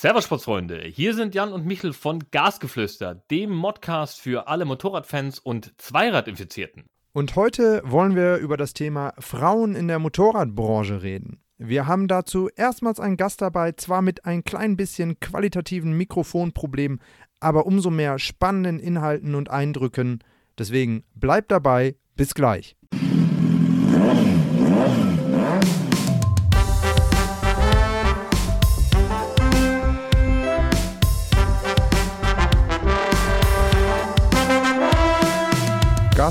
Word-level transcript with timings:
Servus 0.00 0.24
Sportsfreunde, 0.24 0.80
hier 0.80 1.12
sind 1.12 1.34
Jan 1.34 1.52
und 1.52 1.66
Michel 1.66 1.92
von 1.92 2.20
Gasgeflüster, 2.30 3.16
dem 3.30 3.50
Modcast 3.50 4.18
für 4.18 4.48
alle 4.48 4.64
Motorradfans 4.64 5.38
und 5.40 5.74
Zweiradinfizierten. 5.76 6.86
Und 7.12 7.36
heute 7.36 7.82
wollen 7.84 8.16
wir 8.16 8.38
über 8.38 8.56
das 8.56 8.72
Thema 8.72 9.12
Frauen 9.18 9.74
in 9.74 9.88
der 9.88 9.98
Motorradbranche 9.98 11.02
reden. 11.02 11.42
Wir 11.58 11.86
haben 11.86 12.08
dazu 12.08 12.48
erstmals 12.56 12.98
einen 12.98 13.18
Gast 13.18 13.42
dabei, 13.42 13.72
zwar 13.72 14.00
mit 14.00 14.24
ein 14.24 14.42
klein 14.42 14.78
bisschen 14.78 15.20
qualitativen 15.20 15.92
Mikrofonproblemen, 15.92 17.02
aber 17.38 17.66
umso 17.66 17.90
mehr 17.90 18.18
spannenden 18.18 18.78
Inhalten 18.78 19.34
und 19.34 19.50
Eindrücken. 19.50 20.20
Deswegen 20.56 21.04
bleibt 21.14 21.50
dabei, 21.50 21.94
bis 22.16 22.32
gleich. 22.32 22.74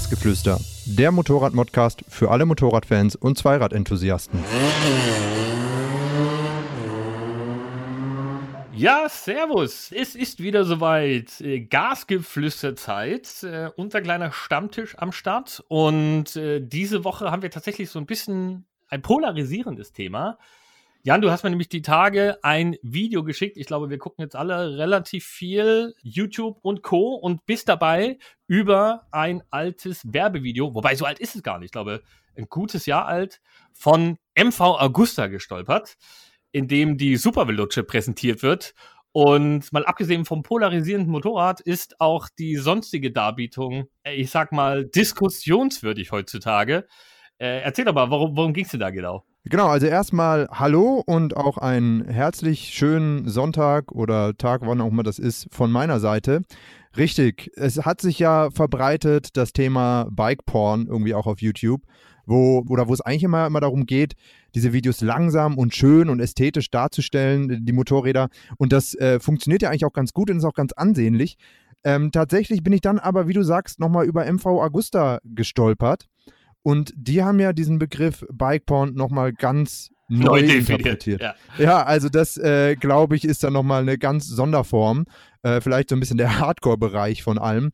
Gasgeflüster, 0.10 0.60
der 0.86 1.12
Motorrad-Modcast 1.12 2.04
für 2.10 2.32
alle 2.32 2.48
Motorradfans 2.48 3.16
und 3.16 3.38
Zweiradenthusiasten. 3.38 4.44
Ja, 8.74 9.08
servus. 9.08 9.92
Es 9.92 10.16
ist 10.16 10.40
wieder 10.42 10.66
soweit. 10.66 11.40
Äh, 11.42 11.60
Gasgeflüsterzeit. 11.60 13.44
Äh, 13.44 13.70
unser 13.76 14.02
kleiner 14.02 14.32
Stammtisch 14.32 14.98
am 14.98 15.12
Start. 15.12 15.64
Und 15.68 16.36
äh, 16.36 16.60
diese 16.60 17.04
Woche 17.04 17.30
haben 17.30 17.44
wir 17.44 17.52
tatsächlich 17.52 17.92
so 17.92 18.00
ein 18.00 18.08
bisschen 18.08 18.66
ein 18.88 19.04
polarisierendes 19.04 19.94
Thema. 19.94 20.40
Jan, 21.02 21.22
du 21.22 21.32
hast 21.32 21.44
mir 21.44 21.50
nämlich 21.50 21.70
die 21.70 21.82
Tage 21.82 22.38
ein 22.44 22.76
Video 22.82 23.24
geschickt. 23.24 23.56
Ich 23.56 23.68
glaube, 23.68 23.90
wir 23.90 23.98
gucken 23.98 24.22
jetzt 24.22 24.36
alle 24.36 24.78
relativ 24.78 25.26
viel 25.26 25.96
YouTube 26.02 26.60
und 26.62 26.84
Co. 26.84 27.16
und 27.16 27.46
bist 27.46 27.70
dabei 27.70 28.18
über 28.48 29.08
ein 29.12 29.42
altes 29.50 30.02
Werbevideo, 30.12 30.76
wobei 30.76 30.96
so 30.96 31.06
alt 31.06 31.20
ist 31.20 31.38
es 31.38 31.44
gar 31.44 31.58
nicht, 31.58 31.68
ich 31.68 31.72
glaube, 31.72 32.04
ein 32.36 32.48
gutes 32.50 32.86
Jahr 32.86 33.06
alt, 33.06 33.40
von 33.72 34.18
MV 34.36 34.60
Augusta 34.60 35.28
gestolpert, 35.28 35.96
in 36.52 36.68
dem 36.68 36.98
die 36.98 37.16
Supervelutsche 37.16 37.84
präsentiert 37.84 38.44
wird. 38.44 38.74
Und 39.14 39.72
mal 39.72 39.86
abgesehen 39.86 40.26
vom 40.26 40.44
polarisierenden 40.44 41.12
Motorrad 41.12 41.62
ist 41.62 42.02
auch 42.02 42.28
die 42.38 42.58
sonstige 42.58 43.12
Darbietung, 43.12 43.88
äh, 44.04 44.16
ich 44.16 44.32
sag 44.32 44.52
mal, 44.52 44.86
diskussionswürdig 44.86 46.12
heutzutage. 46.12 46.88
Äh, 47.38 47.62
erzähl 47.62 47.86
doch 47.86 47.94
mal, 47.94 48.10
worum, 48.10 48.36
worum 48.36 48.54
ging 48.54 48.66
es 48.66 48.72
denn 48.72 48.82
da 48.82 48.90
genau? 48.90 49.26
Genau, 49.46 49.68
also 49.68 49.88
erstmal 49.88 50.48
Hallo 50.52 51.02
und 51.06 51.38
auch 51.38 51.58
einen 51.58 52.06
herzlich 52.06 52.74
schönen 52.74 53.28
Sonntag 53.30 53.92
oder 53.94 54.36
Tag, 54.38 54.62
wann 54.66 54.82
auch 54.82 54.92
immer 54.92 55.02
das 55.02 55.18
ist, 55.18 55.48
von 55.50 55.72
meiner 55.72 56.02
Seite. 56.02 56.44
Richtig, 56.98 57.50
es 57.56 57.86
hat 57.86 58.02
sich 58.02 58.20
ja 58.20 58.50
verbreitet, 58.52 59.38
das 59.38 59.54
Thema 59.54 60.08
Bike 60.12 60.46
Porn 60.46 60.88
irgendwie 60.88 61.14
auch 61.14 61.26
auf 61.26 61.42
YouTube, 61.42 61.84
wo, 62.26 62.66
oder 62.68 62.90
wo 62.90 62.94
es 62.94 63.00
eigentlich 63.00 63.24
immer, 63.24 63.48
immer 63.48 63.62
darum 63.62 63.86
geht, 63.86 64.14
diese 64.56 64.74
Videos 64.74 65.00
langsam 65.00 65.58
und 65.58 65.74
schön 65.74 66.10
und 66.10 66.20
ästhetisch 66.20 66.70
darzustellen, 66.70 67.66
die 67.66 67.74
Motorräder. 67.74 68.28
Und 68.58 68.74
das 68.74 68.94
äh, 68.96 69.22
funktioniert 69.22 69.62
ja 69.62 69.70
eigentlich 69.70 69.86
auch 69.86 69.94
ganz 69.94 70.12
gut 70.12 70.30
und 70.30 70.38
ist 70.38 70.44
auch 70.44 70.54
ganz 70.54 70.74
ansehnlich. 70.74 71.38
Ähm, 71.86 72.12
tatsächlich 72.12 72.62
bin 72.62 72.74
ich 72.74 72.82
dann 72.82 73.00
aber, 73.00 73.30
wie 73.30 73.34
du 73.34 73.44
sagst, 73.44 73.80
nochmal 73.80 74.06
über 74.06 74.26
MV 74.26 74.46
Augusta 74.46 75.20
gestolpert. 75.24 76.08
Und 76.64 76.94
die 76.96 77.24
haben 77.24 77.40
ja 77.40 77.54
diesen 77.54 77.80
Begriff 77.80 78.26
Bike 78.32 78.66
Porn 78.66 78.94
nochmal 78.94 79.34
ganz 79.34 79.90
neu, 80.10 80.42
neu 80.42 80.58
interpretiert. 80.58 81.22
Ja. 81.22 81.36
ja. 81.58 81.84
also 81.84 82.10
das, 82.10 82.38
äh, 82.38 82.76
glaube 82.76 83.16
ich, 83.16 83.24
ist 83.24 83.44
dann 83.44 83.54
nochmal 83.54 83.82
eine 83.82 83.98
ganz 83.98 84.28
Sonderform. 84.28 85.06
Äh, 85.42 85.62
vielleicht 85.62 85.90
so 85.90 85.96
ein 85.96 86.00
bisschen 86.00 86.18
der 86.18 86.40
Hardcore-Bereich 86.40 87.24
von 87.24 87.38
allem. 87.38 87.72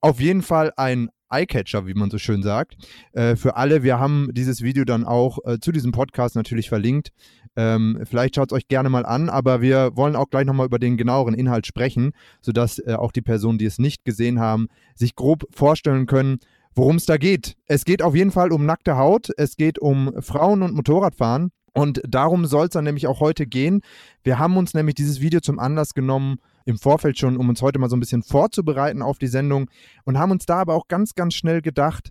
Auf 0.00 0.20
jeden 0.20 0.42
Fall 0.42 0.72
ein 0.76 1.10
Eyecatcher, 1.30 1.86
wie 1.86 1.94
man 1.94 2.10
so 2.10 2.18
schön 2.18 2.42
sagt. 2.42 2.76
Äh, 3.12 3.36
für 3.36 3.56
alle, 3.56 3.82
wir 3.82 3.98
haben 3.98 4.30
dieses 4.32 4.62
Video 4.62 4.84
dann 4.84 5.04
auch 5.04 5.38
äh, 5.44 5.58
zu 5.58 5.72
diesem 5.72 5.92
Podcast 5.92 6.36
natürlich 6.36 6.68
verlinkt. 6.68 7.10
Ähm, 7.56 8.00
vielleicht 8.04 8.34
schaut 8.34 8.50
es 8.50 8.56
euch 8.56 8.68
gerne 8.68 8.90
mal 8.90 9.06
an, 9.06 9.28
aber 9.28 9.60
wir 9.60 9.96
wollen 9.96 10.16
auch 10.16 10.28
gleich 10.28 10.44
nochmal 10.44 10.66
über 10.66 10.78
den 10.78 10.96
genaueren 10.96 11.34
Inhalt 11.34 11.66
sprechen, 11.66 12.12
sodass 12.40 12.78
äh, 12.80 12.94
auch 12.94 13.12
die 13.12 13.22
Personen, 13.22 13.58
die 13.58 13.66
es 13.66 13.78
nicht 13.78 14.04
gesehen 14.04 14.40
haben, 14.40 14.66
sich 14.94 15.14
grob 15.14 15.44
vorstellen 15.52 16.06
können, 16.06 16.38
worum 16.74 16.96
es 16.96 17.06
da 17.06 17.16
geht. 17.16 17.56
Es 17.66 17.84
geht 17.84 18.02
auf 18.02 18.14
jeden 18.14 18.30
Fall 18.30 18.52
um 18.52 18.66
nackte 18.66 18.96
Haut, 18.96 19.28
es 19.36 19.56
geht 19.56 19.78
um 19.78 20.12
Frauen 20.20 20.62
und 20.62 20.74
Motorradfahren 20.74 21.50
und 21.72 22.00
darum 22.06 22.46
soll 22.46 22.66
es 22.66 22.72
dann 22.72 22.84
nämlich 22.84 23.06
auch 23.06 23.20
heute 23.20 23.46
gehen. 23.46 23.82
Wir 24.22 24.38
haben 24.38 24.56
uns 24.56 24.74
nämlich 24.74 24.94
dieses 24.94 25.20
Video 25.20 25.40
zum 25.40 25.58
Anlass 25.58 25.94
genommen, 25.94 26.36
im 26.64 26.78
Vorfeld 26.78 27.18
schon, 27.18 27.36
um 27.36 27.48
uns 27.48 27.60
heute 27.62 27.78
mal 27.78 27.90
so 27.90 27.96
ein 27.96 28.00
bisschen 28.00 28.22
vorzubereiten 28.22 29.02
auf 29.02 29.18
die 29.18 29.26
Sendung 29.26 29.68
und 30.04 30.18
haben 30.18 30.30
uns 30.30 30.46
da 30.46 30.60
aber 30.60 30.74
auch 30.74 30.88
ganz, 30.88 31.14
ganz 31.14 31.34
schnell 31.34 31.60
gedacht, 31.60 32.10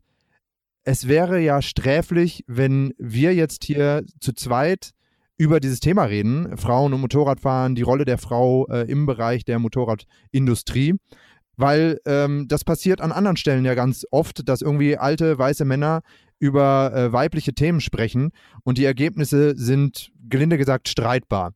es 0.84 1.08
wäre 1.08 1.40
ja 1.40 1.62
sträflich, 1.62 2.44
wenn 2.48 2.94
wir 2.98 3.34
jetzt 3.34 3.64
hier 3.64 4.04
zu 4.20 4.34
zweit 4.34 4.92
über 5.38 5.60
dieses 5.60 5.80
Thema 5.80 6.04
reden, 6.04 6.58
Frauen 6.58 6.94
und 6.94 7.02
Motorradfahren, 7.02 7.76
die 7.76 7.82
Rolle 7.82 8.06
der 8.06 8.18
Frau 8.18 8.68
äh, 8.68 8.90
im 8.90 9.06
Bereich 9.06 9.46
der 9.46 9.60
Motorradindustrie. 9.60 10.96
Weil 11.56 12.00
ähm, 12.06 12.48
das 12.48 12.64
passiert 12.64 13.02
an 13.02 13.12
anderen 13.12 13.38
Stellen 13.38 13.66
ja 13.66 13.76
ganz 13.76 14.06
oft, 14.12 14.48
dass 14.48 14.62
irgendwie 14.62 14.98
alte 14.98 15.38
weiße 15.38 15.66
Männer 15.66 16.02
über 16.40 16.94
äh, 16.94 17.14
weibliche 17.14 17.54
Themen 17.54 17.80
sprechen 17.80 18.32
und 18.64 18.78
die 18.78 18.86
Ergebnisse 18.86 19.54
sind, 19.56 20.12
gelinde 20.30 20.58
gesagt, 20.58 20.90
streitbar. 20.90 21.54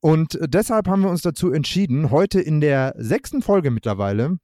Und 0.00 0.38
deshalb 0.42 0.88
haben 0.88 1.02
wir 1.02 1.10
uns 1.10 1.22
dazu 1.22 1.52
entschieden, 1.52 2.10
heute 2.10 2.40
in 2.40 2.60
der 2.60 2.94
sechsten 2.96 3.42
Folge 3.42 3.70
mittlerweile 3.70 4.38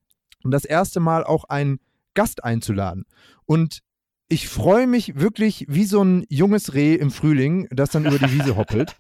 das 0.45 0.65
erste 0.65 1.01
Mal 1.01 1.25
auch 1.25 1.45
einen 1.45 1.79
Gast 2.15 2.45
einzuladen. 2.45 3.05
Und 3.45 3.81
ich 4.29 4.49
freue 4.49 4.87
mich 4.87 5.21
wirklich 5.21 5.67
wie 5.69 5.85
so 5.85 6.03
ein 6.03 6.25
junges 6.29 6.75
Reh 6.75 6.95
im 6.95 7.11
Frühling, 7.11 7.69
das 7.71 7.91
dann 7.91 8.07
über 8.07 8.19
die 8.19 8.33
Wiese 8.33 8.57
hoppelt, 8.57 8.97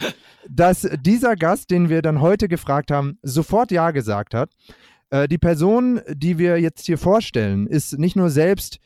dass 0.49 0.89
dieser 1.01 1.37
Gast, 1.37 1.71
den 1.71 1.89
wir 1.89 2.03
dann 2.03 2.21
heute 2.21 2.49
gefragt 2.49 2.91
haben, 2.91 3.19
sofort 3.23 3.71
Ja 3.71 3.93
gesagt 3.93 4.35
hat. 4.35 4.51
Äh, 5.13 5.29
die 5.29 5.39
Person, 5.39 6.01
die 6.09 6.39
wir 6.39 6.59
jetzt 6.59 6.87
hier 6.87 6.99
vorstellen, 6.99 7.67
ist 7.67 7.99
nicht 7.99 8.17
nur 8.17 8.31
selbst 8.31 8.79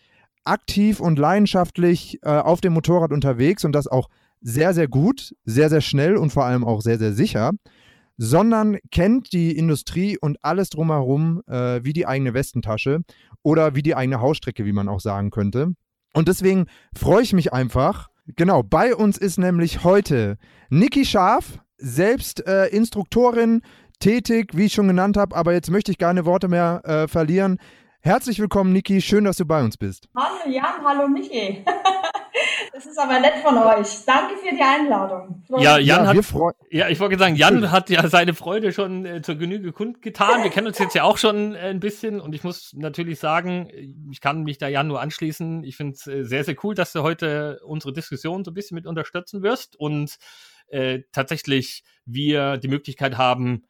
aktiv 0.44 1.00
und 1.00 1.19
leidenschaftlich 1.19 2.19
äh, 2.22 2.28
auf 2.28 2.60
dem 2.60 2.72
Motorrad 2.72 3.12
unterwegs 3.12 3.64
und 3.64 3.72
das 3.72 3.87
auch 3.87 4.09
sehr, 4.41 4.75
sehr 4.75 4.88
gut, 4.88 5.34
sehr, 5.44 5.70
sehr 5.70 5.81
schnell 5.81 6.16
und 6.16 6.31
vor 6.31 6.44
allem 6.44 6.65
auch 6.65 6.82
sehr, 6.82 6.98
sehr 6.98 7.12
sicher, 7.12 7.53
sondern 8.16 8.78
kennt 8.91 9.32
die 9.32 9.56
Industrie 9.56 10.19
und 10.19 10.38
alles 10.42 10.70
drumherum 10.70 11.42
äh, 11.47 11.84
wie 11.84 11.92
die 11.92 12.06
eigene 12.06 12.34
Westentasche 12.34 13.00
oder 13.42 13.75
wie 13.75 13.82
die 13.82 13.94
eigene 13.94 14.20
Hausstrecke, 14.20 14.65
wie 14.65 14.72
man 14.72 14.88
auch 14.88 15.00
sagen 15.00 15.31
könnte. 15.31 15.75
Und 16.12 16.28
deswegen 16.28 16.66
freue 16.94 17.22
ich 17.22 17.34
mich 17.34 17.53
einfach. 17.53 18.09
Genau, 18.34 18.62
bei 18.62 18.94
uns 18.97 19.16
ist 19.19 19.38
nämlich 19.38 19.84
heute 19.84 20.38
Niki 20.70 21.04
Scharf, 21.04 21.60
selbst 21.78 22.47
äh, 22.47 22.66
Instruktorin, 22.66 23.62
tätig, 23.98 24.50
wie 24.54 24.66
ich 24.66 24.72
schon 24.72 24.88
genannt 24.88 25.16
habe, 25.16 25.34
aber 25.34 25.52
jetzt 25.52 25.70
möchte 25.70 25.90
ich 25.90 25.98
keine 25.98 26.24
Worte 26.24 26.48
mehr 26.48 26.82
äh, 26.84 27.08
verlieren. 27.08 27.58
Herzlich 28.00 28.38
willkommen, 28.38 28.72
Niki. 28.72 29.00
Schön, 29.00 29.24
dass 29.24 29.36
du 29.36 29.44
bei 29.44 29.62
uns 29.62 29.76
bist. 29.76 30.08
Hallo 30.14 30.48
Jan, 30.48 30.84
hallo 30.84 31.08
Niki. 31.08 31.64
das 32.72 32.86
ist 32.86 32.96
aber 32.98 33.18
nett 33.18 33.34
von 33.42 33.58
euch. 33.58 34.04
Danke 34.06 34.36
für 34.36 34.54
die 34.54 34.62
Einladung. 34.62 35.42
Ja, 35.58 35.78
Jan 35.78 36.04
ja, 36.04 36.14
hat, 36.14 36.54
ja, 36.70 36.88
ich 36.88 37.00
wollte 37.00 37.18
sagen, 37.18 37.34
Jan 37.34 37.72
hat 37.72 37.90
ja 37.90 38.06
seine 38.08 38.34
Freude 38.34 38.72
schon 38.72 39.04
äh, 39.04 39.22
zur 39.22 39.34
Genüge 39.34 39.72
kundgetan. 39.72 40.44
Wir 40.44 40.50
kennen 40.50 40.68
uns 40.68 40.78
jetzt 40.78 40.94
ja 40.94 41.02
auch 41.02 41.18
schon 41.18 41.56
äh, 41.56 41.70
ein 41.70 41.80
bisschen 41.80 42.20
und 42.20 42.32
ich 42.32 42.44
muss 42.44 42.74
natürlich 42.76 43.18
sagen, 43.18 43.70
ich 44.10 44.20
kann 44.20 44.44
mich 44.44 44.58
da 44.58 44.68
Jan 44.68 44.86
nur 44.86 45.00
anschließen. 45.00 45.64
Ich 45.64 45.76
finde 45.76 45.94
es 45.94 46.06
äh, 46.06 46.22
sehr, 46.22 46.44
sehr 46.44 46.54
cool, 46.62 46.76
dass 46.76 46.92
du 46.92 47.02
heute 47.02 47.60
unsere 47.64 47.92
Diskussion 47.92 48.44
so 48.44 48.52
ein 48.52 48.54
bisschen 48.54 48.76
mit 48.76 48.86
unterstützen 48.86 49.42
wirst 49.42 49.74
und 49.74 50.16
äh, 50.68 51.00
tatsächlich 51.10 51.82
wir 52.04 52.56
die 52.58 52.68
Möglichkeit 52.68 53.18
haben, 53.18 53.64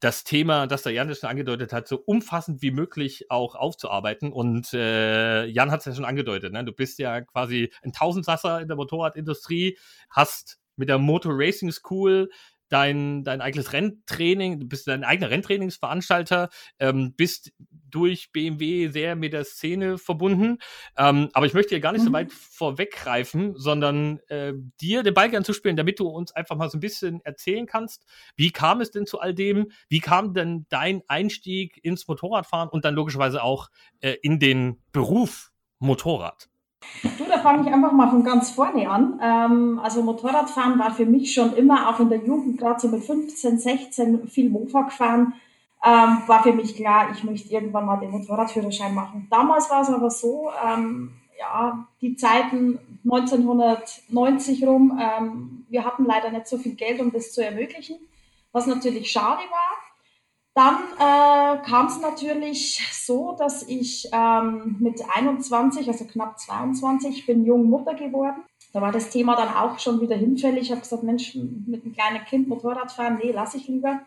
das 0.00 0.24
Thema, 0.24 0.66
das 0.66 0.82
der 0.82 0.92
Jan 0.92 1.14
schon 1.14 1.30
angedeutet 1.30 1.72
hat, 1.72 1.88
so 1.88 2.02
umfassend 2.04 2.60
wie 2.62 2.70
möglich 2.70 3.30
auch 3.30 3.54
aufzuarbeiten. 3.54 4.32
Und 4.32 4.72
äh, 4.74 5.46
Jan 5.46 5.70
hat 5.70 5.80
es 5.80 5.86
ja 5.86 5.94
schon 5.94 6.04
angedeutet, 6.04 6.52
ne? 6.52 6.64
du 6.64 6.72
bist 6.72 6.98
ja 6.98 7.20
quasi 7.20 7.72
ein 7.82 7.92
Tausendsasser 7.92 8.60
in 8.60 8.68
der 8.68 8.76
Motorradindustrie, 8.76 9.78
hast 10.10 10.58
mit 10.76 10.88
der 10.88 10.98
Motor 10.98 11.32
Racing 11.36 11.72
School 11.72 12.30
dein, 12.68 13.22
dein 13.24 13.40
eigenes 13.40 13.72
Renntraining, 13.72 14.60
du 14.60 14.66
bist 14.66 14.88
dein 14.88 15.04
eigener 15.04 15.30
Renntrainingsveranstalter, 15.30 16.50
ähm, 16.78 17.14
bist 17.16 17.52
durch 17.96 18.30
BMW 18.30 18.88
sehr 18.88 19.16
mit 19.16 19.32
der 19.32 19.44
Szene 19.44 19.96
verbunden. 19.96 20.58
Ähm, 20.98 21.30
aber 21.32 21.46
ich 21.46 21.54
möchte 21.54 21.70
hier 21.70 21.80
gar 21.80 21.92
nicht 21.92 22.02
mhm. 22.02 22.08
so 22.08 22.12
weit 22.12 22.30
vorweggreifen, 22.30 23.54
sondern 23.56 24.20
äh, 24.28 24.52
dir 24.80 25.02
den 25.02 25.14
Ball 25.14 25.34
anzuspielen, 25.34 25.76
damit 25.76 25.98
du 25.98 26.06
uns 26.08 26.30
einfach 26.32 26.56
mal 26.56 26.68
so 26.68 26.76
ein 26.76 26.80
bisschen 26.80 27.20
erzählen 27.24 27.66
kannst, 27.66 28.04
wie 28.36 28.50
kam 28.50 28.82
es 28.82 28.90
denn 28.90 29.06
zu 29.06 29.18
all 29.18 29.34
dem? 29.34 29.70
Wie 29.88 30.00
kam 30.00 30.34
denn 30.34 30.66
dein 30.68 31.02
Einstieg 31.08 31.80
ins 31.82 32.06
Motorradfahren 32.06 32.68
und 32.68 32.84
dann 32.84 32.94
logischerweise 32.94 33.42
auch 33.42 33.70
äh, 34.00 34.16
in 34.22 34.38
den 34.38 34.78
Beruf 34.92 35.52
Motorrad? 35.78 36.48
Du, 37.02 37.24
da 37.28 37.38
fange 37.38 37.66
ich 37.66 37.74
einfach 37.74 37.92
mal 37.92 38.10
von 38.10 38.22
ganz 38.22 38.50
vorne 38.50 38.88
an. 38.88 39.18
Ähm, 39.22 39.80
also 39.82 40.02
Motorradfahren 40.02 40.78
war 40.78 40.92
für 40.92 41.06
mich 41.06 41.32
schon 41.32 41.54
immer, 41.54 41.88
auch 41.88 42.00
in 42.00 42.10
der 42.10 42.24
Jugend, 42.24 42.58
gerade 42.58 42.78
so 42.78 42.88
mit 42.88 43.02
15, 43.02 43.58
16, 43.58 44.28
viel 44.28 44.50
Mofa 44.50 44.82
gefahren. 44.82 45.34
Ähm, 45.86 46.22
war 46.26 46.42
für 46.42 46.52
mich 46.52 46.74
klar, 46.74 47.10
ich 47.12 47.22
möchte 47.22 47.52
irgendwann 47.52 47.86
mal 47.86 47.98
den 47.98 48.10
Motorradführerschein 48.10 48.92
machen. 48.92 49.28
Damals 49.30 49.70
war 49.70 49.82
es 49.82 49.88
aber 49.88 50.10
so, 50.10 50.50
ähm, 50.66 51.12
ja, 51.38 51.86
die 52.00 52.16
Zeiten 52.16 52.80
1990 53.04 54.66
rum, 54.66 55.00
ähm, 55.00 55.64
wir 55.68 55.84
hatten 55.84 56.04
leider 56.04 56.30
nicht 56.30 56.48
so 56.48 56.58
viel 56.58 56.74
Geld, 56.74 57.00
um 57.00 57.12
das 57.12 57.32
zu 57.32 57.44
ermöglichen, 57.44 57.98
was 58.50 58.66
natürlich 58.66 59.12
schade 59.12 59.42
war. 59.50 59.86
Dann 60.56 60.76
äh, 60.96 61.62
kam 61.64 61.86
es 61.86 62.00
natürlich 62.00 62.82
so, 62.92 63.36
dass 63.38 63.62
ich 63.68 64.08
ähm, 64.10 64.76
mit 64.80 65.00
21, 65.14 65.86
also 65.86 66.06
knapp 66.06 66.38
22, 66.40 67.26
bin 67.26 67.44
jung 67.44 67.68
Mutter 67.70 67.94
geworden. 67.94 68.42
Da 68.72 68.80
war 68.80 68.90
das 68.90 69.10
Thema 69.10 69.36
dann 69.36 69.54
auch 69.54 69.78
schon 69.78 70.00
wieder 70.00 70.16
hinfällig. 70.16 70.64
Ich 70.64 70.70
habe 70.70 70.80
gesagt, 70.80 71.02
Mensch, 71.02 71.34
mit 71.34 71.84
einem 71.84 71.92
kleinen 71.92 72.24
Kind 72.24 72.48
Motorrad 72.48 72.90
fahren, 72.90 73.20
nee, 73.22 73.32
lasse 73.32 73.58
ich 73.58 73.68
lieber. 73.68 74.00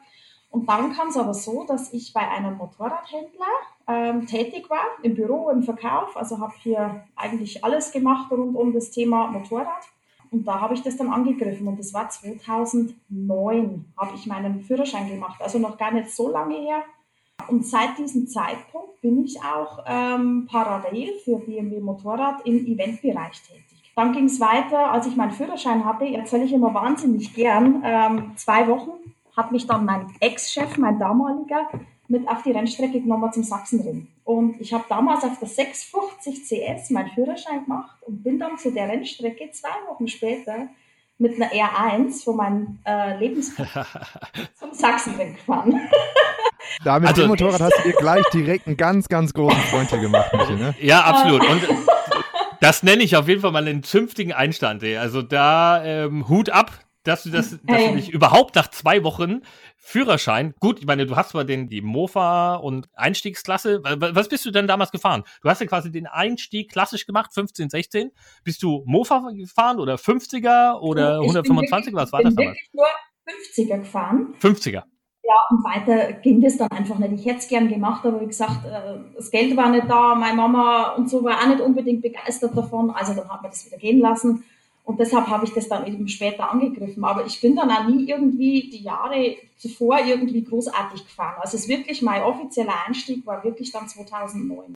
Und 0.51 0.67
dann 0.67 0.93
kam 0.93 1.09
es 1.09 1.17
aber 1.17 1.33
so, 1.33 1.63
dass 1.63 1.93
ich 1.93 2.11
bei 2.11 2.27
einem 2.27 2.57
Motorradhändler 2.57 3.45
ähm, 3.87 4.25
tätig 4.25 4.69
war, 4.69 4.83
im 5.03 5.13
Büro, 5.13 5.49
im 5.49 5.63
Verkauf. 5.63 6.17
Also 6.17 6.39
habe 6.39 6.53
hier 6.61 7.03
eigentlich 7.15 7.63
alles 7.63 7.91
gemacht 7.91 8.31
rund 8.31 8.55
um 8.55 8.73
das 8.73 8.89
Thema 8.89 9.27
Motorrad. 9.27 9.83
Und 10.31 10.47
da 10.47 10.59
habe 10.61 10.73
ich 10.73 10.81
das 10.81 10.97
dann 10.97 11.11
angegriffen 11.11 11.67
und 11.67 11.79
das 11.79 11.93
war 11.93 12.07
2009, 12.07 13.85
habe 13.97 14.15
ich 14.15 14.27
meinen 14.27 14.61
Führerschein 14.61 15.09
gemacht, 15.09 15.41
also 15.41 15.57
noch 15.57 15.75
gar 15.77 15.91
nicht 15.91 16.11
so 16.11 16.29
lange 16.29 16.55
her. 16.55 16.83
Und 17.47 17.65
seit 17.65 17.97
diesem 17.97 18.27
Zeitpunkt 18.27 19.01
bin 19.01 19.23
ich 19.23 19.39
auch 19.41 19.79
ähm, 19.87 20.47
parallel 20.51 21.13
für 21.23 21.39
BMW 21.39 21.79
Motorrad 21.79 22.45
im 22.45 22.65
Eventbereich 22.67 23.41
tätig. 23.41 23.91
Dann 23.95 24.13
ging 24.13 24.25
es 24.25 24.39
weiter, 24.39 24.91
als 24.91 25.07
ich 25.07 25.15
meinen 25.15 25.31
Führerschein 25.31 25.83
hatte, 25.83 26.05
erzähle 26.05 26.43
ich 26.43 26.53
immer 26.53 26.73
wahnsinnig 26.73 27.33
gern, 27.33 27.81
ähm, 27.83 28.33
zwei 28.35 28.67
Wochen 28.67 28.91
hat 29.39 29.51
mich 29.51 29.65
dann 29.65 29.85
mein 29.85 30.07
Ex-Chef, 30.19 30.77
mein 30.77 30.99
damaliger, 30.99 31.69
mit 32.09 32.27
auf 32.27 32.43
die 32.43 32.51
Rennstrecke 32.51 32.99
genommen 32.99 33.31
zum 33.31 33.43
Sachsenring. 33.43 34.07
Und 34.25 34.59
ich 34.59 34.73
habe 34.73 34.83
damals 34.89 35.23
auf 35.23 35.39
der 35.39 35.47
650 35.47 36.43
CS 36.43 36.89
meinen 36.89 37.09
Führerschein 37.11 37.63
gemacht 37.63 37.95
und 38.01 38.23
bin 38.23 38.37
dann 38.37 38.57
zu 38.57 38.71
der 38.71 38.89
Rennstrecke 38.89 39.49
zwei 39.51 39.69
Wochen 39.87 40.07
später 40.07 40.67
mit 41.19 41.35
einer 41.35 41.51
R1 41.51 42.23
von 42.23 42.35
meinem 42.37 42.79
äh, 42.85 43.17
Lebens 43.17 43.55
zum 44.59 44.73
Sachsenring 44.73 45.35
gefahren. 45.35 45.79
Da 46.83 46.99
mit 46.99 47.09
also, 47.09 47.23
dem 47.23 47.29
Motorrad 47.29 47.61
hast 47.61 47.79
du 47.79 47.89
dir 47.89 47.95
gleich 47.95 48.23
direkt 48.31 48.67
einen 48.67 48.77
ganz, 48.77 49.07
ganz 49.09 49.33
großen 49.33 49.59
Freund 49.63 49.89
hier 49.89 49.99
gemacht, 49.99 50.31
Michael, 50.33 50.57
ne? 50.57 50.75
Ja, 50.79 51.01
absolut. 51.01 51.41
Und 51.49 51.61
das 52.61 52.83
nenne 52.83 53.03
ich 53.03 53.15
auf 53.17 53.27
jeden 53.27 53.41
Fall 53.41 53.51
mal 53.51 53.67
einen 53.67 53.83
zünftigen 53.83 54.33
Einstand. 54.33 54.83
Ey. 54.83 54.97
Also 54.97 55.21
da 55.21 55.83
ähm, 55.83 56.29
Hut 56.29 56.49
ab, 56.49 56.71
dass 57.03 57.23
du 57.23 57.29
das, 57.29 57.59
dass 57.63 57.85
du 57.85 57.95
dich 57.95 58.09
überhaupt 58.09 58.55
nach 58.55 58.69
zwei 58.69 59.03
Wochen 59.03 59.41
Führerschein, 59.77 60.53
gut, 60.59 60.79
ich 60.79 60.85
meine, 60.85 61.05
du 61.05 61.15
hast 61.15 61.29
zwar 61.29 61.45
den, 61.45 61.69
die 61.69 61.81
Mofa 61.81 62.55
und 62.55 62.89
Einstiegsklasse, 62.93 63.81
was 63.83 64.29
bist 64.29 64.45
du 64.45 64.51
denn 64.51 64.67
damals 64.67 64.91
gefahren? 64.91 65.23
Du 65.41 65.49
hast 65.49 65.61
ja 65.61 65.67
quasi 65.67 65.91
den 65.91 66.07
Einstieg 66.07 66.71
klassisch 66.71 67.05
gemacht, 67.05 67.33
15, 67.33 67.69
16. 67.69 68.11
Bist 68.43 68.61
du 68.61 68.83
Mofa 68.85 69.29
gefahren 69.31 69.79
oder 69.79 69.95
50er 69.95 70.79
oder 70.79 71.19
ich 71.21 71.29
125? 71.29 71.93
was 71.93 72.11
war 72.11 72.21
das 72.21 72.35
damals? 72.35 72.57
Ich 72.61 72.71
bin 72.71 72.81
nur 72.81 73.75
50er 73.75 73.79
gefahren. 73.79 74.35
50er. 74.41 74.83
Ja, 75.29 75.35
und 75.51 75.63
weiter 75.63 76.13
ging 76.13 76.41
das 76.41 76.57
dann 76.57 76.71
einfach 76.71 76.97
nicht. 76.97 77.13
Ich 77.13 77.25
hätte 77.25 77.37
es 77.37 77.47
gern 77.47 77.67
gemacht, 77.67 78.03
aber 78.03 78.19
wie 78.21 78.25
gesagt, 78.25 78.65
äh, 78.65 78.97
das 79.15 79.29
Geld 79.29 79.55
war 79.55 79.69
nicht 79.69 79.87
da, 79.87 80.15
meine 80.15 80.35
Mama 80.35 80.95
und 80.95 81.07
so 81.07 81.23
war 81.23 81.39
auch 81.39 81.47
nicht 81.47 81.61
unbedingt 81.61 82.01
begeistert 82.01 82.57
davon. 82.57 82.89
Also 82.89 83.13
dann 83.13 83.29
hat 83.29 83.43
man 83.43 83.51
das 83.51 83.65
wieder 83.65 83.77
gehen 83.77 83.99
lassen. 83.99 84.43
Und 84.89 84.99
deshalb 84.99 85.27
habe 85.27 85.45
ich 85.45 85.53
das 85.53 85.69
dann 85.69 85.85
eben 85.85 86.07
später 86.07 86.49
angegriffen. 86.49 87.03
Aber 87.03 87.23
ich 87.23 87.39
bin 87.39 87.55
dann 87.55 87.69
auch 87.69 87.87
nie 87.87 88.09
irgendwie 88.09 88.71
die 88.71 88.81
Jahre 88.81 89.35
zuvor 89.55 89.99
irgendwie 90.03 90.43
großartig 90.43 91.05
gefahren. 91.05 91.35
Also 91.39 91.57
es 91.57 91.65
ist 91.65 91.69
wirklich 91.69 92.01
mein 92.01 92.23
offizieller 92.23 92.73
Einstieg 92.87 93.23
war 93.27 93.43
wirklich 93.43 93.71
dann 93.71 93.87
2009. 93.87 94.73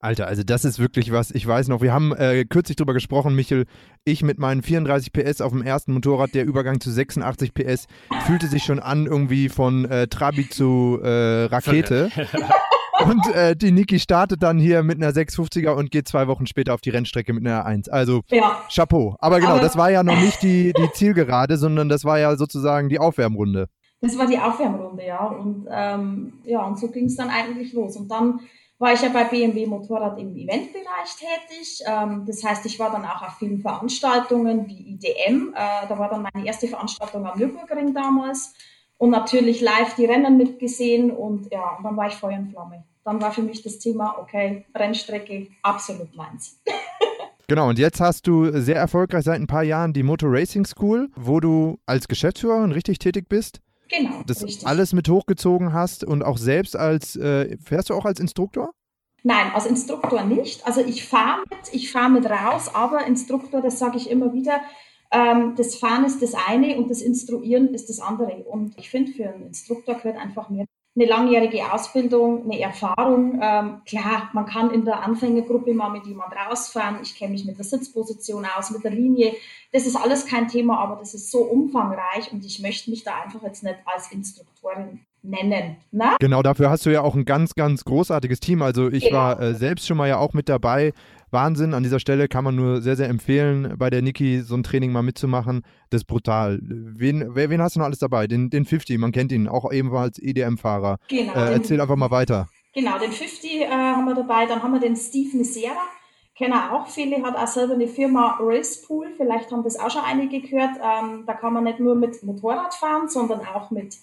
Alter, 0.00 0.26
also 0.26 0.42
das 0.42 0.66
ist 0.66 0.78
wirklich 0.78 1.12
was, 1.12 1.30
ich 1.30 1.46
weiß 1.46 1.68
noch, 1.68 1.80
wir 1.80 1.94
haben 1.94 2.14
äh, 2.14 2.44
kürzlich 2.44 2.76
drüber 2.76 2.92
gesprochen, 2.92 3.34
Michel, 3.34 3.64
ich 4.04 4.22
mit 4.22 4.38
meinen 4.38 4.62
34 4.62 5.10
PS 5.10 5.40
auf 5.40 5.52
dem 5.52 5.62
ersten 5.62 5.94
Motorrad, 5.94 6.34
der 6.34 6.44
Übergang 6.44 6.80
zu 6.80 6.90
86 6.90 7.54
PS, 7.54 7.86
fühlte 8.26 8.48
sich 8.48 8.64
schon 8.64 8.80
an 8.80 9.06
irgendwie 9.06 9.48
von 9.48 9.86
äh, 9.86 10.08
Trabi 10.08 10.50
zu 10.50 11.00
äh, 11.02 11.44
Rakete. 11.44 12.10
Und 13.04 13.34
äh, 13.34 13.56
die 13.56 13.72
Niki 13.72 13.98
startet 13.98 14.42
dann 14.42 14.58
hier 14.58 14.82
mit 14.82 15.02
einer 15.02 15.12
650er 15.12 15.70
und 15.70 15.90
geht 15.90 16.08
zwei 16.08 16.26
Wochen 16.28 16.46
später 16.46 16.74
auf 16.74 16.80
die 16.80 16.90
Rennstrecke 16.90 17.32
mit 17.32 17.46
einer 17.46 17.64
1. 17.64 17.88
Also 17.88 18.22
ja. 18.28 18.62
Chapeau. 18.72 19.16
Aber 19.18 19.38
genau, 19.40 19.52
Aber, 19.52 19.60
das 19.60 19.76
war 19.76 19.90
ja 19.90 20.02
noch 20.02 20.18
nicht 20.18 20.42
die, 20.42 20.72
die 20.72 20.90
Zielgerade, 20.92 21.56
sondern 21.58 21.88
das 21.88 22.04
war 22.04 22.18
ja 22.18 22.36
sozusagen 22.36 22.88
die 22.88 22.98
Aufwärmrunde. 22.98 23.68
Das 24.00 24.16
war 24.18 24.26
die 24.26 24.38
Aufwärmrunde, 24.38 25.04
ja. 25.06 25.24
Und 25.24 25.66
ähm, 25.70 26.34
ja, 26.44 26.64
und 26.64 26.78
so 26.78 26.88
ging 26.88 27.06
es 27.06 27.16
dann 27.16 27.30
eigentlich 27.30 27.72
los. 27.72 27.96
Und 27.96 28.10
dann 28.10 28.40
war 28.78 28.92
ich 28.92 29.00
ja 29.00 29.08
bei 29.08 29.24
BMW 29.24 29.66
Motorrad 29.66 30.18
im 30.18 30.36
Eventbereich 30.36 31.16
tätig. 31.18 31.82
Ähm, 31.86 32.24
das 32.26 32.44
heißt, 32.44 32.66
ich 32.66 32.78
war 32.78 32.92
dann 32.92 33.04
auch 33.04 33.22
auf 33.22 33.38
vielen 33.38 33.60
Veranstaltungen 33.60 34.66
wie 34.68 34.94
IDM. 34.94 35.54
Äh, 35.54 35.88
da 35.88 35.98
war 35.98 36.10
dann 36.10 36.26
meine 36.32 36.46
erste 36.46 36.68
Veranstaltung 36.68 37.26
am 37.26 37.38
Nürburgring 37.38 37.94
damals 37.94 38.54
und 38.98 39.10
natürlich 39.10 39.60
live 39.60 39.94
die 39.94 40.06
Rennen 40.06 40.36
mitgesehen 40.36 41.10
und 41.10 41.52
ja, 41.52 41.76
und 41.76 41.84
dann 41.84 41.96
war 41.96 42.08
ich 42.08 42.14
Feuer 42.14 42.38
und 42.38 42.50
Flamme. 42.50 42.84
Dann 43.04 43.20
war 43.20 43.32
für 43.32 43.42
mich 43.42 43.62
das 43.62 43.78
Thema, 43.78 44.16
okay, 44.18 44.64
Rennstrecke 44.74 45.48
absolut 45.62 46.14
meins. 46.16 46.60
Genau, 47.48 47.68
und 47.68 47.78
jetzt 47.78 48.00
hast 48.00 48.26
du 48.26 48.50
sehr 48.60 48.74
erfolgreich 48.74 49.22
seit 49.22 49.40
ein 49.40 49.46
paar 49.46 49.62
Jahren 49.62 49.92
die 49.92 50.02
Motor 50.02 50.32
Racing 50.32 50.66
School, 50.66 51.10
wo 51.14 51.38
du 51.38 51.78
als 51.86 52.08
Geschäftsführerin 52.08 52.72
richtig 52.72 52.98
tätig 52.98 53.28
bist. 53.28 53.60
Genau. 53.88 54.22
Das 54.26 54.42
richtig. 54.42 54.66
alles 54.66 54.92
mit 54.92 55.08
hochgezogen 55.08 55.72
hast 55.72 56.02
und 56.02 56.24
auch 56.24 56.38
selbst 56.38 56.76
als, 56.76 57.14
äh, 57.14 57.56
fährst 57.58 57.90
du 57.90 57.94
auch 57.94 58.04
als 58.04 58.18
Instruktor? 58.18 58.72
Nein, 59.22 59.52
als 59.54 59.66
Instruktor 59.66 60.24
nicht. 60.24 60.66
Also 60.66 60.80
ich 60.80 61.04
fahre 61.04 61.42
mit, 61.48 61.72
ich 61.72 61.92
fahre 61.92 62.10
mit 62.10 62.26
raus, 62.26 62.68
aber 62.74 63.06
Instruktor, 63.06 63.62
das 63.62 63.78
sage 63.78 63.96
ich 63.96 64.10
immer 64.10 64.32
wieder, 64.32 64.60
ähm, 65.16 65.54
das 65.56 65.76
Fahren 65.76 66.04
ist 66.04 66.20
das 66.20 66.34
eine 66.34 66.76
und 66.76 66.90
das 66.90 67.00
Instruieren 67.00 67.72
ist 67.74 67.88
das 67.88 68.00
andere. 68.00 68.44
Und 68.44 68.78
ich 68.78 68.90
finde, 68.90 69.12
für 69.12 69.28
einen 69.28 69.46
Instruktor 69.46 69.94
gehört 69.94 70.18
einfach 70.18 70.50
mehr 70.50 70.66
eine 70.94 71.06
langjährige 71.06 71.72
Ausbildung, 71.72 72.44
eine 72.44 72.60
Erfahrung. 72.60 73.38
Ähm, 73.42 73.82
klar, 73.86 74.30
man 74.32 74.46
kann 74.46 74.70
in 74.70 74.84
der 74.84 75.02
Anfängergruppe 75.02 75.74
mal 75.74 75.90
mit 75.90 76.06
jemand 76.06 76.32
rausfahren. 76.34 76.98
Ich 77.02 77.16
kenne 77.16 77.32
mich 77.32 77.44
mit 77.44 77.58
der 77.58 77.64
Sitzposition 77.64 78.46
aus, 78.56 78.70
mit 78.70 78.82
der 78.82 78.92
Linie. 78.92 79.34
Das 79.72 79.86
ist 79.86 79.96
alles 79.96 80.26
kein 80.26 80.48
Thema, 80.48 80.78
aber 80.78 80.96
das 80.96 81.12
ist 81.12 81.30
so 81.30 81.40
umfangreich 81.40 82.32
und 82.32 82.44
ich 82.44 82.60
möchte 82.60 82.90
mich 82.90 83.04
da 83.04 83.12
einfach 83.22 83.42
jetzt 83.42 83.62
nicht 83.62 83.76
als 83.84 84.10
Instruktorin 84.10 85.00
nennen. 85.22 85.76
Ne? 85.90 86.16
Genau, 86.20 86.42
dafür 86.42 86.70
hast 86.70 86.86
du 86.86 86.90
ja 86.90 87.02
auch 87.02 87.14
ein 87.14 87.24
ganz, 87.24 87.54
ganz 87.54 87.84
großartiges 87.84 88.40
Team. 88.40 88.62
Also 88.62 88.88
ich 88.88 89.04
genau. 89.04 89.18
war 89.18 89.40
äh, 89.40 89.54
selbst 89.54 89.86
schon 89.86 89.96
mal 89.96 90.08
ja 90.08 90.18
auch 90.18 90.32
mit 90.32 90.48
dabei 90.48 90.92
Wahnsinn. 91.30 91.74
An 91.74 91.82
dieser 91.82 92.00
Stelle 92.00 92.28
kann 92.28 92.44
man 92.44 92.54
nur 92.54 92.80
sehr, 92.80 92.96
sehr 92.96 93.08
empfehlen, 93.08 93.74
bei 93.78 93.90
der 93.90 94.02
Niki 94.02 94.40
so 94.40 94.54
ein 94.54 94.62
Training 94.62 94.92
mal 94.92 95.02
mitzumachen. 95.02 95.62
Das 95.90 96.02
ist 96.02 96.06
brutal. 96.06 96.58
Wen, 96.62 97.34
wen 97.34 97.62
hast 97.62 97.76
du 97.76 97.80
noch 97.80 97.86
alles 97.86 97.98
dabei? 97.98 98.26
Den, 98.26 98.50
den 98.50 98.64
50, 98.64 98.98
man 98.98 99.12
kennt 99.12 99.32
ihn, 99.32 99.48
auch 99.48 99.70
ebenfalls 99.72 100.18
EDM-Fahrer. 100.18 100.98
Genau. 101.08 101.34
Äh, 101.34 101.52
erzähl 101.52 101.80
einfach 101.80 101.96
mal 101.96 102.10
weiter. 102.10 102.48
Genau, 102.74 102.98
den 102.98 103.12
50 103.12 103.62
äh, 103.62 103.68
haben 103.68 104.04
wir 104.04 104.14
dabei. 104.14 104.46
Dann 104.46 104.62
haben 104.62 104.72
wir 104.72 104.80
den 104.80 104.96
Steve 104.96 105.36
Nisera. 105.36 105.80
Kennen 106.36 106.52
auch 106.52 106.86
viele, 106.86 107.22
hat 107.22 107.34
auch 107.34 107.46
selber 107.46 107.72
eine 107.72 107.88
Firma 107.88 108.38
Racepool. 108.38 109.08
Vielleicht 109.16 109.50
haben 109.50 109.64
das 109.64 109.78
auch 109.78 109.90
schon 109.90 110.02
einige 110.04 110.42
gehört. 110.42 110.76
Ähm, 110.82 111.24
da 111.26 111.32
kann 111.32 111.54
man 111.54 111.64
nicht 111.64 111.80
nur 111.80 111.94
mit 111.94 112.22
Motorrad 112.22 112.74
fahren, 112.74 113.08
sondern 113.08 113.40
auch 113.40 113.70
mit 113.70 113.96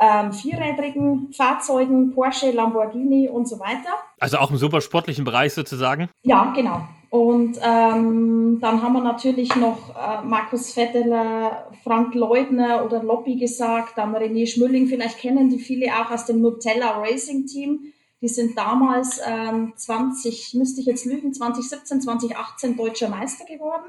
ähm, 0.00 0.32
vierrädrigen 0.32 1.32
Fahrzeugen, 1.32 2.12
Porsche, 2.14 2.50
Lamborghini 2.52 3.28
und 3.28 3.48
so 3.48 3.58
weiter. 3.58 3.90
Also 4.20 4.38
auch 4.38 4.50
im 4.50 4.56
super 4.56 4.80
sportlichen 4.80 5.24
Bereich 5.24 5.54
sozusagen? 5.54 6.08
Ja, 6.22 6.52
genau. 6.54 6.82
Und 7.10 7.58
ähm, 7.62 8.58
dann 8.60 8.82
haben 8.82 8.92
wir 8.92 9.00
natürlich 9.00 9.56
noch 9.56 9.96
äh, 9.96 10.22
Markus 10.24 10.76
Vetteler, 10.76 11.70
Frank 11.82 12.14
Leutner 12.14 12.84
oder 12.84 13.02
Lobby 13.02 13.36
gesagt, 13.36 13.96
dann 13.96 14.14
René 14.14 14.46
Schmülling, 14.46 14.88
vielleicht 14.88 15.18
kennen 15.18 15.48
die 15.48 15.58
viele 15.58 15.86
auch 15.86 16.10
aus 16.10 16.26
dem 16.26 16.42
Nutella 16.42 16.98
Racing 16.98 17.46
Team. 17.46 17.92
Die 18.20 18.28
sind 18.28 18.58
damals 18.58 19.20
ähm, 19.26 19.72
20, 19.74 20.54
müsste 20.54 20.80
ich 20.80 20.86
jetzt 20.86 21.06
lügen, 21.06 21.32
2017, 21.32 22.02
2018 22.02 22.76
deutscher 22.76 23.08
Meister 23.08 23.46
geworden 23.46 23.88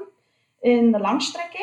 in 0.62 0.92
der 0.92 1.00
Langstrecke. 1.00 1.58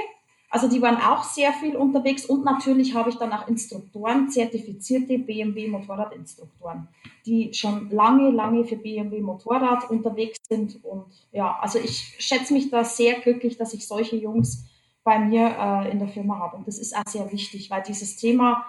Also 0.49 0.69
die 0.69 0.81
waren 0.81 0.97
auch 0.97 1.23
sehr 1.23 1.51
viel 1.51 1.75
unterwegs 1.75 2.25
und 2.25 2.45
natürlich 2.45 2.95
habe 2.95 3.09
ich 3.09 3.17
dann 3.17 3.33
auch 3.33 3.47
Instruktoren, 3.49 4.29
zertifizierte 4.29 5.19
BMW 5.19 5.67
Motorradinstruktoren, 5.67 6.87
die 7.25 7.53
schon 7.53 7.89
lange, 7.91 8.31
lange 8.31 8.63
für 8.63 8.77
BMW 8.77 9.19
Motorrad 9.19 9.89
unterwegs 9.89 10.37
sind. 10.47 10.83
Und 10.85 11.05
ja, 11.33 11.57
also 11.59 11.79
ich 11.79 12.15
schätze 12.19 12.53
mich 12.53 12.69
da 12.69 12.85
sehr 12.85 13.19
glücklich, 13.19 13.57
dass 13.57 13.73
ich 13.73 13.85
solche 13.85 14.15
Jungs 14.15 14.65
bei 15.03 15.19
mir 15.19 15.55
äh, 15.59 15.91
in 15.91 15.99
der 15.99 16.07
Firma 16.07 16.39
habe. 16.39 16.57
Und 16.57 16.67
das 16.67 16.79
ist 16.79 16.95
auch 16.95 17.07
sehr 17.07 17.29
wichtig, 17.31 17.69
weil 17.69 17.83
dieses 17.83 18.15
Thema, 18.15 18.65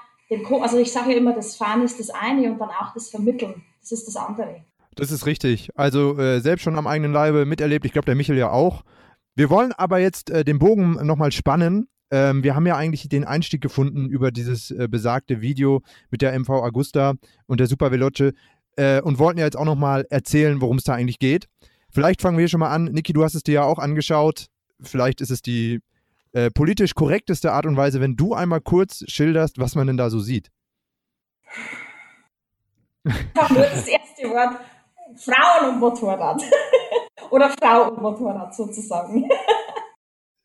also 0.60 0.78
ich 0.78 0.90
sage 0.90 1.12
ja 1.12 1.16
immer, 1.16 1.32
das 1.32 1.54
Fahren 1.54 1.82
ist 1.82 2.00
das 2.00 2.10
eine 2.10 2.50
und 2.50 2.58
dann 2.58 2.70
auch 2.70 2.92
das 2.92 3.08
Vermitteln, 3.08 3.62
das 3.80 3.92
ist 3.92 4.06
das 4.08 4.16
andere. 4.16 4.64
Das 4.96 5.12
ist 5.12 5.26
richtig. 5.26 5.70
Also 5.76 6.18
äh, 6.18 6.40
selbst 6.40 6.62
schon 6.62 6.76
am 6.76 6.88
eigenen 6.88 7.12
Leibe 7.12 7.46
miterlebt. 7.46 7.84
Ich 7.84 7.92
glaube, 7.92 8.06
der 8.06 8.16
Michel 8.16 8.36
ja 8.36 8.50
auch. 8.50 8.82
Wir 9.38 9.50
wollen 9.50 9.72
aber 9.72 10.00
jetzt 10.00 10.30
äh, 10.30 10.44
den 10.44 10.58
Bogen 10.58 10.94
nochmal 11.06 11.30
spannen. 11.30 11.88
Ähm, 12.10 12.42
wir 12.42 12.56
haben 12.56 12.66
ja 12.66 12.76
eigentlich 12.76 13.08
den 13.08 13.24
Einstieg 13.24 13.60
gefunden 13.60 14.08
über 14.08 14.32
dieses 14.32 14.72
äh, 14.72 14.88
besagte 14.90 15.40
Video 15.40 15.82
mit 16.10 16.22
der 16.22 16.36
MV 16.36 16.50
Augusta 16.50 17.14
und 17.46 17.60
der 17.60 17.68
Super 17.68 17.92
Veloce 17.92 18.32
äh, 18.74 19.00
und 19.00 19.20
wollten 19.20 19.38
ja 19.38 19.44
jetzt 19.44 19.56
auch 19.56 19.64
nochmal 19.64 20.04
erzählen, 20.10 20.60
worum 20.60 20.78
es 20.78 20.82
da 20.82 20.94
eigentlich 20.94 21.20
geht. 21.20 21.46
Vielleicht 21.88 22.20
fangen 22.20 22.36
wir 22.36 22.42
hier 22.42 22.48
schon 22.48 22.58
mal 22.58 22.72
an. 22.72 22.86
Niki, 22.86 23.12
du 23.12 23.22
hast 23.22 23.36
es 23.36 23.44
dir 23.44 23.54
ja 23.54 23.62
auch 23.62 23.78
angeschaut. 23.78 24.48
Vielleicht 24.80 25.20
ist 25.20 25.30
es 25.30 25.40
die 25.40 25.82
äh, 26.32 26.50
politisch 26.50 26.96
korrekteste 26.96 27.52
Art 27.52 27.64
und 27.64 27.76
Weise, 27.76 28.00
wenn 28.00 28.16
du 28.16 28.34
einmal 28.34 28.60
kurz 28.60 29.04
schilderst, 29.06 29.60
was 29.60 29.76
man 29.76 29.86
denn 29.86 29.96
da 29.96 30.10
so 30.10 30.18
sieht. 30.18 30.48
Nur 33.04 33.14
das 33.36 33.86
erste 33.86 34.30
Wort: 34.30 34.58
Frauen 35.18 35.70
und 35.70 35.80
Motorrad. 35.80 36.42
Oder 37.30 37.50
Frau 37.50 37.90
und 37.90 38.00
Motorrad 38.00 38.54
sozusagen. 38.54 39.28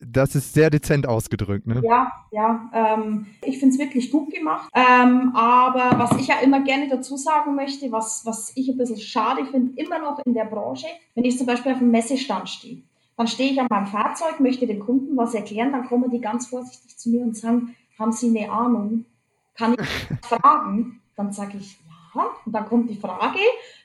Das 0.06 0.34
ist 0.34 0.52
sehr 0.52 0.70
dezent 0.70 1.06
ausgedrückt, 1.06 1.66
ne? 1.66 1.80
Ja, 1.82 2.12
ja. 2.30 2.70
Ähm, 2.72 3.26
ich 3.42 3.58
finde 3.58 3.74
es 3.74 3.80
wirklich 3.80 4.10
gut 4.10 4.30
gemacht. 4.32 4.68
Ähm, 4.74 5.32
aber 5.34 5.98
was 5.98 6.18
ich 6.18 6.26
ja 6.26 6.40
immer 6.40 6.62
gerne 6.62 6.88
dazu 6.88 7.16
sagen 7.16 7.54
möchte, 7.54 7.90
was, 7.90 8.26
was 8.26 8.52
ich 8.54 8.68
ein 8.68 8.76
bisschen 8.76 8.98
schade 8.98 9.46
finde, 9.46 9.80
immer 9.80 9.98
noch 10.00 10.20
in 10.26 10.34
der 10.34 10.44
Branche, 10.44 10.86
wenn 11.14 11.24
ich 11.24 11.38
zum 11.38 11.46
Beispiel 11.46 11.72
auf 11.72 11.78
dem 11.78 11.90
Messestand 11.90 12.48
stehe, 12.48 12.82
dann 13.16 13.28
stehe 13.28 13.52
ich 13.52 13.60
an 13.60 13.68
meinem 13.70 13.86
Fahrzeug, 13.86 14.40
möchte 14.40 14.66
dem 14.66 14.80
Kunden 14.80 15.16
was 15.16 15.34
erklären, 15.34 15.72
dann 15.72 15.86
kommen 15.86 16.10
die 16.10 16.20
ganz 16.20 16.48
vorsichtig 16.48 16.98
zu 16.98 17.10
mir 17.10 17.22
und 17.22 17.36
sagen, 17.36 17.74
haben 17.98 18.12
Sie 18.12 18.36
eine 18.36 18.50
Ahnung? 18.50 19.06
Kann 19.54 19.74
ich 19.74 19.88
fragen? 20.28 21.00
Dann 21.16 21.32
sage 21.32 21.58
ich, 21.58 21.78
ja. 22.14 22.30
Und 22.44 22.52
dann 22.52 22.66
kommt 22.66 22.90
die 22.90 22.96
Frage, 22.96 23.38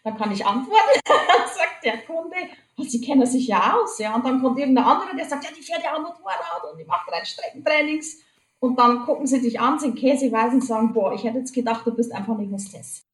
dann 0.03 0.17
kann 0.17 0.31
ich 0.31 0.45
antworten. 0.45 1.00
dann 1.05 1.48
sagt 1.48 1.83
der 1.83 1.98
Kunde, 2.00 2.36
oh, 2.77 2.83
Sie 2.83 3.01
kennen 3.01 3.25
sich 3.25 3.48
ja 3.48 3.77
aus. 3.77 4.00
Ja. 4.00 4.15
Und 4.15 4.25
dann 4.25 4.41
kommt 4.41 4.59
irgendein 4.59 4.86
anderer, 4.86 5.15
der 5.15 5.25
sagt, 5.25 5.43
ja, 5.43 5.50
die 5.57 5.63
fährt 5.63 5.83
ja 5.83 5.93
auch 5.95 6.00
Motorrad 6.00 6.71
und 6.71 6.77
die 6.77 6.86
macht 6.86 7.09
drei 7.09 7.24
Streckentrainings. 7.24 8.17
Und 8.59 8.77
dann 8.77 9.05
gucken 9.05 9.25
sie 9.25 9.41
dich 9.41 9.59
an, 9.59 9.79
sind 9.79 9.98
käseweise 9.98 10.55
und 10.55 10.63
sagen, 10.63 10.93
boah, 10.93 11.13
ich 11.13 11.24
hätte 11.24 11.38
jetzt 11.38 11.53
gedacht, 11.53 11.86
du 11.86 11.95
bist 11.95 12.12
einfach 12.12 12.38
eine 12.38 12.51
Hostess. 12.51 13.05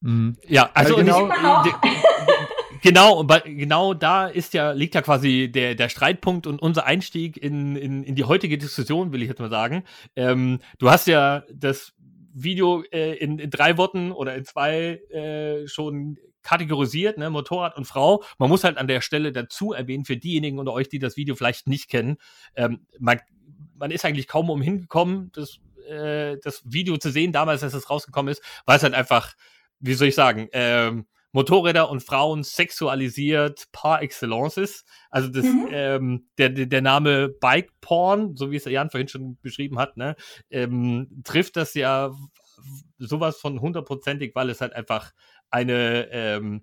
Mhm. 0.00 0.36
Ja, 0.48 0.70
also 0.74 0.96
genau, 0.96 1.28
genau, 2.82 3.24
genau 3.44 3.94
da 3.94 4.26
ist 4.26 4.54
ja, 4.54 4.72
liegt 4.72 4.94
ja 4.94 5.02
quasi 5.02 5.50
der, 5.52 5.74
der 5.74 5.88
Streitpunkt 5.90 6.46
und 6.46 6.60
unser 6.60 6.86
Einstieg 6.86 7.36
in, 7.36 7.76
in, 7.76 8.02
in 8.02 8.14
die 8.14 8.24
heutige 8.24 8.58
Diskussion, 8.58 9.12
will 9.12 9.22
ich 9.22 9.28
jetzt 9.28 9.40
mal 9.40 9.50
sagen. 9.50 9.84
Ähm, 10.16 10.58
du 10.78 10.90
hast 10.90 11.06
ja 11.06 11.44
das 11.52 11.92
Video 12.32 12.82
äh, 12.92 13.14
in, 13.14 13.38
in 13.38 13.50
drei 13.50 13.76
Worten 13.76 14.12
oder 14.12 14.34
in 14.34 14.44
zwei 14.44 15.00
äh, 15.10 15.66
schon 15.68 16.18
kategorisiert, 16.42 17.18
ne, 17.18 17.30
Motorrad 17.30 17.76
und 17.76 17.86
Frau. 17.86 18.24
Man 18.38 18.48
muss 18.48 18.64
halt 18.64 18.78
an 18.78 18.88
der 18.88 19.00
Stelle 19.00 19.32
dazu 19.32 19.72
erwähnen, 19.72 20.04
für 20.04 20.16
diejenigen 20.16 20.58
unter 20.58 20.72
euch, 20.72 20.88
die 20.88 20.98
das 20.98 21.16
Video 21.16 21.36
vielleicht 21.36 21.68
nicht 21.68 21.88
kennen, 21.88 22.16
ähm, 22.56 22.86
man, 22.98 23.20
man 23.76 23.90
ist 23.90 24.04
eigentlich 24.04 24.26
kaum 24.26 24.50
umhin 24.50 24.80
gekommen, 24.80 25.30
das, 25.34 25.60
äh, 25.88 26.38
das 26.42 26.62
Video 26.64 26.96
zu 26.96 27.10
sehen, 27.10 27.32
damals, 27.32 27.62
als 27.62 27.74
es 27.74 27.88
rausgekommen 27.88 28.32
ist, 28.32 28.42
weil 28.66 28.76
es 28.76 28.82
halt 28.82 28.94
einfach 28.94 29.34
wie 29.82 29.94
soll 29.94 30.08
ich 30.08 30.14
sagen, 30.14 30.48
ähm, 30.52 31.06
Motorräder 31.32 31.90
und 31.90 32.02
Frauen 32.02 32.44
sexualisiert 32.44 33.66
par 33.72 34.02
excellence 34.02 34.58
ist. 34.58 34.86
Also 35.10 35.28
das, 35.28 35.44
mhm. 35.44 35.68
ähm, 35.70 36.26
der, 36.38 36.50
der 36.50 36.82
Name 36.82 37.28
Bike 37.28 37.70
Porn, 37.80 38.36
so 38.36 38.50
wie 38.50 38.56
es 38.56 38.64
Jan 38.66 38.90
vorhin 38.90 39.08
schon 39.08 39.38
beschrieben 39.40 39.78
hat, 39.78 39.96
ne, 39.96 40.14
ähm, 40.50 41.22
trifft 41.24 41.56
das 41.56 41.74
ja 41.74 42.12
sowas 42.98 43.38
von 43.38 43.60
hundertprozentig, 43.60 44.34
weil 44.34 44.50
es 44.50 44.60
halt 44.60 44.74
einfach 44.74 45.12
eine 45.50 46.08
ähm, 46.10 46.62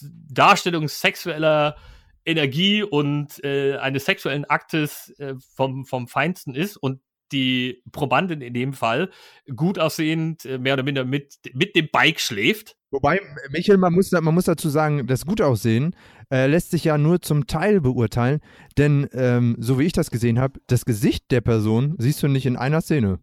Darstellung 0.00 0.88
sexueller 0.88 1.76
Energie 2.24 2.82
und 2.82 3.42
äh, 3.44 3.76
eines 3.76 4.04
sexuellen 4.04 4.44
Aktes 4.44 5.10
äh, 5.18 5.34
vom, 5.54 5.86
vom 5.86 6.08
Feinsten 6.08 6.54
ist 6.54 6.76
und 6.76 7.00
die 7.32 7.82
Probandin 7.92 8.40
in 8.40 8.54
dem 8.54 8.72
Fall 8.72 9.10
gut 9.54 9.78
aussehend, 9.78 10.44
äh, 10.44 10.58
mehr 10.58 10.74
oder 10.74 10.82
minder 10.82 11.04
mit, 11.04 11.38
mit 11.52 11.76
dem 11.76 11.88
Bike 11.90 12.20
schläft. 12.20 12.76
Wobei, 12.90 13.20
Michael, 13.50 13.76
man 13.76 13.92
muss, 13.92 14.10
man 14.12 14.34
muss 14.34 14.46
dazu 14.46 14.70
sagen, 14.70 15.06
das 15.06 15.26
Gutaussehen 15.26 15.94
äh, 16.32 16.46
lässt 16.46 16.70
sich 16.70 16.84
ja 16.84 16.96
nur 16.96 17.20
zum 17.20 17.46
Teil 17.46 17.80
beurteilen, 17.80 18.40
denn 18.78 19.08
ähm, 19.12 19.56
so 19.58 19.78
wie 19.78 19.84
ich 19.84 19.92
das 19.92 20.10
gesehen 20.10 20.38
habe, 20.38 20.58
das 20.68 20.86
Gesicht 20.86 21.30
der 21.30 21.42
Person 21.42 21.96
siehst 21.98 22.22
du 22.22 22.28
nicht 22.28 22.46
in 22.46 22.56
einer 22.56 22.80
Szene. 22.80 23.18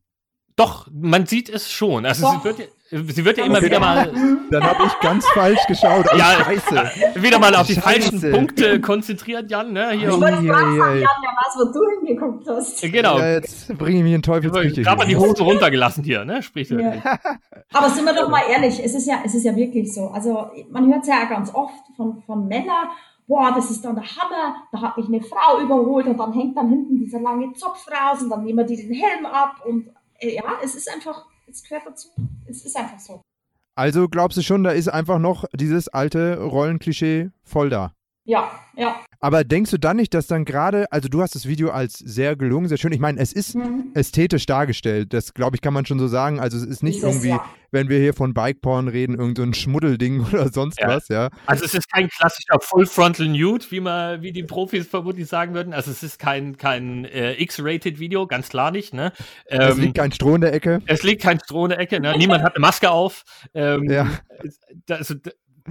Doch, 0.56 0.88
man 0.92 1.26
sieht 1.26 1.50
es 1.50 1.72
schon. 1.72 2.06
Also 2.06 2.28
sie 2.30 2.44
wird, 2.44 2.70
sie 2.90 3.26
wird 3.26 3.38
ja 3.38 3.46
immer 3.46 3.58
okay. 3.58 3.66
wieder 3.66 3.80
mal. 3.80 4.12
Dann 4.52 4.64
habe 4.64 4.84
ich 4.86 5.00
ganz 5.00 5.26
falsch 5.30 5.66
geschaut. 5.68 6.06
Oh, 6.14 6.18
ja, 6.18 6.44
Scheiße. 6.44 7.22
Wieder 7.22 7.40
mal 7.40 7.56
auf 7.56 7.68
die 7.68 7.74
Scheiße. 7.74 7.82
falschen 7.82 8.32
Punkte 8.32 8.80
konzentriert, 8.80 9.50
Jan. 9.50 9.74
Ne? 9.74 9.92
Hier 9.92 10.10
ich 10.10 10.14
wollte 10.14 10.36
sagen, 10.36 10.46
Jan, 10.46 11.00
der 11.00 11.02
weiß, 11.02 11.56
wo 11.58 11.72
du 11.72 12.00
hingeguckt 12.00 12.48
hast. 12.48 12.82
Genau. 12.82 13.18
Ja, 13.18 13.32
jetzt 13.34 13.76
bringe 13.78 13.98
ich 13.98 14.04
mich 14.04 14.14
in 14.14 14.22
Teufelsküche. 14.22 14.82
Ich 14.82 14.88
habe 14.88 15.06
die 15.06 15.18
Hose 15.18 15.44
runtergelassen 15.44 16.04
hier, 16.04 16.26
ne? 16.26 16.44
Sprich. 16.44 16.70
Ja. 16.70 17.20
Aber 17.74 17.90
sind 17.90 18.06
wir 18.06 18.14
doch 18.14 18.30
mal 18.30 18.44
ehrlich, 18.50 18.84
es 18.84 18.94
ist 18.94 19.08
ja, 19.08 19.20
es 19.26 19.34
ist 19.34 19.44
ja 19.44 19.56
wirklich 19.56 19.94
so. 19.94 20.08
Also 20.10 20.52
man 20.70 20.92
hört 20.92 21.02
es 21.02 21.08
ja 21.08 21.26
ganz 21.26 21.54
oft 21.54 21.74
von, 21.96 22.22
von 22.26 22.48
Männern, 22.48 22.90
boah, 23.28 23.52
das 23.56 23.72
ist 23.72 23.84
dann 23.84 23.96
der 23.96 24.04
Hammer, 24.04 24.56
da 24.72 24.82
hat 24.82 24.98
mich 24.98 25.08
eine 25.08 25.22
Frau 25.22 25.60
überholt 25.60 26.06
und 26.06 26.18
dann 26.18 26.34
hängt 26.34 26.56
dann 26.58 26.70
hinten 26.70 26.98
dieser 27.00 27.20
lange 27.20 27.54
Zopf 27.54 27.88
raus 27.88 28.22
und 28.22 28.30
dann 28.30 28.44
nehmen 28.44 28.60
wir 28.60 28.66
die 28.66 28.78
den 28.78 28.94
Helm 28.94 29.26
ab 29.26 29.56
und 29.66 29.90
äh, 30.20 30.36
ja, 30.36 30.44
es 30.64 30.76
ist 30.76 30.92
einfach, 30.94 31.26
es 31.56 31.64
gehört 31.64 31.86
dazu. 31.86 32.10
Es 32.46 32.66
ist 32.66 32.76
einfach 32.76 33.00
so. 33.00 33.22
Also 33.78 34.08
glaubst 34.08 34.38
du 34.38 34.42
schon, 34.42 34.64
da 34.64 34.72
ist 34.72 34.88
einfach 34.88 35.20
noch 35.20 35.46
dieses 35.54 35.90
alte 35.90 36.40
Rollenklischee 36.40 37.32
voll 37.44 37.70
da? 37.70 37.94
Ja, 38.26 38.52
ja. 38.76 39.04
Aber 39.26 39.44
denkst 39.44 39.72
du 39.72 39.80
dann 39.80 39.98
nicht, 39.98 40.14
dass 40.14 40.28
dann 40.28 40.46
gerade, 40.46 40.86
also 40.92 41.10
du 41.10 41.20
hast 41.20 41.34
das 41.34 41.48
Video 41.48 41.72
als 41.72 41.98
sehr 41.98 42.36
gelungen, 42.36 42.68
sehr 42.68 42.78
schön. 42.78 42.92
Ich 42.92 43.00
meine, 43.00 43.20
es 43.20 43.34
ist 43.34 43.56
mhm. 43.56 43.86
ästhetisch 43.96 44.46
dargestellt. 44.46 45.14
Das 45.14 45.34
glaube 45.34 45.56
ich, 45.56 45.64
kann 45.64 45.74
man 45.74 45.84
schon 45.84 45.98
so 45.98 46.08
sagen. 46.08 46.40
Also 46.40 46.58
es 46.58 46.64
ist 46.64 46.84
nicht 46.84 46.98
Dieses, 46.98 47.10
irgendwie, 47.10 47.30
ja. 47.30 47.44
wenn 47.72 47.90
wir 47.90 47.98
hier 47.98 48.14
von 48.14 48.36
Bike-Porn 48.36 48.88
reden, 48.88 49.18
irgendein 49.18 49.54
so 49.54 49.62
Schmuddelding 49.62 50.24
oder 50.32 50.54
sonst 50.54 50.80
ja. 50.80 50.90
was, 50.90 51.08
ja. 51.08 51.32
Also 51.48 51.66
es 51.66 51.74
ist 51.74 51.92
kein 51.92 52.08
klassischer 52.08 52.60
Full-Frontal 52.62 53.28
Nude, 53.28 53.66
wie 53.72 53.80
man, 53.80 54.22
wie 54.22 54.32
die 54.32 54.44
Profis 54.44 54.86
vermutlich 54.86 55.26
sagen 55.26 55.56
würden. 55.56 55.74
Also 55.74 55.90
es 55.90 56.04
ist 56.04 56.20
kein, 56.20 56.58
kein 56.58 57.06
äh, 57.06 57.34
X-Rated-Video, 57.42 58.28
ganz 58.28 58.50
klar 58.50 58.70
nicht. 58.70 58.94
Ne? 58.94 59.12
Ähm, 59.50 59.62
es 59.62 59.78
liegt 59.78 59.98
kein 59.98 60.12
Stroh 60.12 60.36
in 60.36 60.42
der 60.42 60.54
Ecke. 60.54 60.84
Es 60.86 61.02
liegt 61.02 61.24
kein 61.24 61.40
Stroh 61.40 61.66
in 61.66 61.70
der 61.70 61.80
Ecke. 61.80 62.00
Ne? 62.00 62.16
Niemand 62.16 62.44
hat 62.44 62.56
eine 62.56 62.62
Maske 62.62 62.92
auf. 62.92 63.24
Ähm, 63.56 63.90
ja. 63.90 64.08
Also, 64.88 65.16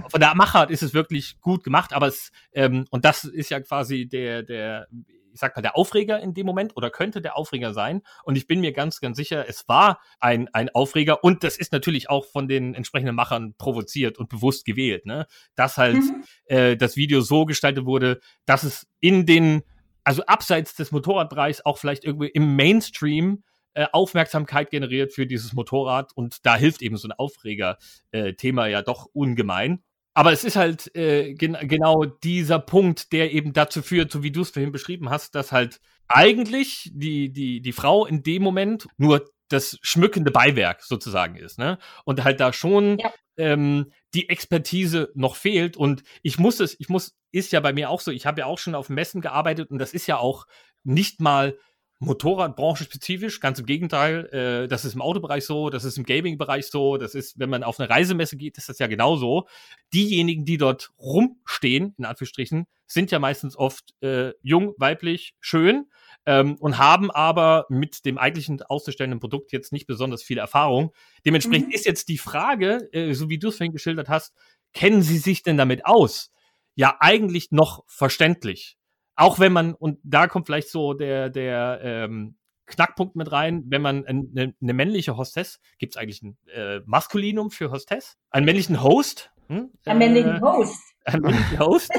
von 0.09 0.19
der 0.19 0.35
Machart 0.35 0.71
ist 0.71 0.83
es 0.83 0.93
wirklich 0.93 1.39
gut 1.39 1.63
gemacht, 1.63 1.93
aber 1.93 2.07
es, 2.07 2.31
ähm, 2.53 2.85
und 2.89 3.05
das 3.05 3.23
ist 3.23 3.49
ja 3.49 3.59
quasi 3.61 4.07
der, 4.07 4.43
der, 4.43 4.87
ich 5.35 5.39
sag 5.39 5.55
mal, 5.55 5.61
der 5.61 5.77
Aufreger 5.77 6.19
in 6.19 6.33
dem 6.33 6.45
Moment 6.45 6.75
oder 6.75 6.89
könnte 6.89 7.21
der 7.21 7.37
Aufreger 7.37 7.73
sein. 7.73 8.01
Und 8.23 8.37
ich 8.37 8.47
bin 8.47 8.61
mir 8.61 8.71
ganz, 8.71 8.99
ganz 8.99 9.17
sicher, 9.17 9.47
es 9.47 9.67
war 9.67 9.99
ein, 10.19 10.49
ein 10.53 10.69
Aufreger 10.69 11.23
und 11.23 11.43
das 11.43 11.57
ist 11.57 11.71
natürlich 11.71 12.09
auch 12.09 12.25
von 12.25 12.47
den 12.47 12.73
entsprechenden 12.73 13.15
Machern 13.15 13.53
provoziert 13.57 14.17
und 14.17 14.29
bewusst 14.29 14.65
gewählt, 14.65 15.05
ne? 15.05 15.27
Dass 15.55 15.77
halt 15.77 15.97
mhm. 15.97 16.23
äh, 16.45 16.77
das 16.77 16.95
Video 16.95 17.21
so 17.21 17.45
gestaltet 17.45 17.85
wurde, 17.85 18.19
dass 18.45 18.63
es 18.63 18.87
in 18.99 19.25
den, 19.25 19.63
also 20.03 20.25
abseits 20.25 20.75
des 20.75 20.91
Motorradbereichs 20.91 21.65
auch 21.65 21.77
vielleicht 21.77 22.03
irgendwie 22.03 22.29
im 22.29 22.55
Mainstream 22.55 23.43
äh, 23.75 23.87
Aufmerksamkeit 23.91 24.71
generiert 24.71 25.11
für 25.11 25.27
dieses 25.27 25.51
Motorrad 25.51 26.13
und 26.15 26.45
da 26.45 26.55
hilft 26.55 26.81
eben 26.81 26.95
so 26.95 27.09
ein 27.09 27.11
Aufreger-Thema 27.11 28.67
äh, 28.67 28.71
ja 28.71 28.81
doch 28.81 29.07
ungemein. 29.11 29.83
Aber 30.15 30.31
es 30.31 30.45
ist 30.45 30.55
halt 30.55 30.95
äh, 30.95 31.33
gen 31.33 31.57
genau 31.61 32.05
dieser 32.05 32.57
Punkt, 32.57 33.11
der 33.11 33.33
eben 33.33 33.51
dazu 33.51 33.81
führt, 33.81 34.11
so 34.11 34.23
wie 34.23 34.31
du 34.31 34.41
es 34.41 34.49
vorhin 34.49 34.71
beschrieben 34.71 35.09
hast, 35.09 35.35
dass 35.35 35.51
halt 35.51 35.81
eigentlich 36.07 36.89
die, 36.93 37.31
die, 37.31 37.61
die 37.61 37.71
Frau 37.73 38.05
in 38.05 38.23
dem 38.23 38.41
Moment 38.41 38.87
nur 38.97 39.25
das 39.49 39.77
schmückende 39.81 40.31
Beiwerk 40.31 40.83
sozusagen 40.83 41.35
ist, 41.35 41.59
ne? 41.59 41.77
Und 42.05 42.23
halt 42.23 42.39
da 42.39 42.53
schon 42.53 42.97
ja. 42.97 43.13
ähm, 43.37 43.91
die 44.13 44.29
Expertise 44.29 45.11
noch 45.15 45.35
fehlt. 45.35 45.75
Und 45.75 46.03
ich 46.23 46.39
muss 46.39 46.61
es, 46.61 46.79
ich 46.79 46.87
muss, 46.87 47.15
ist 47.31 47.51
ja 47.51 47.59
bei 47.59 47.73
mir 47.73 47.89
auch 47.89 47.99
so, 47.99 48.09
ich 48.09 48.25
habe 48.25 48.39
ja 48.39 48.45
auch 48.45 48.57
schon 48.57 48.73
auf 48.73 48.89
Messen 48.89 49.19
gearbeitet 49.19 49.69
und 49.69 49.79
das 49.79 49.93
ist 49.93 50.07
ja 50.07 50.17
auch 50.17 50.47
nicht 50.83 51.19
mal 51.19 51.57
Motorradbranche 51.99 52.83
spezifisch, 52.83 53.39
ganz 53.39 53.59
im 53.59 53.65
Gegenteil. 53.65 54.25
Äh, 54.33 54.67
das 54.67 54.85
ist 54.85 54.95
im 54.95 55.01
Autobereich 55.01 55.45
so, 55.45 55.69
das 55.69 55.85
ist 55.85 55.97
im 55.97 56.03
Gaming-Bereich 56.03 56.67
so, 56.67 56.97
das 56.97 57.15
ist, 57.15 57.39
wenn 57.39 57.49
man 57.49 57.63
auf 57.63 57.79
eine 57.79 57.89
Reisemesse 57.89 58.37
geht, 58.37 58.57
ist 58.57 58.67
das 58.67 58.79
ja 58.79 58.87
genauso. 58.87 59.47
Diejenigen, 59.93 60.45
die 60.45 60.57
dort 60.57 60.91
rumstehen, 60.99 61.95
in 61.97 62.05
Anführungsstrichen, 62.05 62.67
sind 62.85 63.11
ja 63.11 63.19
meistens 63.19 63.57
oft 63.57 63.93
äh, 64.01 64.33
jung, 64.41 64.73
weiblich, 64.77 65.35
schön 65.39 65.85
ähm, 66.25 66.55
und 66.59 66.77
haben 66.77 67.11
aber 67.11 67.65
mit 67.69 68.05
dem 68.05 68.17
eigentlichen 68.17 68.61
auszustellenden 68.61 69.19
Produkt 69.19 69.51
jetzt 69.51 69.71
nicht 69.71 69.87
besonders 69.87 70.21
viel 70.21 70.37
Erfahrung. 70.37 70.93
Dementsprechend 71.25 71.69
mhm. 71.69 71.73
ist 71.73 71.85
jetzt 71.85 72.09
die 72.09 72.17
Frage, 72.17 72.89
äh, 72.91 73.13
so 73.13 73.29
wie 73.29 73.39
du 73.39 73.49
es 73.49 73.57
vorhin 73.57 73.73
geschildert 73.73 74.09
hast, 74.09 74.33
kennen 74.73 75.01
sie 75.01 75.17
sich 75.17 75.43
denn 75.43 75.57
damit 75.57 75.85
aus? 75.85 76.31
Ja, 76.75 76.97
eigentlich 76.99 77.51
noch 77.51 77.83
verständlich. 77.87 78.77
Auch 79.15 79.39
wenn 79.39 79.53
man, 79.53 79.73
und 79.73 79.99
da 80.03 80.27
kommt 80.27 80.45
vielleicht 80.45 80.69
so 80.69 80.93
der, 80.93 81.29
der 81.29 81.79
ähm, 81.83 82.35
Knackpunkt 82.65 83.15
mit 83.15 83.31
rein, 83.31 83.63
wenn 83.67 83.81
man 83.81 84.05
eine, 84.05 84.53
eine 84.61 84.73
männliche 84.73 85.17
Hostess, 85.17 85.59
gibt 85.77 85.95
es 85.95 86.01
eigentlich 86.01 86.21
ein 86.21 86.37
äh, 86.53 86.79
Maskulinum 86.85 87.51
für 87.51 87.71
Hostess? 87.71 88.17
Einen 88.31 88.45
männlichen 88.45 88.81
Host? 88.81 89.31
Hm? 89.47 89.71
Ein 89.85 89.97
männlichen 89.97 90.41
Host. 90.41 90.81
Ein 91.05 91.21
männlichen 91.21 91.59
Host. 91.59 91.91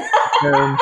ähm, 0.43 0.77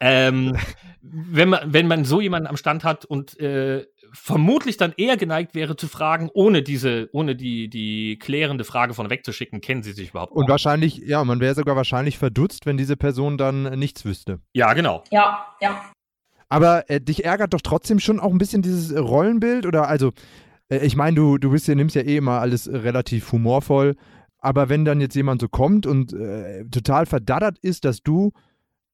ähm, 0.00 0.56
wenn, 1.00 1.48
man, 1.48 1.72
wenn 1.72 1.86
man 1.86 2.04
so 2.04 2.20
jemanden 2.20 2.46
am 2.46 2.56
Stand 2.56 2.84
hat 2.84 3.04
und 3.04 3.38
äh, 3.40 3.86
vermutlich 4.14 4.76
dann 4.76 4.94
eher 4.96 5.16
geneigt 5.16 5.54
wäre 5.54 5.76
zu 5.76 5.88
fragen, 5.88 6.30
ohne 6.32 6.62
diese, 6.62 7.08
ohne 7.12 7.34
die, 7.34 7.68
die 7.68 8.18
klärende 8.18 8.64
Frage 8.64 8.94
von 8.94 9.10
wegzuschicken, 9.10 9.60
kennen 9.60 9.82
sie 9.82 9.92
sich 9.92 10.10
überhaupt? 10.10 10.32
Und 10.32 10.48
wahrscheinlich, 10.48 10.98
ja, 10.98 11.24
man 11.24 11.40
wäre 11.40 11.54
sogar 11.54 11.76
wahrscheinlich 11.76 12.16
verdutzt, 12.16 12.64
wenn 12.64 12.76
diese 12.76 12.96
Person 12.96 13.36
dann 13.36 13.78
nichts 13.78 14.04
wüsste. 14.04 14.40
Ja, 14.52 14.72
genau. 14.72 15.02
Ja, 15.10 15.46
ja. 15.60 15.84
Aber 16.48 16.88
äh, 16.88 17.00
dich 17.00 17.24
ärgert 17.24 17.52
doch 17.52 17.60
trotzdem 17.60 17.98
schon 17.98 18.20
auch 18.20 18.30
ein 18.30 18.38
bisschen 18.38 18.62
dieses 18.62 18.96
Rollenbild 18.96 19.66
oder 19.66 19.88
also, 19.88 20.12
äh, 20.68 20.86
ich 20.86 20.94
meine, 20.94 21.16
du, 21.16 21.38
du 21.38 21.50
bist 21.50 21.66
ja, 21.66 21.74
nimmst 21.74 21.96
ja 21.96 22.02
eh 22.02 22.16
immer 22.16 22.40
alles 22.40 22.70
relativ 22.70 23.32
humorvoll, 23.32 23.96
aber 24.38 24.68
wenn 24.68 24.84
dann 24.84 25.00
jetzt 25.00 25.16
jemand 25.16 25.40
so 25.40 25.48
kommt 25.48 25.86
und 25.86 26.12
äh, 26.12 26.64
total 26.66 27.06
verdattert 27.06 27.58
ist, 27.58 27.84
dass 27.84 28.02
du 28.02 28.32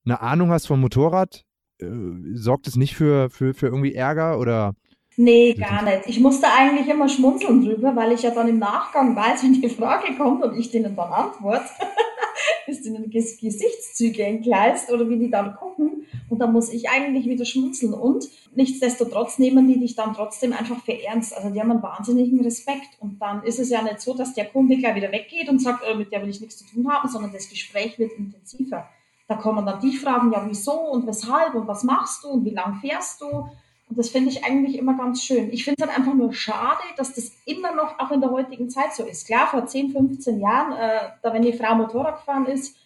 eine 0.07 0.23
Ahnung 0.23 0.51
hast 0.51 0.67
vom 0.67 0.81
Motorrad, 0.81 1.45
äh, 1.79 1.87
sorgt 2.33 2.67
es 2.67 2.77
nicht 2.77 2.95
für, 2.95 3.29
für, 3.29 3.53
für 3.53 3.67
irgendwie 3.67 3.95
Ärger 3.95 4.39
oder? 4.39 4.75
Nee, 5.23 5.53
gar 5.53 5.83
nicht. 5.83 6.07
Ich 6.07 6.19
musste 6.19 6.51
eigentlich 6.51 6.89
immer 6.89 7.07
schmunzeln 7.07 7.63
drüber, 7.63 7.95
weil 7.95 8.13
ich 8.13 8.23
ja 8.23 8.31
dann 8.31 8.49
im 8.49 8.59
Nachgang 8.59 9.15
weiß, 9.15 9.43
wenn 9.43 9.53
die 9.53 9.69
Frage 9.69 10.17
kommt 10.17 10.43
und 10.43 10.57
ich 10.59 10.71
denen 10.71 10.97
dann 10.97 11.13
antworte, 11.13 11.69
ist 12.67 12.87
ihnen 12.87 13.11
Ges 13.11 13.39
Gesichtszüge 13.39 14.25
entgleist 14.25 14.91
oder 14.91 15.07
wie 15.11 15.19
die 15.19 15.31
dann 15.31 15.57
gucken. 15.57 16.07
Und 16.31 16.39
dann 16.39 16.55
muss 16.55 16.73
ich 16.73 16.89
eigentlich 16.89 17.27
wieder 17.27 17.45
schmunzeln. 17.45 17.93
Und 17.93 18.31
nichtsdestotrotz 18.55 19.39
nehmen 19.39 19.69
die 19.69 19.79
dich 19.79 19.95
dann 19.95 20.15
trotzdem 20.15 20.55
einfach 20.55 20.83
für 20.83 20.99
ernst. 21.05 21.37
Also 21.37 21.51
die 21.51 21.61
haben 21.61 21.71
einen 21.71 21.83
wahnsinnigen 21.83 22.41
Respekt. 22.41 22.89
Und 23.01 23.21
dann 23.21 23.43
ist 23.43 23.59
es 23.59 23.69
ja 23.69 23.83
nicht 23.83 24.01
so, 24.01 24.15
dass 24.15 24.33
der 24.33 24.47
Kunde 24.47 24.79
gleich 24.79 24.95
wieder 24.95 25.13
weggeht 25.13 25.51
und 25.51 25.61
sagt, 25.61 25.85
äh, 25.85 25.95
mit 25.95 26.11
der 26.13 26.23
will 26.23 26.31
ich 26.31 26.41
nichts 26.41 26.57
zu 26.57 26.65
tun 26.65 26.91
haben, 26.91 27.11
sondern 27.11 27.31
das 27.31 27.51
Gespräch 27.51 27.99
wird 27.99 28.13
intensiver. 28.13 28.89
Da 29.29 29.35
kommen 29.35 29.67
dann 29.67 29.81
die 29.81 29.99
Fragen, 29.99 30.33
ja, 30.33 30.43
wieso 30.49 30.73
und 30.73 31.07
weshalb 31.07 31.55
und 31.57 31.69
was 31.69 31.85
machst 31.85 32.25
du 32.25 32.29
und 32.29 32.47
wie 32.47 32.55
lang 32.55 32.81
fährst 32.81 33.21
du? 33.21 33.51
Und 33.91 33.99
das 33.99 34.09
finde 34.09 34.31
ich 34.31 34.45
eigentlich 34.45 34.79
immer 34.79 34.97
ganz 34.97 35.23
schön. 35.25 35.53
Ich 35.53 35.65
finde 35.65 35.83
es 35.83 35.89
halt 35.89 35.99
einfach 35.99 36.15
nur 36.15 36.33
schade, 36.33 36.81
dass 36.97 37.13
das 37.13 37.33
immer 37.45 37.75
noch 37.75 37.99
auch 37.99 38.13
in 38.13 38.21
der 38.21 38.31
heutigen 38.31 38.71
Zeit 38.71 38.95
so 38.95 39.05
ist. 39.05 39.27
Klar, 39.27 39.49
vor 39.49 39.67
10, 39.67 39.91
15 39.91 40.41
Jahren, 40.41 40.73
äh, 40.73 41.09
da 41.23 41.35
wenn 41.35 41.43
die 41.43 41.53
Frau 41.53 41.75
Motorrad 41.75 42.19
gefahren 42.19 42.47
ist, 42.47 42.77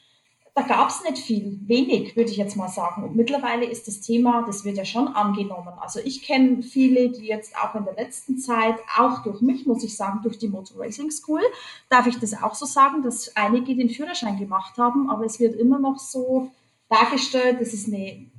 da 0.54 0.62
gab 0.62 0.88
es 0.88 1.02
nicht 1.02 1.18
viel, 1.18 1.58
wenig, 1.66 2.16
würde 2.16 2.30
ich 2.30 2.36
jetzt 2.36 2.56
mal 2.56 2.68
sagen. 2.68 3.02
Und 3.02 3.16
mittlerweile 3.16 3.66
ist 3.66 3.86
das 3.86 4.00
Thema, 4.00 4.44
das 4.46 4.64
wird 4.64 4.78
ja 4.78 4.84
schon 4.84 5.08
angenommen. 5.08 5.74
Also 5.78 6.00
ich 6.02 6.22
kenne 6.22 6.62
viele, 6.62 7.10
die 7.10 7.26
jetzt 7.26 7.54
auch 7.56 7.74
in 7.74 7.84
der 7.84 7.94
letzten 7.94 8.38
Zeit, 8.38 8.76
auch 8.96 9.22
durch 9.24 9.42
mich, 9.42 9.66
muss 9.66 9.84
ich 9.84 9.96
sagen, 9.96 10.20
durch 10.22 10.38
die 10.38 10.48
Motor 10.48 10.80
Racing 10.80 11.10
School, 11.10 11.42
darf 11.90 12.06
ich 12.06 12.18
das 12.18 12.40
auch 12.40 12.54
so 12.54 12.66
sagen, 12.66 13.02
dass 13.02 13.34
einige 13.36 13.74
den 13.74 13.90
Führerschein 13.90 14.38
gemacht 14.38 14.78
haben, 14.78 15.10
aber 15.10 15.26
es 15.26 15.38
wird 15.38 15.56
immer 15.56 15.80
noch 15.80 15.98
so 15.98 16.50
dargestellt, 16.88 17.60
das 17.60 17.74
ist 17.74 17.88
eine 17.88 18.30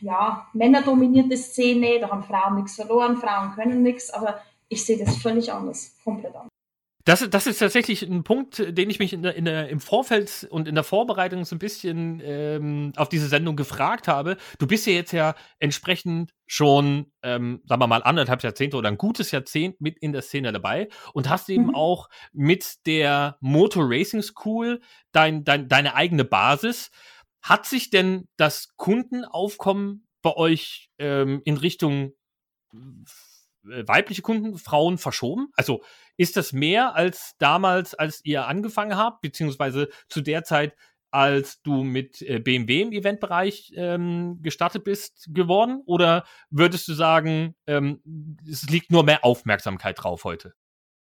ja, 0.00 0.46
männerdominierte 0.52 1.36
Szene, 1.36 2.00
da 2.00 2.10
haben 2.10 2.22
Frauen 2.22 2.56
nichts 2.56 2.76
verloren, 2.76 3.16
Frauen 3.16 3.52
können 3.54 3.82
nichts, 3.82 4.10
aber 4.10 4.40
ich 4.68 4.84
sehe 4.84 4.98
das 4.98 5.16
völlig 5.16 5.52
anders, 5.52 5.96
komplett 6.02 6.34
anders. 6.34 6.54
Das, 7.06 7.28
das 7.28 7.46
ist 7.46 7.58
tatsächlich 7.58 8.02
ein 8.02 8.24
Punkt, 8.24 8.58
den 8.66 8.88
ich 8.88 8.98
mich 8.98 9.12
in 9.12 9.22
der, 9.22 9.34
in 9.34 9.44
der, 9.44 9.68
im 9.68 9.78
Vorfeld 9.78 10.46
und 10.50 10.66
in 10.66 10.74
der 10.74 10.84
Vorbereitung 10.84 11.44
so 11.44 11.54
ein 11.54 11.58
bisschen 11.58 12.22
ähm, 12.24 12.92
auf 12.96 13.10
diese 13.10 13.28
Sendung 13.28 13.56
gefragt 13.56 14.08
habe. 14.08 14.38
Du 14.58 14.66
bist 14.66 14.86
ja 14.86 14.94
jetzt 14.94 15.12
ja 15.12 15.34
entsprechend 15.58 16.32
schon, 16.46 17.12
ähm, 17.22 17.60
sagen 17.66 17.82
wir 17.82 17.86
mal, 17.88 18.02
anderthalb 18.02 18.42
Jahrzehnte 18.42 18.78
oder 18.78 18.88
ein 18.88 18.96
gutes 18.96 19.32
Jahrzehnt 19.32 19.82
mit 19.82 19.98
in 19.98 20.12
der 20.12 20.22
Szene 20.22 20.50
dabei 20.50 20.88
und 21.12 21.28
hast 21.28 21.50
eben 21.50 21.66
mhm. 21.66 21.74
auch 21.74 22.08
mit 22.32 22.86
der 22.86 23.36
Motor 23.40 23.84
Racing 23.86 24.22
School 24.22 24.80
dein, 25.12 25.44
dein, 25.44 25.68
deine 25.68 25.94
eigene 25.94 26.24
Basis. 26.24 26.90
Hat 27.44 27.66
sich 27.66 27.90
denn 27.90 28.26
das 28.38 28.74
Kundenaufkommen 28.76 30.06
bei 30.22 30.34
euch 30.34 30.88
ähm, 30.98 31.42
in 31.44 31.58
Richtung 31.58 32.14
äh, 32.72 33.86
weibliche 33.86 34.22
Kunden, 34.22 34.56
Frauen 34.56 34.96
verschoben? 34.96 35.48
Also 35.54 35.82
ist 36.16 36.38
das 36.38 36.54
mehr 36.54 36.94
als 36.94 37.34
damals, 37.38 37.94
als 37.94 38.24
ihr 38.24 38.46
angefangen 38.48 38.96
habt, 38.96 39.20
beziehungsweise 39.20 39.90
zu 40.08 40.22
der 40.22 40.44
Zeit, 40.44 40.74
als 41.10 41.60
du 41.60 41.84
mit 41.84 42.22
äh, 42.22 42.38
BMW 42.38 42.80
im 42.80 42.92
Eventbereich 42.92 43.74
ähm, 43.76 44.38
gestartet 44.40 44.84
bist, 44.84 45.28
geworden? 45.28 45.82
Oder 45.84 46.24
würdest 46.48 46.88
du 46.88 46.94
sagen, 46.94 47.54
ähm, 47.66 48.00
es 48.50 48.62
liegt 48.70 48.90
nur 48.90 49.04
mehr 49.04 49.22
Aufmerksamkeit 49.22 50.02
drauf 50.02 50.24
heute? 50.24 50.54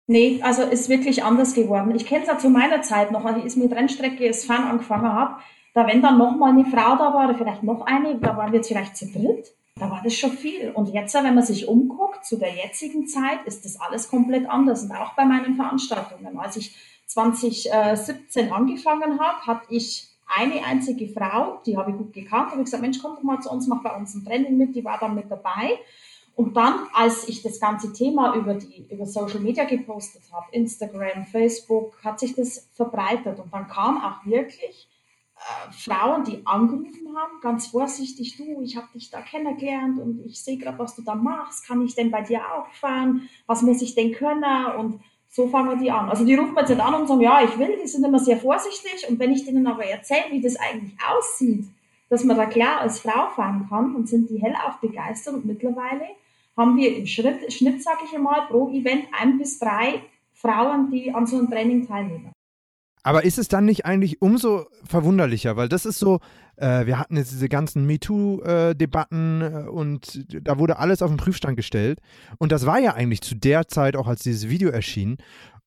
Nee, 0.07 0.41
also 0.41 0.63
ist 0.63 0.87
wirklich 0.87 1.21
anders 1.21 1.53
geworden. 1.53 1.93
Ich 1.95 2.05
kenne 2.05 2.21
es 2.21 2.29
ja 2.29 2.37
zu 2.37 2.49
meiner 2.49 2.81
Zeit 2.81 3.11
noch, 3.11 3.25
als 3.25 3.43
ich 3.45 3.61
mit 3.61 3.73
Rennstrecke 3.73 4.25
das 4.25 4.45
Fahren 4.45 4.69
angefangen 4.69 5.11
habe. 5.11 5.41
Da, 5.73 5.87
wenn 5.87 6.01
dann 6.01 6.17
noch 6.17 6.35
mal 6.35 6.51
eine 6.51 6.65
Frau 6.65 6.95
da 6.95 7.13
war, 7.13 7.29
oder 7.29 7.37
vielleicht 7.37 7.63
noch 7.63 7.85
eine, 7.85 8.15
da 8.19 8.35
waren 8.35 8.51
wir 8.51 8.57
jetzt 8.57 8.67
vielleicht 8.67 8.97
zu 8.97 9.07
dritt 9.07 9.53
da 9.79 9.89
war 9.89 10.01
das 10.03 10.13
schon 10.13 10.31
viel. 10.31 10.71
Und 10.71 10.89
jetzt, 10.89 11.13
wenn 11.15 11.35
man 11.35 11.43
sich 11.43 11.67
umguckt, 11.67 12.25
zu 12.25 12.37
der 12.37 12.53
jetzigen 12.53 13.07
Zeit, 13.07 13.45
ist 13.45 13.63
das 13.65 13.79
alles 13.79 14.09
komplett 14.09 14.47
anders. 14.49 14.83
Und 14.83 14.91
auch 14.91 15.13
bei 15.13 15.25
meinen 15.25 15.55
Veranstaltungen. 15.55 16.37
Als 16.37 16.57
ich 16.57 16.75
2017 17.07 18.51
angefangen 18.51 19.19
habe, 19.19 19.47
hatte 19.47 19.65
ich 19.69 20.07
eine 20.27 20.63
einzige 20.63 21.07
Frau, 21.07 21.59
die 21.65 21.75
habe 21.77 21.91
ich 21.91 21.97
gut 21.97 22.13
gekannt, 22.13 22.51
habe 22.51 22.61
ich 22.61 22.65
gesagt, 22.65 22.83
Mensch, 22.83 22.99
komm 23.01 23.15
doch 23.15 23.23
mal 23.23 23.41
zu 23.41 23.49
uns, 23.49 23.67
mach 23.67 23.81
bei 23.81 23.95
uns 23.95 24.13
ein 24.13 24.23
Training 24.23 24.57
mit, 24.57 24.75
die 24.75 24.85
war 24.85 24.99
dann 24.99 25.15
mit 25.15 25.31
dabei. 25.31 25.79
Und 26.35 26.55
dann, 26.55 26.87
als 26.93 27.27
ich 27.27 27.41
das 27.41 27.59
ganze 27.59 27.91
Thema 27.91 28.35
über, 28.35 28.53
die, 28.53 28.85
über 28.89 29.05
Social 29.05 29.39
Media 29.39 29.63
gepostet 29.63 30.21
habe, 30.31 30.45
Instagram, 30.51 31.25
Facebook, 31.25 31.97
hat 32.03 32.19
sich 32.19 32.35
das 32.35 32.69
verbreitet. 32.73 33.39
Und 33.39 33.51
dann 33.51 33.67
kam 33.67 33.97
auch 34.03 34.25
wirklich 34.25 34.87
Frauen, 35.71 36.23
die 36.23 36.45
angerufen 36.45 37.15
haben, 37.15 37.39
ganz 37.41 37.67
vorsichtig, 37.67 38.37
du, 38.37 38.61
ich 38.61 38.75
habe 38.75 38.87
dich 38.93 39.09
da 39.09 39.21
kennengelernt 39.21 39.99
und 39.99 40.25
ich 40.25 40.41
sehe 40.41 40.57
gerade, 40.57 40.77
was 40.79 40.95
du 40.95 41.01
da 41.01 41.15
machst, 41.15 41.65
kann 41.65 41.83
ich 41.85 41.95
denn 41.95 42.11
bei 42.11 42.21
dir 42.21 42.41
auch 42.53 42.67
fahren, 42.73 43.29
was 43.45 43.61
muss 43.61 43.81
ich 43.81 43.95
denn 43.95 44.11
können 44.11 44.65
und 44.77 44.99
so 45.29 45.47
fangen 45.47 45.79
die 45.79 45.91
an. 45.91 46.09
Also 46.09 46.25
die 46.25 46.35
rufen 46.35 46.55
jetzt 46.57 46.69
nicht 46.69 46.81
an 46.81 46.93
und 46.93 47.07
sagen, 47.07 47.21
ja, 47.21 47.43
ich 47.43 47.57
will, 47.57 47.77
die 47.81 47.87
sind 47.87 48.03
immer 48.03 48.19
sehr 48.19 48.37
vorsichtig 48.37 49.07
und 49.09 49.19
wenn 49.19 49.31
ich 49.31 49.45
denen 49.45 49.67
aber 49.67 49.85
erzähle, 49.85 50.31
wie 50.31 50.41
das 50.41 50.55
eigentlich 50.57 50.97
aussieht, 51.07 51.65
dass 52.09 52.23
man 52.23 52.37
da 52.37 52.45
klar 52.45 52.81
als 52.81 52.99
Frau 52.99 53.29
fahren 53.29 53.67
kann, 53.69 53.93
dann 53.93 54.05
sind 54.05 54.29
die 54.29 54.41
hellauf 54.41 54.77
begeistert 54.81 55.35
und 55.35 55.45
mittlerweile 55.45 56.07
haben 56.57 56.75
wir 56.75 56.97
im 56.97 57.05
Schritt, 57.05 57.51
Schnitt, 57.53 57.81
sage 57.81 57.99
ich 58.05 58.15
einmal, 58.15 58.47
pro 58.47 58.69
Event 58.69 59.05
ein 59.17 59.37
bis 59.37 59.59
drei 59.59 60.01
Frauen, 60.33 60.89
die 60.91 61.13
an 61.13 61.25
so 61.25 61.37
einem 61.37 61.49
Training 61.49 61.87
teilnehmen. 61.87 62.31
Aber 63.09 63.23
ist 63.23 63.39
es 63.39 63.47
dann 63.47 63.65
nicht 63.65 63.87
eigentlich 63.87 64.21
umso 64.21 64.67
verwunderlicher, 64.83 65.57
weil 65.57 65.67
das 65.67 65.87
ist 65.87 65.97
so, 65.97 66.19
äh, 66.57 66.85
wir 66.85 66.99
hatten 66.99 67.17
jetzt 67.17 67.31
diese 67.31 67.49
ganzen 67.49 67.87
MeToo-Debatten 67.87 69.41
äh, 69.41 69.67
und 69.67 70.27
da 70.29 70.59
wurde 70.59 70.77
alles 70.77 71.01
auf 71.01 71.09
den 71.09 71.17
Prüfstand 71.17 71.57
gestellt. 71.57 72.01
Und 72.37 72.51
das 72.51 72.67
war 72.67 72.77
ja 72.77 72.93
eigentlich 72.93 73.21
zu 73.21 73.33
der 73.33 73.67
Zeit 73.67 73.95
auch, 73.95 74.05
als 74.05 74.21
dieses 74.21 74.47
Video 74.47 74.69
erschien. 74.69 75.17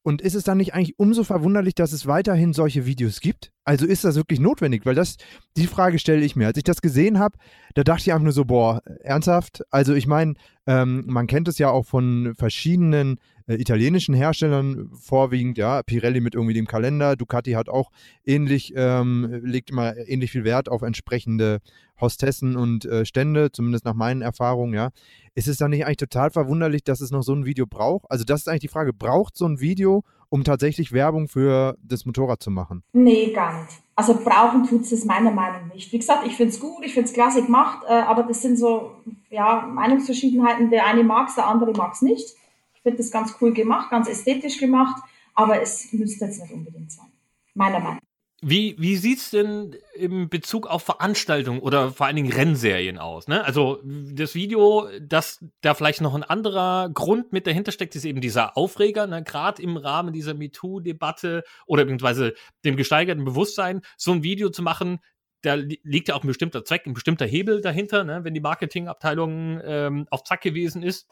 Und 0.05 0.23
ist 0.23 0.37
es 0.37 0.45
dann 0.45 0.59
nicht 0.59 0.75
eigentlich 0.75 1.01
umso 1.01 1.25
verwunderlich, 1.25 1.75
dass 1.75 1.93
es 1.93 2.07
weiterhin 2.07 2.53
solche 2.53 2.87
Videos 2.87 3.19
gibt? 3.19 3.52
Also 3.65 3.87
ist 3.87 4.05
das 4.05 4.17
wirklich 4.17 4.41
notwendig? 4.41 4.85
Weil 4.85 4.95
das, 4.95 5.17
die 5.57 5.67
Frage 5.67 5.99
stelle 5.99 6.25
ich 6.25 6.35
mir. 6.35 6.47
Als 6.47 6.59
ich 6.59 6.65
das 6.65 6.83
gesehen 6.83 7.19
habe, 7.19 7.39
da 7.75 7.85
dachte 7.85 8.03
ich 8.03 8.13
einfach 8.13 8.25
nur 8.25 8.33
so, 8.33 8.45
boah, 8.45 8.83
ernsthaft? 9.03 9.63
Also 9.71 9.95
ich 9.95 10.07
meine, 10.07 10.35
ähm, 10.67 11.05
man 11.07 11.27
kennt 11.27 11.49
es 11.49 11.59
ja 11.59 11.71
auch 11.71 11.87
von 11.87 12.35
verschiedenen 12.37 13.19
äh, 13.47 13.55
italienischen 13.55 14.15
Herstellern 14.15 14.91
vorwiegend, 14.93 15.59
ja, 15.59 15.83
Pirelli 15.83 16.21
mit 16.21 16.35
irgendwie 16.35 16.55
dem 16.55 16.67
Kalender, 16.67 17.17
Ducati 17.17 17.53
hat 17.53 17.69
auch 17.69 17.91
ähnlich, 18.25 18.73
ähm, 18.77 19.41
legt 19.45 19.71
immer 19.71 19.97
ähnlich 19.97 20.31
viel 20.31 20.45
Wert 20.45 20.69
auf 20.69 20.83
entsprechende 20.83 21.61
Hostessen 22.01 22.57
und 22.57 22.85
äh, 22.85 23.05
Stände, 23.05 23.53
zumindest 23.53 23.85
nach 23.85 23.95
meinen 23.95 24.23
Erfahrungen, 24.23 24.75
ja. 24.75 24.91
Ist 25.35 25.49
es 25.49 25.57
dann 25.57 25.71
nicht 25.71 25.87
eigentlich 25.87 25.97
total 25.97 26.31
verwunderlich, 26.31 26.85
dass 26.85 27.01
es 27.01 27.11
noch 27.11 27.23
so 27.23 27.35
ein 27.35 27.47
Video 27.47 27.67
braucht? 27.67 28.11
Also 28.11 28.25
das 28.25 28.43
ist 28.43 28.49
eigentlich 28.49 28.61
die 28.61 28.69
Frage, 28.69 28.93
braucht 28.93 29.37
so 29.37 29.47
ein 29.47 29.61
Video, 29.61 30.05
um 30.33 30.45
tatsächlich 30.45 30.93
Werbung 30.93 31.29
für 31.29 31.77
das 31.83 32.07
Motorrad 32.07 32.43
zu 32.43 32.51
machen? 32.51 32.83
Nee, 32.95 33.33
gar 33.35 33.65
nicht. 33.65 33.83
Also 33.95 34.15
brauchen 34.15 34.67
tut 34.67 34.91
es 34.91 35.05
meiner 35.05 35.31
Meinung 35.31 35.69
nach 35.69 35.75
nicht. 35.75 35.93
Wie 35.93 35.99
gesagt, 35.99 36.27
ich 36.27 36.37
finde 36.37 36.55
es 36.55 36.59
gut, 36.59 36.83
ich 36.83 36.95
finde 36.95 37.11
es 37.11 37.13
klasse 37.13 37.43
gemacht, 37.43 37.85
äh, 37.87 37.93
aber 37.93 38.23
das 38.23 38.41
sind 38.41 38.57
so 38.57 38.93
ja, 39.29 39.69
Meinungsverschiedenheiten. 39.71 40.71
Der 40.71 40.87
eine 40.87 41.05
mag 41.05 41.29
es, 41.29 41.35
der 41.35 41.47
andere 41.47 41.73
mag 41.73 41.93
es 41.93 42.01
nicht. 42.01 42.31
Ich 42.75 42.81
finde 42.81 42.97
das 42.97 43.11
ganz 43.11 43.37
cool 43.43 43.53
gemacht, 43.53 43.91
ganz 43.91 44.09
ästhetisch 44.09 44.57
gemacht, 44.57 45.03
aber 45.35 45.61
es 45.61 45.93
müsste 45.93 46.25
jetzt 46.25 46.41
nicht 46.41 46.55
unbedingt 46.55 46.91
sein. 46.91 47.13
Meiner 47.53 47.81
Meinung 47.81 47.97
nach. 47.97 48.12
Wie, 48.45 48.75
wie 48.77 48.97
sieht 48.97 49.19
es 49.19 49.31
denn 49.31 49.77
im 49.95 50.29
Bezug 50.29 50.67
auf 50.67 50.83
Veranstaltungen 50.83 51.61
oder 51.61 51.93
vor 51.93 52.07
allen 52.07 52.17
Dingen 52.17 52.33
Rennserien 52.33 52.99
aus? 52.99 53.29
Ne? 53.29 53.45
Also 53.45 53.81
das 53.85 54.35
Video, 54.35 54.89
dass 55.01 55.45
da 55.61 55.75
vielleicht 55.75 56.01
noch 56.01 56.13
ein 56.17 56.25
anderer 56.25 56.91
Grund 56.93 57.33
mit 57.33 57.47
dahinter 57.47 57.71
steckt, 57.71 57.95
ist 57.95 58.05
eben 58.05 58.21
dieser 58.21 58.57
Aufreger, 58.57 59.07
ne? 59.07 59.23
gerade 59.23 59.63
im 59.63 59.77
Rahmen 59.77 60.13
dieser 60.13 60.35
MeToo-Debatte 60.35 61.45
oder 61.67 61.85
beziehungsweise 61.85 62.35
dem 62.65 62.77
gesteigerten 62.77 63.25
Bewusstsein, 63.25 63.81
so 63.97 64.11
ein 64.11 64.25
Video 64.25 64.51
zu 64.51 64.63
machen, 64.63 64.99
da 65.43 65.55
liegt 65.55 66.09
ja 66.09 66.17
auch 66.17 66.25
ein 66.25 66.29
bestimmter 66.29 66.65
Zweck, 66.65 66.85
ein 66.87 66.95
bestimmter 66.95 67.27
Hebel 67.27 67.61
dahinter, 67.61 68.03
ne? 68.03 68.25
wenn 68.25 68.35
die 68.35 68.41
Marketingabteilung 68.41 69.61
ähm, 69.63 70.07
auf 70.11 70.25
Zack 70.25 70.41
gewesen 70.41 70.83
ist. 70.83 71.07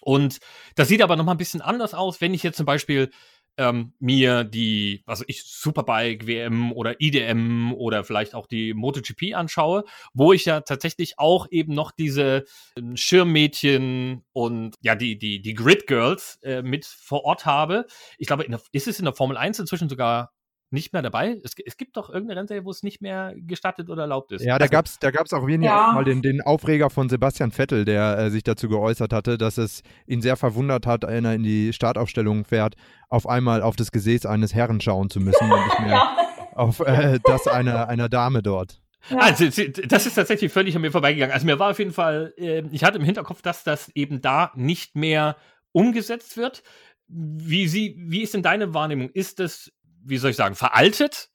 Und 0.00 0.38
das 0.74 0.88
sieht 0.88 1.02
aber 1.02 1.14
noch 1.14 1.24
mal 1.24 1.32
ein 1.32 1.38
bisschen 1.38 1.60
anders 1.60 1.94
aus, 1.94 2.20
wenn 2.20 2.34
ich 2.34 2.42
jetzt 2.42 2.56
zum 2.56 2.66
Beispiel 2.66 3.10
ähm, 3.58 3.92
mir 3.98 4.44
die, 4.44 5.02
also 5.06 5.24
ich 5.26 5.42
Superbike 5.44 6.26
WM 6.26 6.72
oder 6.72 7.00
IDM 7.00 7.72
oder 7.74 8.04
vielleicht 8.04 8.34
auch 8.34 8.46
die 8.46 8.72
MotoGP 8.72 9.34
anschaue, 9.34 9.84
wo 10.14 10.32
ich 10.32 10.44
ja 10.44 10.60
tatsächlich 10.60 11.18
auch 11.18 11.46
eben 11.50 11.74
noch 11.74 11.90
diese 11.90 12.44
ähm, 12.76 12.96
Schirmmädchen 12.96 14.24
und 14.32 14.76
ja 14.80 14.94
die 14.94 15.18
die 15.18 15.42
die 15.42 15.54
Grid 15.54 15.86
Girls 15.86 16.38
äh, 16.42 16.62
mit 16.62 16.86
vor 16.86 17.24
Ort 17.24 17.44
habe. 17.44 17.86
Ich 18.16 18.28
glaube, 18.28 18.44
der, 18.48 18.60
ist 18.72 18.88
es 18.88 18.98
in 18.98 19.04
der 19.04 19.14
Formel 19.14 19.36
1 19.36 19.58
inzwischen 19.58 19.88
sogar 19.88 20.32
nicht 20.70 20.92
mehr 20.92 21.02
dabei? 21.02 21.40
Es, 21.44 21.52
es 21.64 21.76
gibt 21.76 21.96
doch 21.96 22.10
irgendeine 22.10 22.40
Rennserie, 22.40 22.64
wo 22.64 22.70
es 22.70 22.82
nicht 22.82 23.00
mehr 23.00 23.34
gestattet 23.36 23.88
oder 23.90 24.02
erlaubt 24.02 24.32
ist. 24.32 24.44
Ja, 24.44 24.58
da 24.58 24.64
also, 24.64 24.72
gab 24.72 24.86
es 24.86 24.98
da 24.98 25.10
gab's 25.10 25.32
auch 25.32 25.46
wenig 25.46 25.66
ja. 25.66 25.92
mal 25.92 26.04
den, 26.04 26.22
den 26.22 26.40
Aufreger 26.40 26.90
von 26.90 27.08
Sebastian 27.08 27.50
Vettel, 27.50 27.84
der 27.84 28.18
äh, 28.18 28.30
sich 28.30 28.42
dazu 28.42 28.68
geäußert 28.68 29.12
hatte, 29.12 29.38
dass 29.38 29.58
es 29.58 29.82
ihn 30.06 30.20
sehr 30.22 30.36
verwundert 30.36 30.86
hat, 30.86 31.04
wenn 31.04 31.24
er 31.24 31.34
in 31.34 31.42
die 31.42 31.72
Startaufstellung 31.72 32.44
fährt, 32.44 32.74
auf 33.08 33.28
einmal 33.28 33.62
auf 33.62 33.76
das 33.76 33.92
Gesäß 33.92 34.26
eines 34.26 34.54
Herren 34.54 34.80
schauen 34.80 35.10
zu 35.10 35.20
müssen 35.20 35.50
und 35.50 35.64
nicht 35.64 35.80
mehr 35.80 35.90
ja. 35.90 36.16
auf 36.54 36.80
äh, 36.80 37.18
das 37.24 37.46
einer, 37.46 37.88
einer 37.88 38.08
Dame 38.08 38.42
dort. 38.42 38.80
Ja. 39.10 39.18
Also, 39.18 39.44
das 39.44 40.06
ist 40.06 40.14
tatsächlich 40.14 40.52
völlig 40.52 40.74
an 40.76 40.82
mir 40.82 40.90
vorbeigegangen. 40.90 41.32
Also 41.32 41.46
mir 41.46 41.58
war 41.58 41.70
auf 41.70 41.78
jeden 41.78 41.92
Fall, 41.92 42.34
äh, 42.36 42.62
ich 42.72 42.84
hatte 42.84 42.98
im 42.98 43.04
Hinterkopf, 43.04 43.42
dass 43.42 43.64
das 43.64 43.90
eben 43.94 44.20
da 44.20 44.52
nicht 44.54 44.96
mehr 44.96 45.36
umgesetzt 45.72 46.36
wird. 46.36 46.62
Wie, 47.06 47.68
sie, 47.68 47.96
wie 47.98 48.22
ist 48.22 48.34
denn 48.34 48.42
deine 48.42 48.74
Wahrnehmung? 48.74 49.08
Ist 49.10 49.40
es 49.40 49.72
wie 50.08 50.18
soll 50.18 50.30
ich 50.30 50.36
sagen, 50.36 50.54
veraltet, 50.54 51.30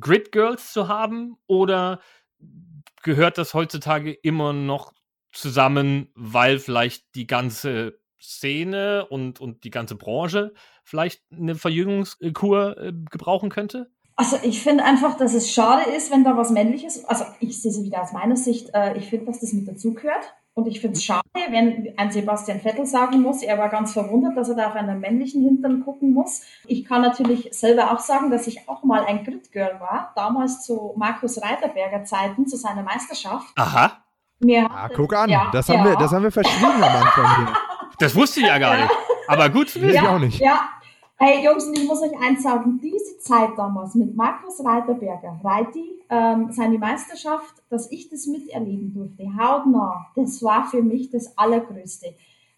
Grid 0.00 0.32
Girls 0.32 0.72
zu 0.72 0.88
haben? 0.88 1.36
Oder 1.46 2.00
gehört 3.02 3.38
das 3.38 3.54
heutzutage 3.54 4.12
immer 4.12 4.52
noch 4.52 4.92
zusammen, 5.32 6.10
weil 6.14 6.58
vielleicht 6.58 7.14
die 7.14 7.26
ganze 7.26 7.98
Szene 8.20 9.06
und, 9.06 9.40
und 9.40 9.64
die 9.64 9.70
ganze 9.70 9.94
Branche 9.94 10.52
vielleicht 10.84 11.22
eine 11.32 11.54
Verjüngungskur 11.54 12.76
äh, 12.78 12.92
gebrauchen 13.10 13.50
könnte? 13.50 13.90
Also 14.16 14.36
ich 14.42 14.62
finde 14.62 14.84
einfach, 14.84 15.16
dass 15.16 15.32
es 15.32 15.50
schade 15.50 15.90
ist, 15.90 16.10
wenn 16.10 16.24
da 16.24 16.36
was 16.36 16.50
Männliches, 16.50 17.04
also 17.06 17.24
ich 17.40 17.62
sehe 17.62 17.70
es 17.70 17.82
wieder 17.82 18.02
aus 18.02 18.12
meiner 18.12 18.36
Sicht, 18.36 18.70
äh, 18.74 18.98
ich 18.98 19.08
finde, 19.08 19.26
dass 19.26 19.40
das 19.40 19.54
mit 19.54 19.66
dazugehört. 19.66 20.34
Und 20.54 20.66
ich 20.66 20.80
finde 20.80 20.96
es 20.96 21.04
schade, 21.04 21.22
wenn 21.50 21.94
ein 21.96 22.10
Sebastian 22.10 22.60
Vettel 22.60 22.84
sagen 22.84 23.22
muss, 23.22 23.42
er 23.42 23.56
war 23.56 23.68
ganz 23.68 23.92
verwundert, 23.92 24.36
dass 24.36 24.48
er 24.48 24.56
da 24.56 24.68
auf 24.68 24.74
einen 24.74 25.00
männlichen 25.00 25.42
Hintern 25.42 25.84
gucken 25.84 26.12
muss. 26.12 26.42
Ich 26.66 26.84
kann 26.84 27.02
natürlich 27.02 27.48
selber 27.52 27.92
auch 27.92 28.00
sagen, 28.00 28.30
dass 28.30 28.46
ich 28.46 28.68
auch 28.68 28.82
mal 28.82 29.04
ein 29.04 29.24
Grid 29.24 29.52
Girl 29.52 29.78
war, 29.80 30.12
damals 30.16 30.64
zu 30.64 30.92
Markus 30.96 31.40
Reiterberger 31.40 32.04
Zeiten, 32.04 32.46
zu 32.46 32.56
seiner 32.56 32.82
Meisterschaft. 32.82 33.46
Aha. 33.56 34.02
Mir 34.40 34.68
ah, 34.70 34.88
guck 34.94 35.14
an, 35.14 35.28
ja, 35.28 35.50
das, 35.52 35.68
haben 35.68 35.80
ja. 35.80 35.90
wir, 35.90 35.96
das 35.96 36.12
haben 36.12 36.22
wir 36.22 36.32
verschwiegen 36.32 36.82
am 36.82 36.82
Anfang 36.82 37.36
hier. 37.36 37.54
Das 37.98 38.14
wusste 38.16 38.40
ich 38.40 38.46
ja 38.46 38.58
gar 38.58 38.76
nicht. 38.76 38.90
Aber 39.28 39.48
gut. 39.48 39.74
Ja, 39.76 39.88
ich 39.88 40.00
auch 40.00 40.18
nicht. 40.18 40.40
Ja, 40.40 40.70
Hey 41.22 41.44
Jungs, 41.44 41.66
und 41.66 41.78
ich 41.78 41.86
muss 41.86 42.00
euch 42.00 42.18
eins 42.18 42.42
sagen, 42.42 42.80
diese 42.82 43.18
Zeit 43.18 43.50
damals 43.58 43.94
mit 43.94 44.16
Markus 44.16 44.64
Reiterberger, 44.64 45.38
Reiti, 45.44 46.00
ähm, 46.08 46.50
seine 46.50 46.78
Meisterschaft, 46.78 47.56
dass 47.68 47.92
ich 47.92 48.08
das 48.08 48.26
miterleben 48.26 48.94
durfte, 48.94 49.24
hautnah, 49.38 50.06
das 50.16 50.42
war 50.42 50.64
für 50.64 50.82
mich 50.82 51.10
das 51.10 51.36
Allergrößte. 51.36 52.14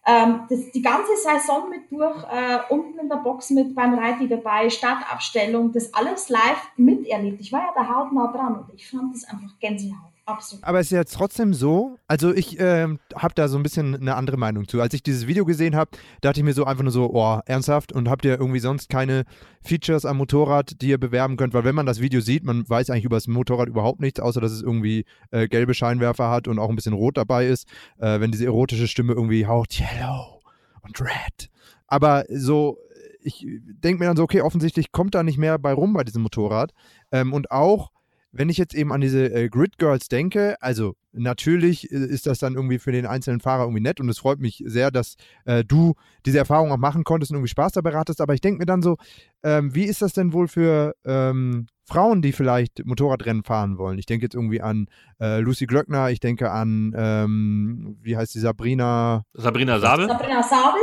Ähm, 0.07 0.43
das, 0.49 0.71
die 0.71 0.81
ganze 0.81 1.11
Saison 1.17 1.71
mit 1.71 1.91
durch, 1.91 2.23
äh, 2.33 2.61
unten 2.73 3.01
in 3.01 3.09
der 3.09 3.17
Box 3.17 3.51
mit 3.51 3.75
beim 3.75 3.95
Reiti 3.95 4.29
dabei, 4.29 4.71
Startabstellung, 4.71 5.73
das 5.73 5.93
alles 5.93 6.29
live 6.29 6.71
miterlebt. 6.77 7.41
Ich 7.41 7.53
war 7.53 7.63
ja 7.63 7.73
da 7.75 7.89
hautnah 7.93 8.31
dran 8.31 8.61
und 8.61 8.73
ich 8.77 8.89
fand 8.89 9.13
das 9.13 9.25
einfach 9.25 9.59
Gänsehaut. 9.59 10.12
Absolut. 10.25 10.65
Aber 10.65 10.79
es 10.79 10.87
ist 10.87 10.93
ja 10.93 11.03
trotzdem 11.05 11.53
so, 11.53 11.99
also 12.07 12.33
ich 12.33 12.59
äh, 12.61 12.87
habe 13.15 13.35
da 13.35 13.49
so 13.49 13.57
ein 13.57 13.63
bisschen 13.63 13.97
eine 13.97 14.15
andere 14.15 14.37
Meinung 14.37 14.69
zu. 14.69 14.81
Als 14.81 14.95
ich 14.95 15.03
dieses 15.03 15.27
Video 15.27 15.45
gesehen 15.45 15.75
habe, 15.75 15.91
dachte 16.21 16.39
ich 16.39 16.45
mir 16.45 16.53
so 16.53 16.65
einfach 16.65 16.85
nur 16.85 16.93
so, 16.93 17.11
oh, 17.13 17.41
ernsthaft? 17.45 17.93
Und 17.93 18.09
habt 18.09 18.25
ihr 18.25 18.39
irgendwie 18.39 18.61
sonst 18.61 18.89
keine 18.89 19.25
Features 19.63 20.05
am 20.05 20.19
Motorrad, 20.19 20.81
die 20.81 20.91
ihr 20.91 20.99
bewerben 20.99 21.37
könnt? 21.37 21.55
Weil 21.55 21.65
wenn 21.65 21.75
man 21.75 21.87
das 21.87 22.01
Video 22.01 22.21
sieht, 22.21 22.45
man 22.45 22.69
weiß 22.69 22.91
eigentlich 22.91 23.05
über 23.05 23.17
das 23.17 23.27
Motorrad 23.27 23.69
überhaupt 23.69 24.01
nichts, 24.01 24.21
außer 24.21 24.41
dass 24.41 24.53
es 24.53 24.63
irgendwie 24.63 25.05
äh, 25.33 25.49
gelbe 25.49 25.75
Scheinwerfer 25.75 26.31
hat 26.31 26.47
und 26.47 26.61
auch 26.61 26.69
ein 26.69 26.77
bisschen 26.77 26.95
rot 26.95 27.17
dabei 27.17 27.49
ist. 27.49 27.67
Äh, 27.99 28.21
wenn 28.21 28.31
diese 28.31 28.45
erotische 28.45 28.87
Stimme 28.87 29.15
irgendwie 29.15 29.47
haucht, 29.47 29.81
yellow 29.81 30.41
und 30.83 31.01
red. 31.01 31.51
Aber 31.89 32.25
so, 32.29 32.79
ich 33.23 33.45
denke 33.65 33.99
mir 33.99 34.07
dann 34.07 34.17
so, 34.17 34.23
okay, 34.23 34.41
offensichtlich 34.41 34.93
kommt 34.93 35.17
da 35.17 35.25
nicht 35.25 35.39
mehr 35.39 35.59
bei 35.59 35.73
rum 35.73 35.93
bei 35.95 36.05
diesem 36.05 36.23
Motorrad. 36.23 36.73
Ähm, 37.11 37.33
und 37.33 37.51
auch 37.51 37.91
wenn 38.33 38.49
ich 38.49 38.57
jetzt 38.57 38.75
eben 38.75 38.93
an 38.93 39.01
diese 39.01 39.33
äh, 39.33 39.49
Grid 39.49 39.79
Girls 39.79 40.09
denke, 40.09 40.57
also 40.61 40.95
natürlich 41.13 41.93
äh, 41.93 41.97
ist 41.97 42.27
das 42.27 42.39
dann 42.39 42.55
irgendwie 42.55 42.79
für 42.79 42.91
den 42.91 43.07
einzelnen 43.07 43.41
Fahrer 43.41 43.65
irgendwie 43.65 43.83
nett 43.83 44.01
und 44.01 44.09
es 44.09 44.19
freut 44.19 44.41
mich 44.41 44.63
sehr, 44.67 44.91
dass 44.91 45.17
äh, 45.45 45.63
du 45.65 45.95
diese 46.25 46.39
Erfahrung 46.39 46.73
auch 46.73 46.79
machen 46.79 47.05
konntest 47.05 47.31
und 47.31 47.37
irgendwie 47.37 47.51
Spaß 47.51 47.73
dabei 47.73 47.93
hattest. 47.95 48.21
Aber 48.21 48.35
ich 48.35 48.41
denke 48.41 48.59
mir 48.59 48.67
dann 48.67 48.83
so, 48.83 48.97
ähm, 49.43 49.75
wie 49.75 49.85
ist 49.85 50.03
das 50.03 50.15
denn 50.15 50.33
wohl 50.33 50.49
für 50.49 50.95
ähm, 51.05 51.67
Frauen, 51.85 52.23
die 52.23 52.33
vielleicht 52.33 52.85
Motorradrennen 52.87 53.45
fahren 53.45 53.77
wollen? 53.77 53.99
Ich 53.99 54.07
denke 54.07 54.25
jetzt 54.25 54.35
irgendwie 54.35 54.63
an 54.63 54.87
äh, 55.21 55.41
Lucy 55.41 55.67
Glöckner, 55.67 56.11
ich 56.11 56.21
denke 56.21 56.51
an, 56.51 56.95
ähm, 56.97 57.99
wie 58.01 58.17
heißt 58.17 58.35
die, 58.35 58.41
Sabrina? 58.41 59.25
Sabrina 59.35 59.79
Sabel? 59.79 60.09
Sabrina 60.09 60.43
Sabel? 60.43 60.81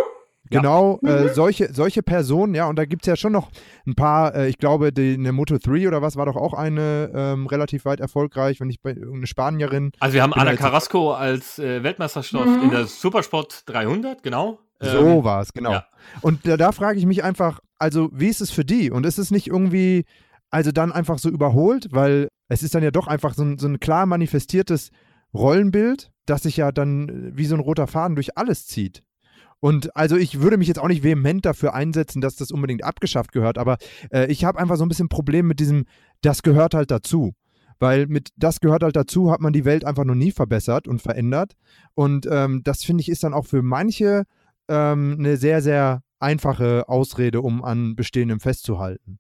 Genau, 0.49 0.99
ja. 1.03 1.15
äh, 1.15 1.23
mhm. 1.25 1.33
solche, 1.33 1.73
solche 1.73 2.01
Personen, 2.01 2.55
ja, 2.55 2.67
und 2.67 2.77
da 2.77 2.85
gibt 2.85 3.03
es 3.03 3.07
ja 3.07 3.15
schon 3.15 3.31
noch 3.31 3.49
ein 3.85 3.95
paar, 3.95 4.33
äh, 4.35 4.49
ich 4.49 4.57
glaube, 4.57 4.91
die, 4.91 5.13
eine 5.13 5.31
Moto 5.31 5.57
3 5.57 5.88
oder 5.88 6.01
was 6.01 6.15
war 6.15 6.25
doch 6.25 6.35
auch 6.35 6.53
eine 6.53 7.12
ähm, 7.13 7.47
relativ 7.47 7.85
weit 7.85 7.99
erfolgreich, 7.99 8.59
wenn 8.59 8.69
ich 8.69 8.81
bei 8.81 8.91
irgendeine 8.91 9.27
Spanierin. 9.27 9.91
Also 9.99 10.15
wir 10.15 10.23
haben 10.23 10.33
Anna 10.33 10.55
Carrasco 10.55 11.13
als 11.13 11.59
äh, 11.59 11.83
Weltmeisterschaft 11.83 12.47
mhm. 12.47 12.63
in 12.63 12.69
der 12.71 12.85
Supersport 12.85 13.63
300, 13.67 14.23
genau. 14.23 14.59
So 14.79 14.97
ähm, 14.97 15.23
war 15.23 15.41
es, 15.41 15.53
genau. 15.53 15.71
Ja. 15.71 15.85
Und 16.21 16.47
da, 16.47 16.57
da 16.57 16.71
frage 16.71 16.97
ich 16.97 17.05
mich 17.05 17.23
einfach, 17.23 17.59
also 17.77 18.09
wie 18.13 18.27
ist 18.27 18.41
es 18.41 18.49
für 18.49 18.65
die? 18.65 18.91
Und 18.91 19.05
ist 19.05 19.17
es 19.17 19.29
nicht 19.29 19.47
irgendwie, 19.47 20.05
also 20.49 20.71
dann 20.71 20.91
einfach 20.91 21.19
so 21.19 21.29
überholt, 21.29 21.89
weil 21.91 22.29
es 22.47 22.63
ist 22.63 22.73
dann 22.73 22.83
ja 22.83 22.91
doch 22.91 23.07
einfach 23.07 23.33
so 23.33 23.43
ein, 23.43 23.59
so 23.59 23.67
ein 23.67 23.79
klar 23.79 24.05
manifestiertes 24.05 24.89
Rollenbild, 25.33 26.12
das 26.25 26.43
sich 26.43 26.57
ja 26.57 26.71
dann 26.71 27.09
äh, 27.09 27.38
wie 27.38 27.45
so 27.45 27.55
ein 27.55 27.62
roter 27.62 27.88
Faden 27.88 28.15
durch 28.15 28.38
alles 28.38 28.65
zieht. 28.65 29.03
Und 29.60 29.95
also 29.95 30.15
ich 30.15 30.41
würde 30.41 30.58
mich 30.58 30.67
jetzt 30.67 30.80
auch 30.80 30.88
nicht 30.88 31.04
vehement 31.04 31.45
dafür 31.45 31.74
einsetzen, 31.74 32.22
dass 32.22 32.36
das 32.36 32.52
unbedingt 32.52 32.84
abgeschafft 32.84 33.32
gehört, 33.32 33.58
aber 33.58 33.78
äh, 34.12 34.32
ich 34.32 34.45
habe 34.45 34.60
einfach 34.60 34.78
so 34.78 34.86
ein 34.86 34.89
bisschen 34.89 35.10
Problem 35.10 35.48
mit 35.48 35.60
diesem, 35.60 35.86
das 36.22 36.43
gehört 36.43 36.74
halt 36.74 36.91
dazu. 36.91 37.34
Weil 37.82 38.08
mit 38.08 38.30
das 38.36 38.60
gehört 38.60 38.84
halt 38.84 38.98
dazu, 38.98 39.32
hat 39.32 39.39
man 39.39 39.54
die 39.54 39.63
Welt 39.63 39.86
einfach 39.86 40.04
noch 40.04 40.15
nie 40.15 40.32
verbessert 40.32 40.88
und 40.88 41.02
verändert. 41.02 41.54
Und 41.95 42.28
ähm, 42.30 42.62
das 42.63 42.84
finde 42.84 43.02
ich 43.02 43.10
ist 43.10 43.24
dann 43.24 43.34
auch 43.34 43.45
für 43.45 43.62
manche 43.62 44.24
ähm, 44.67 45.15
eine 45.17 45.38
sehr, 45.38 45.62
sehr 45.62 46.04
einfache 46.19 46.89
Ausrede, 46.89 47.41
um 47.41 47.63
an 47.63 47.95
Bestehendem 47.95 48.41
festzuhalten. 48.41 49.19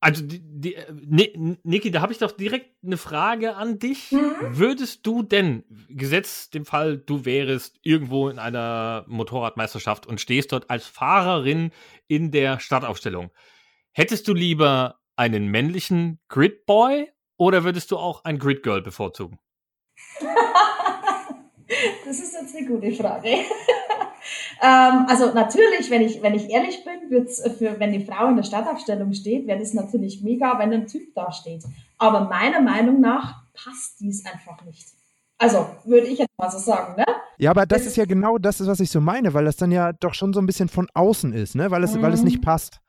Also, 0.00 0.22
die, 0.24 0.40
die, 0.42 0.74
äh, 0.74 1.56
Niki, 1.62 1.90
da 1.90 2.02
habe 2.02 2.12
ich 2.12 2.18
doch 2.18 2.32
direkt 2.32 2.76
eine 2.84 2.98
Frage 2.98 3.56
an 3.56 3.78
dich. 3.78 4.12
Mhm. 4.12 4.34
Würdest 4.42 5.06
du 5.06 5.22
denn, 5.22 5.64
gesetzt 5.88 6.54
dem 6.54 6.66
Fall, 6.66 6.98
du 6.98 7.24
wärest 7.24 7.78
irgendwo 7.82 8.28
in 8.28 8.38
einer 8.38 9.04
Motorradmeisterschaft 9.08 10.06
und 10.06 10.20
stehst 10.20 10.52
dort 10.52 10.70
als 10.70 10.86
Fahrerin 10.86 11.70
in 12.08 12.30
der 12.30 12.60
Startaufstellung, 12.60 13.30
hättest 13.92 14.28
du 14.28 14.34
lieber 14.34 15.00
einen 15.16 15.48
männlichen 15.48 16.20
Gridboy 16.28 17.10
oder 17.38 17.64
würdest 17.64 17.90
du 17.90 17.96
auch 17.96 18.24
ein 18.24 18.38
Gridgirl 18.38 18.82
bevorzugen? 18.82 19.38
das 22.04 22.18
ist 22.18 22.34
jetzt 22.34 22.54
eine 22.54 22.66
gute 22.66 22.92
Frage. 22.92 23.28
Ähm, 24.62 25.06
also 25.08 25.32
natürlich, 25.34 25.90
wenn 25.90 26.02
ich, 26.02 26.22
wenn 26.22 26.34
ich 26.34 26.48
ehrlich 26.50 26.84
bin, 26.84 27.10
wird's 27.10 27.42
für, 27.58 27.78
wenn 27.78 27.92
die 27.92 28.04
Frau 28.04 28.28
in 28.28 28.36
der 28.36 28.42
Startaufstellung 28.42 29.12
steht, 29.12 29.46
wäre 29.46 29.58
das 29.58 29.74
natürlich 29.74 30.22
mega, 30.22 30.58
wenn 30.58 30.72
ein 30.72 30.86
Typ 30.86 31.14
da 31.14 31.32
steht. 31.32 31.64
Aber 31.98 32.20
meiner 32.20 32.60
Meinung 32.60 33.00
nach 33.00 33.42
passt 33.54 34.00
dies 34.00 34.24
einfach 34.24 34.64
nicht. 34.64 34.86
Also, 35.38 35.66
würde 35.84 36.06
ich 36.06 36.18
jetzt 36.18 36.38
mal 36.38 36.50
so 36.50 36.58
sagen, 36.58 36.96
ne? 36.96 37.04
Ja, 37.38 37.50
aber 37.50 37.66
das, 37.66 37.80
das 37.80 37.88
ist 37.88 37.96
ja 37.96 38.06
genau 38.06 38.38
das, 38.38 38.66
was 38.66 38.80
ich 38.80 38.90
so 38.90 39.02
meine, 39.02 39.34
weil 39.34 39.44
das 39.44 39.56
dann 39.56 39.70
ja 39.70 39.92
doch 39.92 40.14
schon 40.14 40.32
so 40.32 40.40
ein 40.40 40.46
bisschen 40.46 40.68
von 40.68 40.88
außen 40.94 41.34
ist, 41.34 41.54
ne? 41.54 41.70
Weil 41.70 41.84
es, 41.84 41.94
mhm. 41.94 42.02
weil 42.02 42.14
es 42.14 42.22
nicht 42.22 42.40
passt. 42.40 42.80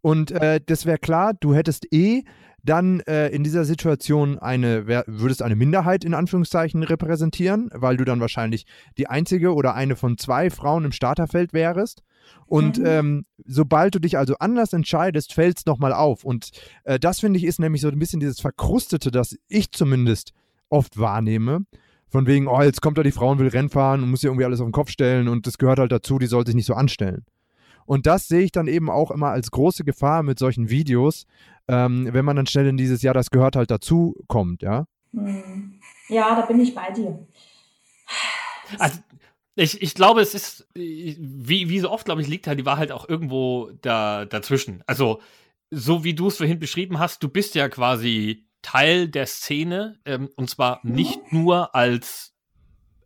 Und 0.00 0.30
äh, 0.30 0.60
das 0.64 0.86
wäre 0.86 0.96
klar, 0.96 1.34
du 1.34 1.54
hättest 1.54 1.92
eh 1.92 2.24
dann 2.64 3.00
äh, 3.00 3.28
in 3.28 3.44
dieser 3.44 3.64
Situation 3.64 4.38
eine, 4.38 4.86
würdest 5.06 5.42
eine 5.42 5.56
Minderheit 5.56 6.04
in 6.04 6.14
Anführungszeichen 6.14 6.82
repräsentieren, 6.82 7.70
weil 7.72 7.96
du 7.96 8.04
dann 8.04 8.20
wahrscheinlich 8.20 8.66
die 8.98 9.06
einzige 9.06 9.54
oder 9.54 9.74
eine 9.74 9.96
von 9.96 10.18
zwei 10.18 10.50
Frauen 10.50 10.84
im 10.84 10.92
Starterfeld 10.92 11.52
wärst. 11.52 12.02
Und 12.46 12.78
mhm. 12.78 12.86
ähm, 12.86 13.26
sobald 13.46 13.94
du 13.94 13.98
dich 13.98 14.18
also 14.18 14.34
anders 14.38 14.72
entscheidest, 14.72 15.32
fällt 15.32 15.58
es 15.58 15.66
nochmal 15.66 15.92
auf. 15.92 16.24
Und 16.24 16.50
äh, 16.84 16.98
das 16.98 17.20
finde 17.20 17.38
ich 17.38 17.44
ist 17.44 17.60
nämlich 17.60 17.82
so 17.82 17.88
ein 17.88 17.98
bisschen 17.98 18.20
dieses 18.20 18.40
Verkrustete, 18.40 19.10
das 19.10 19.36
ich 19.48 19.72
zumindest 19.72 20.32
oft 20.68 20.98
wahrnehme. 20.98 21.64
Von 22.08 22.26
wegen, 22.26 22.48
oh, 22.48 22.60
jetzt 22.60 22.82
kommt 22.82 22.98
da 22.98 23.04
die 23.04 23.12
Frau 23.12 23.30
und 23.30 23.38
will 23.38 23.48
Rennen 23.48 23.68
fahren 23.68 24.02
und 24.02 24.10
muss 24.10 24.24
ihr 24.24 24.30
irgendwie 24.30 24.44
alles 24.44 24.60
auf 24.60 24.66
den 24.66 24.72
Kopf 24.72 24.90
stellen 24.90 25.28
und 25.28 25.46
das 25.46 25.58
gehört 25.58 25.78
halt 25.78 25.92
dazu, 25.92 26.18
die 26.18 26.26
soll 26.26 26.44
sich 26.44 26.56
nicht 26.56 26.66
so 26.66 26.74
anstellen. 26.74 27.24
Und 27.90 28.06
das 28.06 28.28
sehe 28.28 28.42
ich 28.42 28.52
dann 28.52 28.68
eben 28.68 28.88
auch 28.88 29.10
immer 29.10 29.30
als 29.30 29.50
große 29.50 29.82
Gefahr 29.82 30.22
mit 30.22 30.38
solchen 30.38 30.70
Videos, 30.70 31.26
ähm, 31.66 32.08
wenn 32.12 32.24
man 32.24 32.36
dann 32.36 32.46
schnell 32.46 32.68
in 32.68 32.76
dieses 32.76 33.02
Jahr, 33.02 33.14
das 33.14 33.30
gehört 33.30 33.56
halt 33.56 33.68
dazu, 33.68 34.14
kommt, 34.28 34.62
ja? 34.62 34.86
Hm. 35.12 35.80
Ja, 36.06 36.36
da 36.36 36.46
bin 36.46 36.60
ich 36.60 36.72
bei 36.72 36.92
dir. 36.92 37.26
Also, 38.78 39.00
Ich, 39.56 39.82
ich 39.82 39.96
glaube, 39.96 40.20
es 40.20 40.34
ist, 40.34 40.68
wie, 40.74 41.68
wie 41.68 41.80
so 41.80 41.90
oft, 41.90 42.04
glaube 42.04 42.22
ich, 42.22 42.28
liegt 42.28 42.46
halt 42.46 42.60
die 42.60 42.64
Wahrheit 42.64 42.92
auch 42.92 43.08
irgendwo 43.08 43.72
da, 43.82 44.24
dazwischen. 44.24 44.84
Also, 44.86 45.20
so 45.70 46.04
wie 46.04 46.14
du 46.14 46.28
es 46.28 46.36
vorhin 46.36 46.60
beschrieben 46.60 47.00
hast, 47.00 47.24
du 47.24 47.28
bist 47.28 47.56
ja 47.56 47.68
quasi 47.68 48.46
Teil 48.62 49.08
der 49.08 49.26
Szene 49.26 49.98
ähm, 50.04 50.30
und 50.36 50.48
zwar 50.48 50.78
nicht 50.84 51.32
nur 51.32 51.74
als 51.74 52.29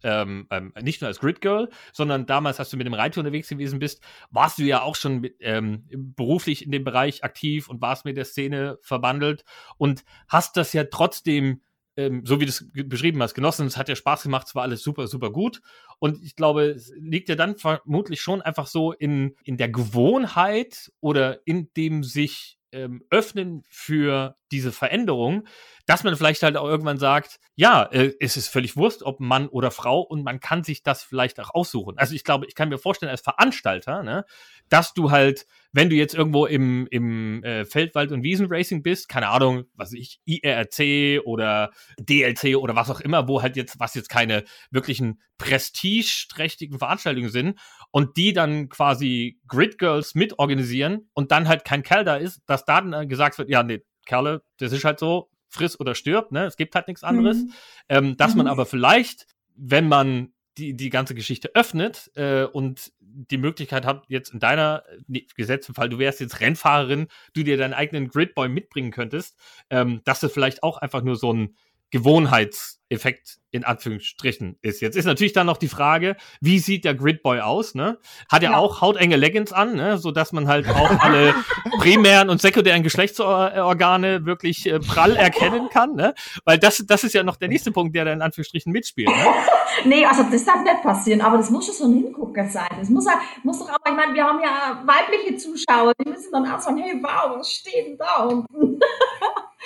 ähm, 0.05 0.47
ähm, 0.51 0.73
nicht 0.81 1.01
nur 1.01 1.09
als 1.09 1.19
Grid 1.19 1.41
Girl, 1.41 1.69
sondern 1.93 2.27
damals, 2.27 2.61
als 2.61 2.71
du 2.71 2.77
mit 2.77 2.87
dem 2.87 2.95
Reiter 2.95 3.21
unterwegs 3.21 3.49
gewesen 3.49 3.81
bist, 3.81 4.03
warst 4.31 4.59
du 4.59 4.63
ja 4.63 4.83
auch 4.83 4.95
schon 4.95 5.21
mit, 5.21 5.37
ähm, 5.41 5.85
beruflich 5.91 6.65
in 6.65 6.71
dem 6.71 6.85
Bereich 6.85 7.25
aktiv 7.25 7.69
und 7.69 7.81
warst 7.81 8.05
mit 8.05 8.17
der 8.17 8.25
Szene 8.25 8.79
verbandelt 8.83 9.45
und 9.79 10.05
hast 10.29 10.57
das 10.57 10.73
ja 10.73 10.85
trotzdem 10.85 11.63
ähm, 11.97 12.23
so 12.25 12.41
wie 12.41 12.45
du 12.45 12.51
es 12.51 12.69
beschrieben 12.73 13.23
hast, 13.23 13.35
genossen. 13.35 13.67
Es 13.67 13.77
hat 13.77 13.89
ja 13.89 13.97
Spaß 13.97 14.25
gemacht, 14.25 14.49
es 14.49 14.55
war 14.55 14.63
alles 14.63 14.83
super, 14.83 15.07
super 15.07 15.31
gut. 15.31 15.61
Und 15.99 16.23
ich 16.23 16.35
glaube, 16.37 16.65
es 16.65 16.93
liegt 16.99 17.29
ja 17.29 17.37
dann 17.37 17.57
vermutlich 17.57 18.21
schon 18.21 18.43
einfach 18.43 18.67
so 18.67 18.93
in, 18.93 19.37
in 19.45 19.57
der 19.57 19.69
Gewohnheit 19.69 20.93
oder 21.01 21.47
in 21.47 21.73
dem 21.75 22.03
sich 22.03 22.59
ähm, 22.75 23.05
öffnen 23.11 23.63
für 23.69 24.37
diese 24.51 24.73
Veränderung, 24.73 25.47
dass 25.87 26.05
man 26.05 26.17
vielleicht 26.17 26.43
halt 26.43 26.57
auch 26.57 26.67
irgendwann 26.67 26.99
sagt, 26.99 27.41
ja, 27.55 27.85
äh, 27.85 28.13
es 28.21 28.37
ist 28.37 28.49
völlig 28.49 28.77
Wurst, 28.77 29.03
ob 29.03 29.21
Mann 29.21 29.49
oder 29.49 29.71
Frau 29.71 30.01
und 30.01 30.25
man 30.25 30.41
kann 30.41 30.65
sich 30.65 30.83
das 30.83 31.03
vielleicht 31.03 31.41
auch 31.41 31.55
aussuchen. 31.55 31.99
Also 31.99 32.15
ich 32.15 32.25
glaube, 32.25 32.47
ich 32.47 32.55
kann 32.55 32.69
mir 32.69 32.79
vorstellen 32.79 33.11
als 33.11 33.21
Veranstalter, 33.21 34.03
ne, 34.03 34.25
dass 34.69 34.93
du 34.93 35.11
halt, 35.11 35.47
wenn 35.75 35.91
du 35.91 35.97
jetzt 35.97 36.15
irgendwo 36.15 36.47
im, 36.47 36.87
im 36.87 37.43
äh, 37.43 37.65
Feldwald- 37.65 38.13
und 38.13 38.23
Wiesenracing 38.23 38.85
bist, 38.85 39.09
keine 39.09 39.29
Ahnung, 39.29 39.65
was 39.75 39.93
ich, 39.93 40.21
IRC 40.25 41.21
oder 41.27 41.73
DLC 41.99 42.57
oder 42.57 42.77
was 42.77 42.91
auch 42.91 43.01
immer, 43.01 43.27
wo 43.27 43.43
halt 43.43 43.57
jetzt, 43.57 43.81
was 43.81 43.95
jetzt 43.95 44.09
keine 44.09 44.45
wirklichen 44.71 45.21
prestigeträchtigen 45.37 46.79
Veranstaltungen 46.79 47.29
sind 47.29 47.59
und 47.91 48.17
die 48.17 48.33
dann 48.33 48.69
quasi 48.69 49.41
Grid 49.49 49.79
Girls 49.79 50.15
mitorganisieren 50.15 51.11
und 51.13 51.33
dann 51.33 51.49
halt 51.49 51.65
kein 51.65 51.83
Kerl 51.83 52.05
da 52.05 52.17
ist, 52.17 52.43
dass 52.47 52.65
da 52.65 52.81
dann 52.81 53.09
gesagt 53.09 53.39
wird, 53.39 53.51
ja, 53.51 53.65
nee, 53.65 53.83
Kerle, 54.07 54.43
das 54.59 54.73
ist 54.73 54.85
halt 54.85 55.01
so, 55.01 55.29
friss 55.49 55.79
oder 55.81 55.95
stirb, 55.95 56.33
ne? 56.33 56.45
Es 56.45 56.57
gibt 56.57 56.75
halt 56.75 56.89
nichts 56.89 57.03
anderes. 57.03 57.39
Mhm. 57.39 57.53
Ähm, 57.89 58.17
dass 58.17 58.33
mhm. 58.33 58.39
man 58.39 58.47
aber 58.49 58.67
vielleicht, 58.67 59.27
wenn 59.57 59.89
man 59.89 60.34
die, 60.59 60.77
die 60.77 60.91
ganze 60.91 61.15
Geschichte 61.15 61.51
öffnet 61.55 62.11
äh, 62.15 62.45
und 62.45 62.93
die 63.01 63.39
Möglichkeit 63.39 63.85
hat, 63.87 64.05
jetzt 64.09 64.33
in 64.33 64.41
deiner 64.41 64.85
nee, 65.07 65.27
gesetzten 65.37 65.75
Fall, 65.75 65.89
du 65.89 65.99
wärst 65.99 66.21
jetzt 66.21 66.41
Rennfahrerin, 66.41 67.09
du 67.33 67.43
dir 67.43 67.57
deinen 67.57 67.75
eigenen 67.75 68.09
Gridboy 68.09 68.49
mitbringen 68.49 68.91
könntest, 68.91 69.39
ähm, 69.71 70.01
dass 70.05 70.21
das 70.21 70.33
vielleicht 70.33 70.63
auch 70.63 70.79
einfach 70.79 71.03
nur 71.03 71.17
so 71.17 71.33
ein 71.33 71.57
Gewohnheitseffekt 71.95 73.39
in 73.53 73.63
Anführungsstrichen 73.63 74.59
ist. 74.63 74.81
Jetzt 74.81 74.97
ist 74.97 75.05
natürlich 75.05 75.33
dann 75.33 75.47
noch 75.47 75.59
die 75.59 75.69
Frage, 75.69 76.17
wie 76.41 76.59
sieht 76.59 76.85
der 76.85 76.97
Gridboy 76.97 77.39
aus? 77.39 77.77
Ne? 77.77 77.99
Hat 78.29 78.43
er 78.43 78.51
ja. 78.51 78.57
auch 78.57 78.81
hautenge 78.81 79.15
Leggings 79.15 79.53
an, 79.53 79.77
ne? 79.77 79.97
so 79.97 80.11
dass 80.11 80.33
man 80.33 80.49
halt 80.49 80.69
auch 80.69 80.91
alle 80.99 81.37
primären 81.79 82.31
und 82.31 82.43
sekundären 82.43 82.83
Geschlechtsorgane 82.83 84.27
wirklich 84.27 84.67
äh, 84.67 84.81
prall 84.81 85.15
erkennen 85.15 85.69
kann, 85.69 85.95
ne? 85.95 86.15
Weil 86.45 86.59
das, 86.59 86.83
das 86.85 87.05
ist 87.05 87.13
ja 87.13 87.23
noch 87.23 87.37
der 87.37 87.47
nächste 87.47 87.71
Punkt, 87.71 87.95
der 87.95 88.07
da 88.07 88.13
in 88.13 88.23
Anführungsstrichen 88.23 88.73
mitspielt. 88.73 89.09
Ne? 89.09 89.27
nee, 89.85 90.05
also 90.05 90.25
das 90.25 90.45
darf 90.45 90.65
nicht 90.65 90.83
passieren, 90.83 91.21
aber 91.21 91.37
das 91.37 91.51
muss 91.51 91.67
schon 91.67 91.75
so 91.77 91.85
ein 91.85 91.93
Hingucker 91.93 92.49
sein. 92.49 92.67
Das 92.77 92.89
muss, 92.89 93.07
muss 93.45 93.61
doch 93.61 93.71
auch, 93.71 93.77
ich 93.87 93.95
meine, 93.95 94.15
wir 94.15 94.25
haben 94.25 94.41
ja 94.43 94.83
weibliche 94.85 95.37
Zuschauer, 95.37 95.93
die 96.05 96.11
müssen 96.11 96.33
dann 96.33 96.51
auch 96.51 96.59
sagen, 96.59 96.79
hey, 96.79 97.01
wow, 97.01 97.39
was 97.39 97.53
steht 97.53 97.87
denn 97.87 97.99
da 97.99 98.25
unten? 98.25 98.81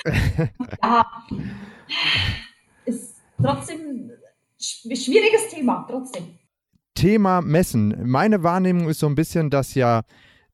ja 0.82 1.06
ist 2.84 3.16
trotzdem 3.40 4.10
ein 4.90 4.96
schwieriges 4.96 5.48
Thema, 5.50 5.86
trotzdem. 5.88 6.24
Thema 6.94 7.42
Messen. 7.42 8.08
Meine 8.08 8.42
Wahrnehmung 8.42 8.88
ist 8.88 8.98
so 8.98 9.06
ein 9.06 9.14
bisschen, 9.14 9.50
dass 9.50 9.74
ja 9.74 10.02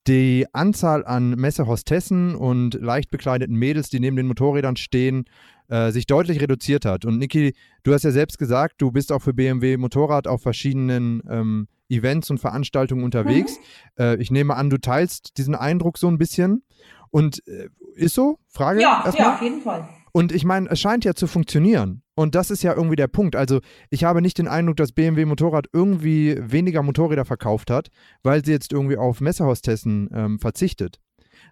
die 0.06 0.46
Anzahl 0.52 1.04
an 1.06 1.30
Messehostessen 1.30 2.34
und 2.34 2.74
leicht 2.74 3.10
bekleideten 3.10 3.56
Mädels, 3.56 3.88
die 3.88 4.00
neben 4.00 4.16
den 4.16 4.26
Motorrädern 4.26 4.76
stehen, 4.76 5.24
äh, 5.68 5.92
sich 5.92 6.06
deutlich 6.06 6.40
reduziert 6.40 6.84
hat. 6.84 7.06
Und 7.06 7.18
Niki, 7.18 7.54
du 7.84 7.94
hast 7.94 8.02
ja 8.02 8.10
selbst 8.10 8.38
gesagt, 8.38 8.74
du 8.78 8.90
bist 8.90 9.10
auch 9.12 9.22
für 9.22 9.32
BMW 9.32 9.78
Motorrad 9.78 10.26
auf 10.26 10.42
verschiedenen 10.42 11.22
ähm, 11.30 11.68
Events 11.88 12.28
und 12.30 12.38
Veranstaltungen 12.38 13.04
unterwegs. 13.04 13.56
Mhm. 13.96 14.04
Äh, 14.04 14.16
ich 14.16 14.30
nehme 14.30 14.56
an, 14.56 14.68
du 14.68 14.78
teilst 14.78 15.38
diesen 15.38 15.54
Eindruck 15.54 15.96
so 15.96 16.08
ein 16.08 16.18
bisschen. 16.18 16.62
Und 17.10 17.46
äh, 17.46 17.68
ist 17.94 18.14
so? 18.14 18.38
Frage? 18.48 18.82
Ja, 18.82 19.10
ja, 19.16 19.34
auf 19.34 19.42
jeden 19.42 19.62
Fall. 19.62 19.88
Und 20.16 20.30
ich 20.30 20.44
meine, 20.44 20.70
es 20.70 20.78
scheint 20.78 21.04
ja 21.04 21.14
zu 21.14 21.26
funktionieren. 21.26 22.02
Und 22.14 22.36
das 22.36 22.52
ist 22.52 22.62
ja 22.62 22.72
irgendwie 22.72 22.94
der 22.94 23.08
Punkt. 23.08 23.34
Also, 23.34 23.60
ich 23.90 24.04
habe 24.04 24.22
nicht 24.22 24.38
den 24.38 24.46
Eindruck, 24.46 24.76
dass 24.76 24.92
BMW 24.92 25.24
Motorrad 25.24 25.66
irgendwie 25.72 26.38
weniger 26.40 26.84
Motorräder 26.84 27.24
verkauft 27.24 27.68
hat, 27.68 27.88
weil 28.22 28.44
sie 28.44 28.52
jetzt 28.52 28.72
irgendwie 28.72 28.96
auf 28.96 29.20
Messehostessen 29.20 30.08
ähm, 30.14 30.38
verzichtet. 30.38 31.00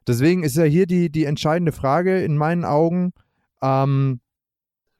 Deswegen 0.06 0.44
ist 0.44 0.56
ja 0.56 0.62
hier 0.62 0.86
die, 0.86 1.10
die 1.10 1.24
entscheidende 1.24 1.72
Frage 1.72 2.22
in 2.22 2.36
meinen 2.36 2.64
Augen, 2.64 3.12
ähm, 3.62 4.20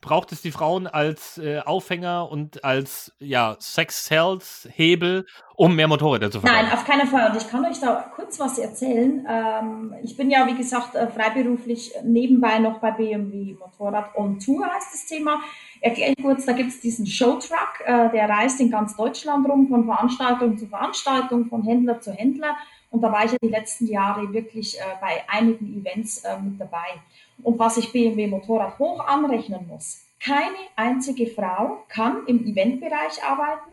braucht 0.03 0.33
es 0.33 0.43
die 0.43 0.51
Frauen 0.51 0.87
als 0.87 1.39
äh, 1.39 1.61
Aufhänger 1.61 2.31
und 2.31 2.65
als 2.65 3.13
ja, 3.21 3.57
Sex-Sales-Hebel, 3.59 5.25
um 5.55 5.75
mehr 5.75 5.89
Motorräder 5.89 6.31
zu 6.31 6.41
verkaufen? 6.41 6.67
Nein, 6.67 6.75
auf 6.75 6.85
keinen 6.85 7.07
Fall. 7.07 7.31
Und 7.31 7.37
ich 7.41 7.49
kann 7.49 7.65
euch 7.65 7.81
da 7.81 8.11
kurz 8.15 8.39
was 8.39 8.59
erzählen. 8.59 9.27
Ähm, 9.27 9.95
ich 10.03 10.17
bin 10.17 10.31
ja, 10.31 10.47
wie 10.47 10.57
gesagt, 10.57 10.97
äh, 10.97 11.07
freiberuflich 11.07 11.93
nebenbei 12.05 12.59
noch 12.59 12.81
bei 12.81 12.91
BMW 12.91 13.55
Motorrad 13.55 14.15
on 14.17 14.39
Tour 14.39 14.67
heißt 14.67 14.93
das 14.93 15.07
Thema. 15.07 15.41
Erkläre 15.81 16.15
ich 16.17 16.23
kurz, 16.23 16.45
da 16.45 16.53
gibt 16.53 16.71
es 16.71 16.81
diesen 16.81 17.07
Showtruck, 17.07 17.81
äh, 17.87 18.11
der 18.11 18.29
reist 18.29 18.61
in 18.61 18.71
ganz 18.71 18.97
Deutschland 18.97 19.49
rum, 19.49 19.69
von 19.69 19.87
Veranstaltung 19.87 20.59
zu 20.59 20.67
Veranstaltung, 20.67 21.47
von 21.47 21.63
Händler 21.63 22.01
zu 22.01 22.13
Händler. 22.13 22.57
Und 22.91 23.01
da 23.01 23.11
war 23.11 23.25
ich 23.25 23.33
ja 23.33 23.39
die 23.43 23.49
letzten 23.49 23.87
Jahre 23.87 24.33
wirklich 24.33 24.79
äh, 24.79 24.83
bei 25.01 25.23
einigen 25.29 25.81
Events 25.81 26.25
äh, 26.25 26.39
mit 26.39 26.61
dabei 26.61 27.01
und 27.43 27.59
was 27.59 27.77
ich 27.77 27.93
BMW 27.93 28.27
Motorrad 28.27 28.79
hoch 28.79 29.01
anrechnen 29.01 29.67
muss. 29.69 30.03
Keine 30.21 30.57
einzige 30.77 31.27
Frau 31.27 31.85
kann 31.89 32.27
im 32.27 32.47
Eventbereich 32.47 33.23
arbeiten, 33.25 33.73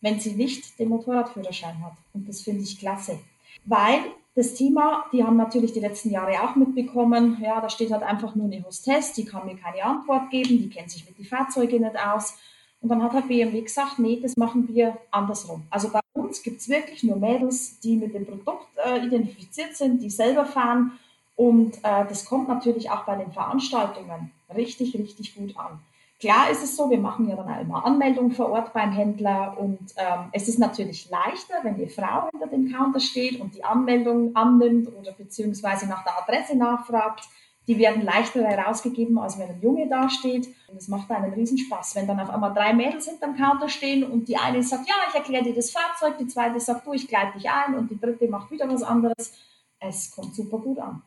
wenn 0.00 0.20
sie 0.20 0.32
nicht 0.32 0.78
den 0.78 0.90
Motorradführerschein 0.90 1.82
hat. 1.84 1.94
Und 2.12 2.28
das 2.28 2.42
finde 2.42 2.62
ich 2.62 2.78
klasse. 2.78 3.18
Weil 3.64 4.00
das 4.34 4.54
Thema, 4.54 5.06
die 5.12 5.24
haben 5.24 5.36
natürlich 5.36 5.72
die 5.72 5.80
letzten 5.80 6.10
Jahre 6.10 6.42
auch 6.42 6.54
mitbekommen, 6.54 7.38
ja, 7.42 7.60
da 7.60 7.70
steht 7.70 7.90
halt 7.90 8.02
einfach 8.02 8.34
nur 8.34 8.44
eine 8.44 8.62
Hostess, 8.62 9.14
die 9.14 9.24
kann 9.24 9.46
mir 9.46 9.56
keine 9.56 9.82
Antwort 9.82 10.30
geben, 10.30 10.58
die 10.58 10.68
kennt 10.68 10.90
sich 10.90 11.06
mit 11.06 11.18
den 11.18 11.24
Fahrzeugen 11.24 11.82
nicht 11.82 11.96
aus. 11.98 12.36
Und 12.82 12.90
dann 12.90 13.02
hat 13.02 13.12
halt 13.12 13.28
BMW 13.28 13.62
gesagt, 13.62 13.98
nee, 13.98 14.20
das 14.20 14.36
machen 14.36 14.68
wir 14.68 14.98
andersrum. 15.10 15.62
Also 15.70 15.88
bei 15.88 16.00
uns 16.12 16.42
gibt 16.42 16.60
es 16.60 16.68
wirklich 16.68 17.02
nur 17.02 17.16
Mädels, 17.16 17.80
die 17.80 17.96
mit 17.96 18.14
dem 18.14 18.26
Produkt 18.26 18.68
äh, 18.84 19.04
identifiziert 19.06 19.74
sind, 19.74 20.02
die 20.02 20.10
selber 20.10 20.44
fahren 20.44 20.92
und 21.36 21.76
äh, 21.84 22.06
das 22.08 22.24
kommt 22.24 22.48
natürlich 22.48 22.90
auch 22.90 23.04
bei 23.04 23.16
den 23.16 23.30
Veranstaltungen 23.30 24.32
richtig, 24.54 24.94
richtig 24.94 25.34
gut 25.36 25.56
an. 25.56 25.80
Klar 26.18 26.50
ist 26.50 26.64
es 26.64 26.76
so, 26.76 26.88
wir 26.88 26.98
machen 26.98 27.28
ja 27.28 27.36
dann 27.36 27.60
immer 27.60 27.84
Anmeldung 27.84 28.30
vor 28.30 28.48
Ort 28.50 28.72
beim 28.72 28.90
Händler 28.90 29.54
und 29.58 29.92
ähm, 29.98 30.30
es 30.32 30.48
ist 30.48 30.58
natürlich 30.58 31.10
leichter, 31.10 31.56
wenn 31.62 31.76
die 31.76 31.88
Frau 31.88 32.30
hinter 32.30 32.46
dem 32.46 32.72
Counter 32.72 33.00
steht 33.00 33.38
und 33.38 33.54
die 33.54 33.62
Anmeldung 33.62 34.34
annimmt 34.34 34.88
oder 34.98 35.12
beziehungsweise 35.12 35.86
nach 35.86 36.04
der 36.04 36.18
Adresse 36.18 36.56
nachfragt. 36.56 37.28
Die 37.68 37.78
werden 37.78 38.02
leichter 38.02 38.44
herausgegeben, 38.44 39.18
als 39.18 39.38
wenn 39.38 39.50
ein 39.50 39.60
Junge 39.60 39.88
dasteht. 39.88 40.46
Und 40.68 40.78
es 40.78 40.88
macht 40.88 41.10
einen 41.10 41.34
Riesenspaß, 41.34 41.96
wenn 41.96 42.06
dann 42.06 42.20
auf 42.20 42.30
einmal 42.30 42.54
drei 42.54 42.72
Mädels 42.72 43.08
hinterm 43.08 43.36
Counter 43.36 43.68
stehen 43.68 44.04
und 44.04 44.28
die 44.28 44.36
eine 44.36 44.62
sagt, 44.62 44.88
ja, 44.88 44.94
ich 45.08 45.16
erkläre 45.16 45.44
dir 45.44 45.54
das 45.54 45.72
Fahrzeug, 45.72 46.16
die 46.16 46.28
zweite 46.28 46.60
sagt, 46.60 46.86
du, 46.86 46.92
ich 46.92 47.08
gleite 47.08 47.36
dich 47.36 47.50
ein 47.50 47.74
und 47.74 47.90
die 47.90 47.98
dritte 47.98 48.28
macht 48.28 48.50
wieder 48.50 48.72
was 48.72 48.84
anderes. 48.84 49.36
Es 49.80 50.12
kommt 50.12 50.34
super 50.34 50.58
gut 50.58 50.78
an. 50.78 51.02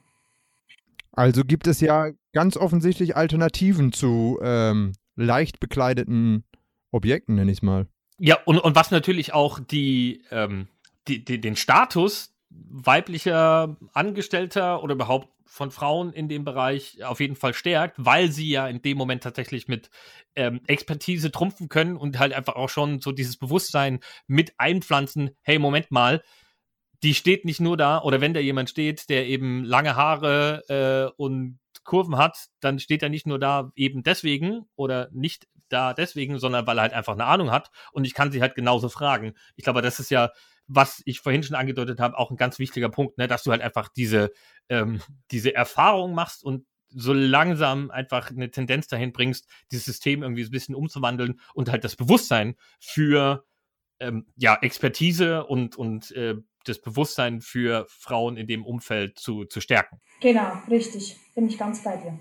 Also 1.11 1.43
gibt 1.43 1.67
es 1.67 1.81
ja 1.81 2.11
ganz 2.33 2.57
offensichtlich 2.57 3.15
Alternativen 3.15 3.91
zu 3.91 4.39
ähm, 4.41 4.93
leicht 5.15 5.59
bekleideten 5.59 6.43
Objekten, 6.91 7.35
nenne 7.35 7.51
ich 7.51 7.59
es 7.59 7.61
mal. 7.61 7.87
Ja, 8.19 8.37
und, 8.45 8.59
und 8.59 8.75
was 8.75 8.91
natürlich 8.91 9.33
auch 9.33 9.59
die, 9.59 10.23
ähm, 10.31 10.67
die, 11.07 11.23
die, 11.23 11.39
den 11.39 11.55
Status 11.55 12.33
weiblicher 12.49 13.77
Angestellter 13.93 14.83
oder 14.83 14.95
überhaupt 14.95 15.29
von 15.45 15.71
Frauen 15.71 16.13
in 16.13 16.29
dem 16.29 16.45
Bereich 16.45 17.03
auf 17.03 17.19
jeden 17.19 17.35
Fall 17.35 17.53
stärkt, 17.53 17.95
weil 17.97 18.31
sie 18.31 18.49
ja 18.49 18.67
in 18.67 18.81
dem 18.81 18.97
Moment 18.97 19.23
tatsächlich 19.23 19.67
mit 19.67 19.89
ähm, 20.35 20.61
Expertise 20.67 21.31
trumpfen 21.31 21.69
können 21.69 21.97
und 21.97 22.19
halt 22.19 22.33
einfach 22.33 22.55
auch 22.55 22.69
schon 22.69 23.01
so 23.01 23.11
dieses 23.11 23.37
Bewusstsein 23.37 23.99
mit 24.27 24.53
einpflanzen, 24.57 25.31
hey, 25.41 25.57
Moment 25.57 25.89
mal, 25.91 26.21
die 27.03 27.13
steht 27.13 27.45
nicht 27.45 27.59
nur 27.59 27.77
da, 27.77 28.01
oder 28.01 28.21
wenn 28.21 28.33
da 28.33 28.39
jemand 28.39 28.69
steht, 28.69 29.09
der 29.09 29.27
eben 29.27 29.63
lange 29.63 29.95
Haare 29.95 30.63
äh, 30.67 31.13
und 31.21 31.59
Kurven 31.83 32.17
hat, 32.17 32.47
dann 32.59 32.79
steht 32.79 33.01
er 33.01 33.09
nicht 33.09 33.25
nur 33.25 33.39
da 33.39 33.71
eben 33.75 34.03
deswegen 34.03 34.65
oder 34.75 35.09
nicht 35.11 35.47
da 35.69 35.93
deswegen, 35.93 36.39
sondern 36.39 36.67
weil 36.67 36.77
er 36.77 36.83
halt 36.83 36.93
einfach 36.93 37.13
eine 37.13 37.25
Ahnung 37.25 37.51
hat 37.51 37.71
und 37.91 38.05
ich 38.05 38.13
kann 38.13 38.31
sie 38.31 38.41
halt 38.41 38.55
genauso 38.55 38.89
fragen. 38.89 39.33
Ich 39.55 39.63
glaube, 39.63 39.81
das 39.81 39.99
ist 39.99 40.11
ja, 40.11 40.31
was 40.67 41.01
ich 41.05 41.19
vorhin 41.19 41.43
schon 41.43 41.55
angedeutet 41.55 41.99
habe, 41.99 42.17
auch 42.17 42.31
ein 42.31 42.37
ganz 42.37 42.59
wichtiger 42.59 42.89
Punkt, 42.89 43.17
ne, 43.17 43.27
dass 43.27 43.43
du 43.43 43.51
halt 43.51 43.61
einfach 43.61 43.89
diese, 43.89 44.31
ähm, 44.67 45.01
diese 45.31 45.55
Erfahrung 45.55 46.13
machst 46.13 46.43
und 46.43 46.65
so 46.89 47.13
langsam 47.13 47.91
einfach 47.91 48.31
eine 48.31 48.49
Tendenz 48.49 48.87
dahin 48.87 49.13
bringst, 49.13 49.47
dieses 49.71 49.85
System 49.85 50.23
irgendwie 50.23 50.43
ein 50.43 50.51
bisschen 50.51 50.75
umzuwandeln 50.75 51.39
und 51.53 51.69
halt 51.69 51.83
das 51.83 51.95
Bewusstsein 51.95 52.55
für 52.79 53.45
ähm, 53.99 54.25
ja, 54.35 54.57
Expertise 54.61 55.45
und, 55.45 55.75
und 55.75 56.11
äh, 56.11 56.35
das 56.69 56.81
Bewusstsein 56.81 57.41
für 57.41 57.85
Frauen 57.89 58.37
in 58.37 58.47
dem 58.47 58.65
Umfeld 58.65 59.17
zu, 59.19 59.45
zu 59.45 59.61
stärken. 59.61 59.99
Genau, 60.21 60.51
richtig. 60.69 61.17
Bin 61.35 61.47
ich 61.47 61.57
ganz 61.57 61.83
bei 61.83 61.97
dir. 61.97 62.17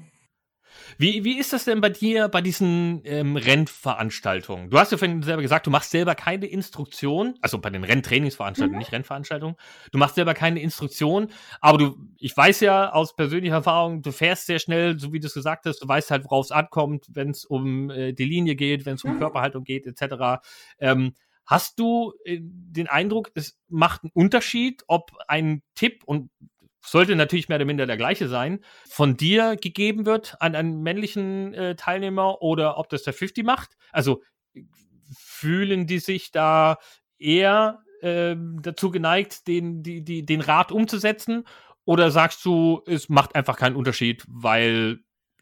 Wie, 0.96 1.24
wie 1.24 1.38
ist 1.38 1.52
das 1.52 1.64
denn 1.64 1.80
bei 1.80 1.90
dir 1.90 2.28
bei 2.28 2.40
diesen 2.40 3.02
ähm, 3.04 3.37
Rennveranstaltungen? 3.37 4.70
Du 4.70 4.78
hast 4.78 4.92
ja 4.92 4.98
vorhin 4.98 5.22
selber 5.22 5.42
gesagt, 5.42 5.66
du 5.66 5.70
machst 5.70 5.90
selber 5.90 6.14
keine 6.14 6.46
Instruktion, 6.46 7.34
also 7.40 7.58
bei 7.58 7.70
den 7.70 7.84
Renntrainingsveranstaltungen, 7.84 8.76
mhm. 8.76 8.78
nicht 8.78 8.92
Rennveranstaltungen. 8.92 9.56
Du 9.92 9.98
machst 9.98 10.16
selber 10.16 10.34
keine 10.34 10.61
Instruktion, 10.61 11.28
aber 11.61 11.78
du, 11.78 11.96
ich 12.18 12.37
weiß 12.37 12.61
ja 12.61 12.92
aus 12.92 13.14
persönlicher 13.14 13.56
Erfahrung, 13.56 14.02
du 14.02 14.12
fährst 14.12 14.46
sehr 14.46 14.58
schnell, 14.58 14.98
so 14.98 15.12
wie 15.12 15.20
du 15.20 15.26
es 15.26 15.34
gesagt 15.34 15.66
hast, 15.66 15.80
du 15.80 15.88
weißt 15.88 16.11
halt, 16.11 16.24
worauf 16.24 16.46
es 16.46 16.52
ankommt, 16.52 17.06
wenn 17.11 17.30
es 17.30 17.44
um 17.44 17.90
äh, 17.90 18.12
die 18.12 18.24
Linie 18.24 18.54
geht, 18.54 18.87
wenn 18.87 18.94
es 18.94 19.04
um 19.04 19.14
mhm. 19.14 19.18
Körperhaltung 19.18 19.64
geht, 19.64 19.87
etc. 19.87 20.42
Ähm, 20.78 21.14
Hast 21.48 21.80
du 21.80 22.12
äh, 22.26 22.40
den 22.42 22.88
Eindruck, 22.88 23.30
es 23.34 23.58
macht 23.68 24.04
einen 24.04 24.12
Unterschied, 24.12 24.84
ob 24.87 25.12
ein 25.28 25.62
Tipp 25.74 26.04
und 26.04 26.30
sollte 26.84 27.16
natürlich 27.16 27.48
mehr 27.48 27.56
oder 27.56 27.64
minder 27.64 27.87
der 27.87 27.96
gleiche 27.96 28.28
sein, 28.28 28.61
von 28.87 29.16
dir 29.16 29.56
gegeben 29.56 30.04
wird 30.04 30.37
an 30.40 30.54
einen 30.54 30.82
männlichen 30.82 31.54
äh, 31.54 31.74
Teilnehmer 31.74 32.42
oder 32.42 32.76
ob 32.76 32.90
das 32.90 33.02
der 33.02 33.14
50 33.14 33.46
macht? 33.46 33.78
Also 33.92 34.22
fühlen 35.16 35.87
die 35.87 36.00
sich 36.00 36.32
da 36.32 36.76
eher 37.18 37.82
äh, 38.02 38.37
dazu 38.61 38.90
geneigt, 38.90 39.48
den, 39.48 39.82
die, 39.82 40.04
die, 40.04 40.26
den 40.26 40.42
Rat 40.42 40.70
umzusetzen? 40.70 41.44
Oder 41.87 42.11
sagst 42.11 42.44
du, 42.44 42.82
es 42.87 43.08
macht 43.08 43.34
einfach 43.34 43.56
keinen 43.56 43.74
Unterschied, 43.74 44.22
weil 44.28 45.00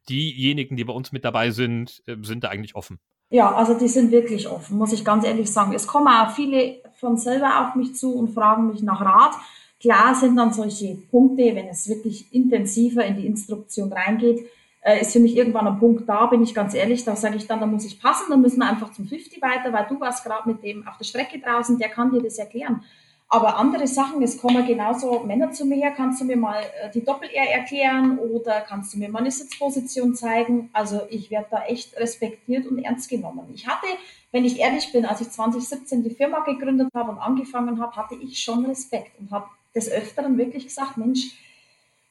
diejenigen, 0.09 0.77
die 0.77 0.85
bei 0.85 0.93
uns 0.93 1.11
mit 1.11 1.25
dabei 1.25 1.51
sind, 1.51 2.05
äh, 2.07 2.17
sind 2.23 2.45
da 2.45 2.49
eigentlich 2.51 2.77
offen? 2.77 3.01
Ja, 3.29 3.53
also 3.55 3.75
die 3.75 3.89
sind 3.89 4.13
wirklich 4.13 4.49
offen, 4.49 4.79
muss 4.79 4.93
ich 4.93 5.05
ganz 5.05 5.25
ehrlich 5.27 5.53
sagen. 5.53 5.73
Es 5.75 5.87
kommen 5.87 6.09
auch 6.09 6.31
viele 6.31 6.77
von 7.01 7.17
selber 7.17 7.61
auf 7.61 7.75
mich 7.75 7.95
zu 7.95 8.15
und 8.15 8.33
fragen 8.33 8.69
mich 8.69 8.83
nach 8.83 9.01
Rat. 9.01 9.35
Klar 9.81 10.15
sind 10.15 10.37
dann 10.37 10.53
solche 10.53 10.97
Punkte, 11.11 11.55
wenn 11.55 11.67
es 11.67 11.89
wirklich 11.89 12.33
intensiver 12.33 13.05
in 13.05 13.17
die 13.17 13.27
Instruktion 13.27 13.93
reingeht, 13.93 14.47
äh, 14.81 15.01
ist 15.01 15.13
für 15.13 15.19
mich 15.19 15.37
irgendwann 15.37 15.67
ein 15.67 15.79
Punkt 15.79 16.09
da, 16.09 16.27
bin 16.27 16.43
ich 16.43 16.55
ganz 16.55 16.73
ehrlich, 16.73 17.05
da 17.05 17.17
sage 17.17 17.37
ich 17.37 17.47
dann, 17.47 17.61
da 17.61 17.67
muss 17.67 17.85
ich 17.85 18.01
passen, 18.01 18.27
dann 18.31 18.41
müssen 18.41 18.61
wir 18.61 18.69
einfach 18.69 18.93
zum 18.93 19.07
50 19.07 19.43
weiter, 19.43 19.73
weil 19.73 19.87
du 19.89 20.01
warst 20.01 20.25
gerade 20.25 20.49
mit 20.49 20.63
dem 20.63 20.87
auf 20.87 20.97
der 20.97 21.05
Strecke 21.05 21.41
draußen, 21.41 21.79
der 21.79 21.89
kann 21.89 22.13
dir 22.13 22.23
das 22.23 22.39
erklären. 22.39 22.85
Aber 23.29 23.57
andere 23.57 23.89
Sachen, 23.89 24.23
es 24.23 24.39
kommen 24.39 24.65
genauso 24.67 25.21
Männer 25.21 25.51
zu 25.51 25.65
mir 25.65 25.77
her, 25.77 25.91
kannst 25.91 26.21
du 26.21 26.25
mir 26.25 26.37
mal 26.37 26.63
äh, 26.81 26.91
die 26.91 27.05
Doppel-R 27.05 27.51
erklären 27.51 28.19
oder 28.19 28.61
kannst 28.61 28.95
du 28.95 28.99
mir 28.99 29.09
mal 29.09 29.19
eine 29.19 29.33
Sitzposition 29.33 30.15
zeigen? 30.15 30.71
Also 30.73 31.03
ich 31.11 31.31
werde 31.31 31.49
da 31.51 31.65
echt 31.65 31.97
respektiert 31.97 32.67
und 32.67 32.79
ernst 32.79 33.11
genommen. 33.11 33.49
Ich 33.53 33.67
hatte, 33.67 33.87
wenn 34.31 34.45
ich 34.45 34.61
ehrlich 34.61 34.93
bin, 34.93 35.05
als 35.05 35.21
ich 35.21 35.31
2017 35.31 36.05
die 36.05 36.15
Firma 36.15 36.45
gegründet 36.45 36.91
habe 36.95 37.11
und 37.11 37.19
angefangen 37.19 37.81
habe, 37.81 37.97
hatte 37.97 38.15
ich 38.15 38.39
schon 38.39 38.65
Respekt 38.65 39.19
und 39.19 39.33
habe 39.33 39.47
des 39.75 39.91
Öfteren 39.91 40.39
wirklich 40.39 40.67
gesagt, 40.67 40.97
Mensch, 40.97 41.33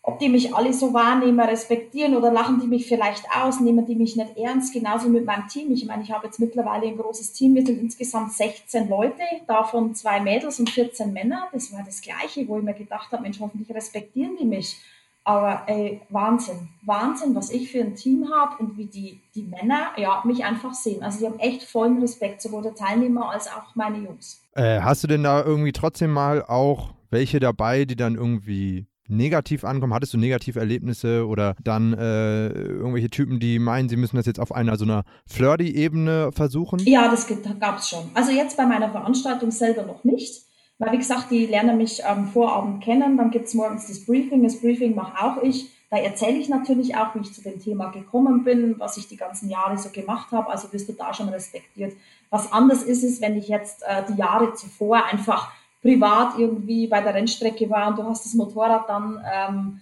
ob 0.07 0.19
die 0.19 0.29
mich 0.29 0.53
alle 0.53 0.71
so 0.71 0.93
wahrnehmen, 0.93 1.39
respektieren 1.39 2.15
oder 2.15 2.31
lachen 2.31 2.59
die 2.61 2.67
mich 2.67 2.87
vielleicht 2.87 3.25
aus, 3.35 3.59
nehmen 3.59 3.87
die 3.87 3.95
mich 3.95 4.15
nicht 4.15 4.37
ernst, 4.37 4.71
genauso 4.71 5.09
mit 5.09 5.25
meinem 5.25 5.47
Team. 5.47 5.71
Ich 5.71 5.85
meine, 5.87 6.03
ich 6.03 6.11
habe 6.11 6.27
jetzt 6.27 6.39
mittlerweile 6.39 6.85
ein 6.85 6.95
großes 6.97 7.33
Team, 7.33 7.55
wir 7.55 7.65
sind 7.65 7.81
insgesamt 7.81 8.31
16 8.33 8.87
Leute, 8.87 9.23
davon 9.47 9.95
zwei 9.95 10.19
Mädels 10.19 10.59
und 10.59 10.69
14 10.69 11.11
Männer. 11.11 11.47
Das 11.51 11.73
war 11.73 11.81
das 11.83 12.01
Gleiche, 12.01 12.47
wo 12.47 12.59
ich 12.59 12.63
mir 12.63 12.75
gedacht 12.75 13.11
habe, 13.11 13.23
Mensch, 13.23 13.39
hoffentlich 13.39 13.75
respektieren 13.75 14.37
die 14.39 14.45
mich. 14.45 14.77
Aber 15.23 15.63
ey, 15.65 16.01
Wahnsinn, 16.09 16.67
Wahnsinn, 16.83 17.33
was 17.33 17.49
ich 17.49 17.71
für 17.71 17.79
ein 17.79 17.95
Team 17.95 18.29
habe 18.31 18.63
und 18.63 18.77
wie 18.77 18.85
die, 18.85 19.21
die 19.33 19.41
Männer 19.41 19.87
ja, 19.97 20.21
mich 20.23 20.45
einfach 20.45 20.75
sehen. 20.75 21.01
Also 21.01 21.17
die 21.17 21.25
haben 21.25 21.39
echt 21.39 21.63
vollen 21.63 21.99
Respekt, 21.99 22.43
sowohl 22.43 22.61
der 22.61 22.75
Teilnehmer 22.75 23.31
als 23.31 23.47
auch 23.47 23.73
meine 23.73 23.97
Jungs. 23.97 24.43
Äh, 24.53 24.81
hast 24.81 25.03
du 25.03 25.07
denn 25.07 25.23
da 25.23 25.43
irgendwie 25.43 25.71
trotzdem 25.71 26.11
mal 26.11 26.45
auch 26.45 26.93
welche 27.09 27.39
dabei, 27.39 27.85
die 27.85 27.95
dann 27.95 28.13
irgendwie 28.13 28.85
negativ 29.07 29.63
ankommen? 29.63 29.93
Hattest 29.93 30.13
du 30.13 30.17
negative 30.17 30.59
Erlebnisse 30.59 31.27
oder 31.27 31.55
dann 31.63 31.93
äh, 31.93 32.49
irgendwelche 32.49 33.09
Typen, 33.09 33.39
die 33.39 33.59
meinen, 33.59 33.89
sie 33.89 33.97
müssen 33.97 34.15
das 34.15 34.25
jetzt 34.25 34.39
auf 34.39 34.53
einer 34.53 34.77
so 34.77 34.85
einer 34.85 35.03
Flirty-Ebene 35.27 36.31
versuchen? 36.31 36.79
Ja, 36.79 37.09
das 37.09 37.27
gab 37.59 37.79
es 37.79 37.89
schon. 37.89 38.09
Also 38.13 38.31
jetzt 38.31 38.57
bei 38.57 38.65
meiner 38.65 38.89
Veranstaltung 38.89 39.51
selber 39.51 39.83
noch 39.83 40.03
nicht. 40.03 40.43
Weil, 40.77 40.91
wie 40.91 40.97
gesagt, 40.97 41.31
die 41.31 41.45
lernen 41.45 41.77
mich 41.77 42.05
am 42.05 42.27
Vorabend 42.27 42.83
kennen, 42.83 43.15
dann 43.17 43.31
gibt 43.31 43.45
es 43.45 43.53
morgens 43.53 43.87
das 43.87 44.05
Briefing. 44.05 44.43
Das 44.43 44.59
Briefing 44.59 44.93
mache 44.93 45.23
auch 45.23 45.41
ich. 45.41 45.69
Da 45.89 45.97
erzähle 45.97 46.37
ich 46.37 46.49
natürlich 46.49 46.97
auch, 46.97 47.15
wie 47.15 47.19
ich 47.19 47.31
zu 47.31 47.41
dem 47.41 47.61
Thema 47.61 47.91
gekommen 47.91 48.43
bin, 48.43 48.77
was 48.79 48.97
ich 48.97 49.07
die 49.07 49.15
ganzen 49.15 49.49
Jahre 49.49 49.77
so 49.77 49.89
gemacht 49.89 50.31
habe. 50.31 50.49
Also 50.49 50.73
wirst 50.73 50.89
du 50.89 50.93
da 50.93 51.13
schon 51.13 51.29
respektiert. 51.29 51.93
Was 52.29 52.51
anders 52.51 52.83
ist 52.83 53.03
es, 53.03 53.21
wenn 53.21 53.37
ich 53.37 53.47
jetzt 53.47 53.83
äh, 53.83 54.03
die 54.09 54.17
Jahre 54.17 54.53
zuvor 54.53 55.05
einfach 55.05 55.53
privat 55.85 56.39
irgendwie 56.39 56.87
bei 56.87 56.99
der 56.99 57.13
Rennstrecke 57.13 57.69
war 57.69 57.89
und 57.89 57.99
du 57.99 58.03
hast 58.05 58.25
das 58.25 58.33
Motorrad 58.33 58.89
dann 58.89 59.23
ähm, 59.31 59.81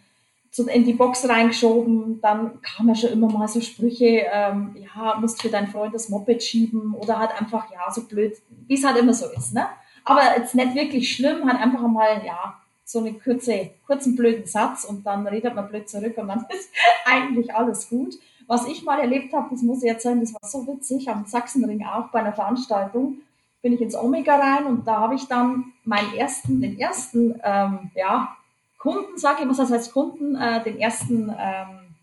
in 0.68 0.84
die 0.84 0.94
Box 0.94 1.28
reingeschoben, 1.28 2.20
dann 2.22 2.62
kam 2.62 2.90
ja 2.90 2.96
schon 2.96 3.12
immer 3.12 3.32
mal 3.32 3.48
so 3.48 3.62
Sprüche, 3.62 4.26
ähm, 4.32 4.76
ja, 4.76 5.18
musst 5.20 5.42
für 5.42 5.48
deinen 5.48 5.70
Freund 5.70 5.96
das 5.96 6.10
Moped 6.10 6.44
schieben 6.44 6.94
oder 6.94 7.18
halt 7.20 7.32
einfach, 7.40 7.72
ja, 7.72 7.90
so 7.90 8.04
blöd, 8.04 8.34
wie 8.68 8.74
es 8.74 8.84
halt 8.84 8.98
immer 8.98 9.14
so 9.14 9.28
ist, 9.32 9.54
ne? 9.54 9.66
Aber 10.04 10.20
jetzt 10.38 10.54
nicht 10.54 10.76
wirklich 10.76 11.16
schlimm, 11.16 11.50
halt 11.50 11.62
einfach 11.62 11.88
mal, 11.88 12.22
ja, 12.26 12.56
so 12.84 13.00
einen 13.00 13.20
kurze, 13.24 13.72
kurzen 13.88 14.18
blöden 14.18 14.46
Satz 14.46 14.84
und 14.84 15.06
dann 15.06 15.26
redet 15.26 15.56
man 15.56 15.70
blöd 15.70 15.90
zurück 15.90 16.18
und 16.18 16.28
dann 16.28 16.46
ist 16.54 16.70
eigentlich 17.06 17.56
alles 17.56 17.90
gut. 17.90 18.16
Was 18.46 18.68
ich 18.68 18.84
mal 18.84 19.00
erlebt 19.00 19.34
habe, 19.34 19.48
das 19.52 19.62
muss 19.62 19.82
ich 19.82 19.90
erzählen, 19.90 20.20
das 20.20 20.34
war 20.34 20.48
so 20.48 20.68
witzig, 20.68 21.10
am 21.10 21.26
Sachsenring 21.26 21.86
auch 21.86 22.10
bei 22.10 22.20
einer 22.20 22.34
Veranstaltung 22.34 23.20
bin 23.64 23.74
ich 23.74 23.82
ins 23.82 23.96
Omega 23.96 24.36
rein 24.36 24.66
und 24.66 24.86
da 24.86 25.00
habe 25.00 25.16
ich 25.16 25.28
dann 25.28 25.72
meinen 25.86 26.14
ersten, 26.14 26.62
den 26.62 26.78
ersten, 26.78 27.40
ähm, 27.44 27.92
ja, 27.96 28.36
Kunden, 28.78 29.18
sage 29.18 29.44
ich, 29.44 29.50
was 29.50 29.58
das 29.58 29.72
heißt 29.72 29.94
Kunden, 29.94 30.36
äh, 30.36 30.62
den 30.62 30.78
ersten 30.78 31.34
ähm, 31.40 31.96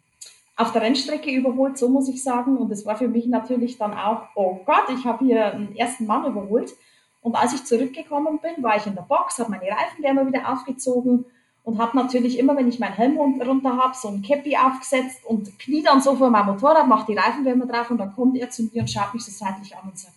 auf 0.56 0.72
der 0.72 0.80
Rennstrecke 0.80 1.30
überholt, 1.30 1.76
so 1.76 1.90
muss 1.90 2.08
ich 2.08 2.22
sagen. 2.22 2.56
Und 2.56 2.72
es 2.72 2.86
war 2.86 2.96
für 2.96 3.08
mich 3.08 3.26
natürlich 3.26 3.76
dann 3.76 3.92
auch, 3.92 4.22
oh 4.34 4.60
Gott, 4.64 4.86
ich 4.88 5.04
habe 5.04 5.24
hier 5.24 5.52
einen 5.52 5.76
ersten 5.76 6.06
Mann 6.06 6.24
überholt. 6.24 6.72
Und 7.20 7.34
als 7.34 7.52
ich 7.52 7.64
zurückgekommen 7.64 8.38
bin, 8.40 8.62
war 8.64 8.76
ich 8.76 8.86
in 8.86 8.94
der 8.94 9.02
Box, 9.02 9.38
habe 9.38 9.50
meine 9.50 9.70
Reifenwärme 9.70 10.26
wieder 10.26 10.50
aufgezogen 10.50 11.26
und 11.62 11.78
habe 11.78 11.94
natürlich 11.94 12.38
immer, 12.38 12.56
wenn 12.56 12.68
ich 12.68 12.78
meinen 12.78 12.94
Helm 12.94 13.18
runter 13.18 13.76
habe, 13.76 13.94
so 13.94 14.08
ein 14.08 14.22
Cappy 14.22 14.56
aufgesetzt 14.56 15.24
und 15.26 15.58
knie 15.58 15.82
dann 15.82 16.00
so 16.00 16.16
vor 16.16 16.30
meinem 16.30 16.46
Motorrad, 16.46 16.88
mache 16.88 17.12
die 17.12 17.18
Reifenwärme 17.18 17.66
drauf 17.66 17.90
und 17.90 17.98
dann 17.98 18.14
kommt 18.14 18.38
er 18.38 18.48
zu 18.48 18.62
mir 18.62 18.80
und 18.80 18.90
schaut 18.90 19.12
mich 19.12 19.24
so 19.24 19.30
seitlich 19.30 19.76
an 19.76 19.90
und 19.90 19.98
sagt, 19.98 20.14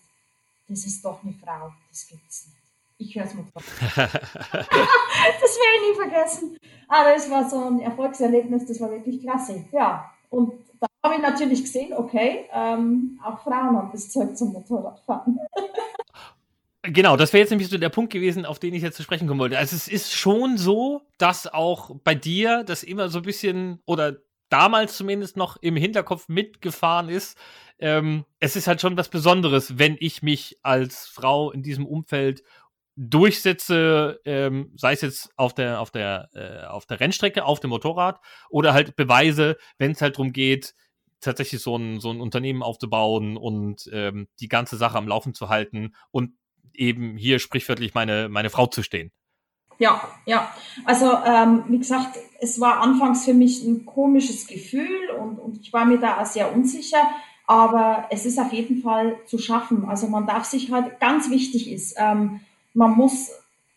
das 0.68 0.86
ist 0.86 1.04
doch 1.04 1.24
eine 1.24 1.34
Frau, 1.34 1.72
das 1.90 2.08
gibt's 2.08 2.48
nicht. 2.48 2.58
Ich 2.98 3.16
höre 3.16 3.26
es 3.26 3.34
mir 3.34 3.44
das 3.56 3.98
werde 3.98 5.78
ich 5.78 5.90
nie 5.90 5.96
vergessen. 5.96 6.58
Aber 6.88 7.10
ah, 7.10 7.14
das 7.14 7.30
war 7.30 7.50
so 7.50 7.66
ein 7.66 7.80
Erfolgserlebnis, 7.80 8.66
das 8.66 8.80
war 8.80 8.92
wirklich 8.92 9.22
klasse. 9.22 9.66
Ja, 9.72 10.12
und 10.30 10.54
da 10.80 10.88
habe 11.04 11.16
ich 11.16 11.22
natürlich 11.22 11.62
gesehen, 11.62 11.94
okay, 11.94 12.46
ähm, 12.52 13.20
auch 13.24 13.40
Frauen 13.40 13.78
haben 13.78 13.90
das 13.92 14.10
Zeug 14.10 14.38
zum 14.38 14.54
Motorradfahren. 14.54 15.40
Genau, 16.86 17.16
das 17.16 17.32
wäre 17.32 17.40
jetzt 17.40 17.50
nämlich 17.50 17.70
so 17.70 17.78
der 17.78 17.88
Punkt 17.88 18.12
gewesen, 18.12 18.46
auf 18.46 18.60
den 18.60 18.74
ich 18.74 18.84
jetzt 18.84 18.98
zu 18.98 19.04
sprechen 19.04 19.26
kommen 19.26 19.40
wollte. 19.40 19.58
Also 19.58 19.74
es 19.74 19.88
ist 19.88 20.12
schon 20.12 20.58
so, 20.58 21.02
dass 21.18 21.48
auch 21.48 21.96
bei 22.04 22.14
dir 22.14 22.66
das 22.66 22.84
immer 22.84 23.08
so 23.08 23.20
ein 23.20 23.24
bisschen 23.24 23.80
oder 23.86 24.18
damals 24.54 24.96
zumindest 24.96 25.36
noch 25.36 25.58
im 25.58 25.76
Hinterkopf 25.76 26.30
mitgefahren 26.30 27.10
ist, 27.10 27.38
ähm, 27.80 28.24
es 28.40 28.56
ist 28.56 28.68
halt 28.68 28.82
schon 28.82 28.96
was 28.96 29.10
Besonderes, 29.10 29.80
wenn 29.80 29.98
ich 30.00 30.22
mich 30.22 30.60
als 30.62 31.08
Frau 31.08 31.52
in 31.52 31.64
diesem 31.64 31.88
Umfeld 31.88 32.44
durchsetze, 32.96 34.22
ähm, 34.26 34.72
sei 34.76 34.94
es 34.94 35.02
jetzt 35.02 35.32
auf 35.38 35.56
der, 35.56 35.82
auf 35.82 35.90
der, 35.90 36.30
äh, 36.34 36.68
auf 36.68 36.86
der 36.86 37.00
Rennstrecke, 37.00 37.44
auf 37.44 37.60
dem 37.62 37.72
Motorrad 37.72 38.20
oder 38.50 38.74
halt 38.74 38.96
beweise, 38.96 39.58
wenn 39.80 39.92
es 39.92 40.02
halt 40.04 40.18
darum 40.18 40.32
geht, 40.32 40.76
tatsächlich 41.20 41.64
so 41.64 41.76
ein, 41.76 42.00
so 42.00 42.12
ein 42.12 42.22
Unternehmen 42.22 42.62
aufzubauen 42.62 43.38
und 43.38 43.90
ähm, 43.92 44.28
die 44.40 44.50
ganze 44.50 44.78
Sache 44.78 45.00
am 45.00 45.08
Laufen 45.08 45.34
zu 45.34 45.50
halten 45.50 45.96
und 46.12 46.34
eben 46.74 47.18
hier 47.18 47.40
sprichwörtlich 47.40 47.96
meine, 47.96 48.30
meine 48.30 48.52
Frau 48.52 48.68
zu 48.68 48.84
stehen. 48.84 49.12
Ja, 49.80 50.02
ja. 50.26 50.52
Also 50.86 51.12
ähm, 51.26 51.64
wie 51.68 51.80
gesagt, 51.80 52.20
es 52.40 52.60
war 52.60 52.82
anfangs 52.82 53.26
für 53.26 53.34
mich 53.34 53.64
ein 53.64 53.86
komisches 53.86 54.48
Gefühl 54.48 55.10
und, 55.20 55.40
und 55.40 55.62
ich 55.62 55.72
war 55.74 55.86
mir 55.86 55.98
da 55.98 56.22
auch 56.22 56.26
sehr 56.26 56.54
unsicher. 56.54 57.02
Aber 57.46 58.08
es 58.10 58.26
ist 58.26 58.40
auf 58.40 58.54
jeden 58.54 58.82
Fall 58.82 59.18
zu 59.26 59.38
schaffen. 59.38 59.86
Also 59.86 60.08
man 60.08 60.26
darf 60.26 60.46
sich 60.46 60.72
halt, 60.72 61.00
ganz 61.00 61.30
wichtig 61.30 61.72
ist, 61.72 61.96
ähm, 61.98 62.40
man 62.74 62.92
muss 62.92 63.32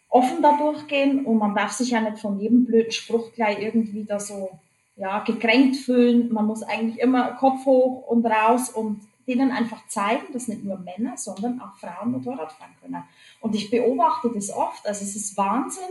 offen 0.09 0.41
da 0.41 0.57
durchgehen 0.57 1.27
und 1.27 1.39
man 1.39 1.55
darf 1.55 1.73
sich 1.73 1.91
ja 1.91 2.01
nicht 2.01 2.19
von 2.19 2.39
jedem 2.39 2.65
blöden 2.65 2.93
Spruch 2.93 3.33
gleich 3.35 3.61
irgendwie 3.61 4.05
da 4.05 4.21
so 4.21 4.51
ja, 4.97 5.19
gekränkt 5.21 5.77
fühlen. 5.77 6.33
Man 6.33 6.47
muss 6.47 6.63
eigentlich 6.63 7.01
immer 7.01 7.33
Kopf 7.33 7.67
hoch 7.67 8.07
und 8.07 8.25
raus 8.25 8.71
und 8.71 9.01
denen 9.27 9.51
einfach 9.51 9.87
zeigen, 9.89 10.33
dass 10.33 10.49
nicht 10.49 10.65
nur 10.65 10.79
Männer, 10.79 11.17
sondern 11.17 11.61
auch 11.61 11.75
Frauen 11.77 12.13
Motorrad 12.13 12.53
fahren 12.53 12.75
können. 12.81 13.03
Und 13.41 13.55
ich 13.55 13.71
beobachte 13.71 14.31
das 14.35 14.51
oft. 14.51 14.87
Also 14.87 15.05
es 15.05 15.17
ist 15.17 15.37
Wahnsinn, 15.37 15.83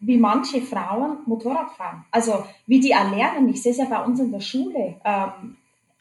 wie 0.00 0.16
manche 0.16 0.62
Frauen 0.62 1.18
Motorrad 1.26 1.72
fahren. 1.72 2.04
Also 2.10 2.44
wie 2.66 2.80
die 2.80 2.92
erlernen. 2.92 3.48
Ich 3.50 3.62
sehe 3.62 3.72
es 3.72 3.78
ja 3.78 3.84
bei 3.84 4.02
uns 4.02 4.18
in 4.18 4.32
der 4.32 4.40
Schule. 4.40 5.00
Ähm, 5.04 5.56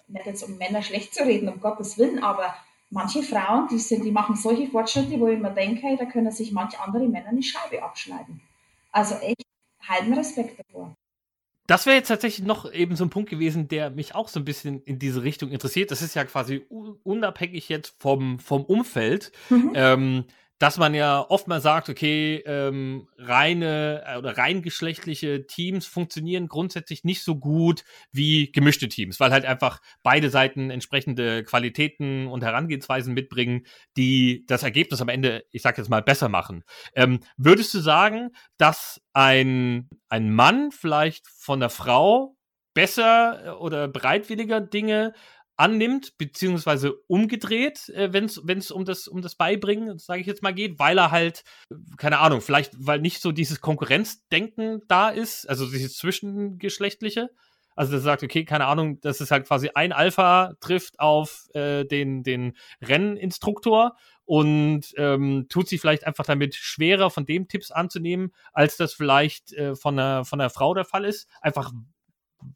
nicht 0.08 0.26
jetzt 0.26 0.44
um 0.44 0.58
Männer 0.58 0.82
schlecht 0.82 1.14
zu 1.14 1.24
reden, 1.24 1.50
um 1.50 1.60
Gottes 1.60 1.98
Willen, 1.98 2.24
aber 2.24 2.56
manche 2.90 3.22
Frauen, 3.22 3.68
die, 3.68 3.80
sind, 3.80 4.04
die 4.04 4.12
machen 4.12 4.36
solche 4.36 4.68
Fortschritte, 4.68 5.20
wo 5.20 5.28
ich 5.28 5.40
mir 5.40 5.52
denke, 5.52 5.82
hey, 5.82 5.98
da 5.98 6.06
können 6.06 6.32
sich 6.32 6.52
manche 6.52 6.80
andere 6.80 7.08
Männer 7.08 7.30
eine 7.30 7.44
Scheibe 7.44 7.84
abschneiden. 7.84 8.42
Also 8.92 9.16
echt, 9.16 9.44
halten 9.88 10.14
Respekt 10.14 10.60
davor. 10.60 10.96
Das 11.70 11.86
wäre 11.86 11.98
jetzt 11.98 12.08
tatsächlich 12.08 12.48
noch 12.48 12.74
eben 12.74 12.96
so 12.96 13.06
ein 13.06 13.12
Punkt 13.12 13.30
gewesen, 13.30 13.68
der 13.68 13.92
mich 13.92 14.16
auch 14.16 14.28
so 14.28 14.40
ein 14.40 14.44
bisschen 14.44 14.82
in 14.86 14.98
diese 14.98 15.22
Richtung 15.22 15.52
interessiert. 15.52 15.92
Das 15.92 16.02
ist 16.02 16.16
ja 16.16 16.26
quasi 16.26 16.66
unabhängig 17.04 17.70
jetzt 17.70 17.94
vom, 18.00 18.40
vom 18.40 18.66
Umfeld. 18.66 19.32
Mhm. 19.52 19.74
Ähm, 19.76 20.24
dass 20.60 20.78
man 20.78 20.94
ja 20.94 21.26
oft 21.30 21.48
mal 21.48 21.62
sagt, 21.62 21.90
okay, 21.90 22.44
ähm, 22.46 23.08
reine 23.18 24.04
äh, 24.06 24.18
oder 24.18 24.38
rein 24.38 24.62
geschlechtliche 24.62 25.48
Teams 25.48 25.88
funktionieren 25.88 26.48
grundsätzlich 26.48 27.06
nicht 27.06 27.24
so 27.24 27.38
gut 27.38 27.86
wie 28.12 28.52
gemischte 28.52 28.90
Teams, 28.90 29.20
weil 29.20 29.32
halt 29.32 29.46
einfach 29.46 29.82
beide 30.04 30.30
Seiten 30.30 30.70
entsprechende 30.70 31.44
Qualitäten 31.46 32.28
und 32.28 32.44
Herangehensweisen 32.44 33.14
mitbringen, 33.14 33.66
die 33.96 34.46
das 34.48 34.64
Ergebnis 34.64 35.02
am 35.02 35.10
Ende, 35.10 35.46
ich 35.52 35.62
sag 35.62 35.78
jetzt 35.78 35.90
mal, 35.90 36.02
besser 36.02 36.28
machen. 36.28 36.64
Ähm, 36.94 37.22
würdest 37.38 37.74
du 37.74 37.80
sagen, 37.80 38.32
dass 38.58 39.02
ein, 39.14 39.90
ein 40.10 40.34
Mann 40.34 40.72
vielleicht 40.72 41.26
von 41.28 41.62
der 41.62 41.70
Frau 41.70 42.36
besser 42.74 43.46
äh, 43.46 43.50
oder 43.50 43.88
bereitwilliger 43.88 44.62
Dinge 44.62 45.14
annimmt, 45.60 46.18
beziehungsweise 46.18 46.94
umgedreht, 47.08 47.90
äh, 47.90 48.14
wenn 48.14 48.26
es 48.26 48.72
um 48.72 48.86
das, 48.86 49.08
um 49.08 49.22
das 49.22 49.36
Beibringen, 49.36 50.00
sage 50.00 50.22
ich 50.22 50.28
jetzt 50.28 50.42
mal, 50.42 50.54
geht, 50.54 50.80
weil 50.80 50.98
er 50.98 51.12
halt, 51.12 51.44
keine 51.98 52.20
Ahnung, 52.20 52.42
vielleicht, 52.42 52.72
weil 52.78 53.00
nicht 53.02 53.22
so 53.22 53.32
dieses 53.34 53.60
Konkurrenzdenken 53.60 54.82
da 54.88 55.10
ist, 55.10 55.48
also 55.50 55.70
dieses 55.70 55.98
Zwischengeschlechtliche. 55.98 57.30
Also 57.76 57.92
der 57.92 58.02
sagt, 58.02 58.24
okay, 58.24 58.44
keine 58.44 58.66
Ahnung, 58.66 59.00
das 59.02 59.22
ist 59.22 59.32
halt 59.32 59.48
quasi 59.48 59.70
ein 59.74 59.94
Alpha 59.94 60.54
trifft 60.60 61.00
auf 61.00 61.48
äh, 61.54 61.86
den, 61.86 62.24
den 62.24 62.58
Renninstruktor 62.82 63.96
und 64.26 64.94
ähm, 64.98 65.48
tut 65.50 65.68
sich 65.68 65.80
vielleicht 65.80 66.06
einfach 66.06 66.26
damit 66.26 66.56
schwerer, 66.56 67.10
von 67.10 67.26
dem 67.26 67.48
Tipps 67.48 67.72
anzunehmen, 67.72 68.34
als 68.54 68.78
das 68.78 68.94
vielleicht 68.94 69.54
äh, 69.54 69.76
von, 69.76 69.98
einer, 69.98 70.26
von 70.26 70.40
einer 70.40 70.50
Frau 70.50 70.74
der 70.74 70.86
Fall 70.86 71.06
ist. 71.06 71.30
Einfach 71.42 71.72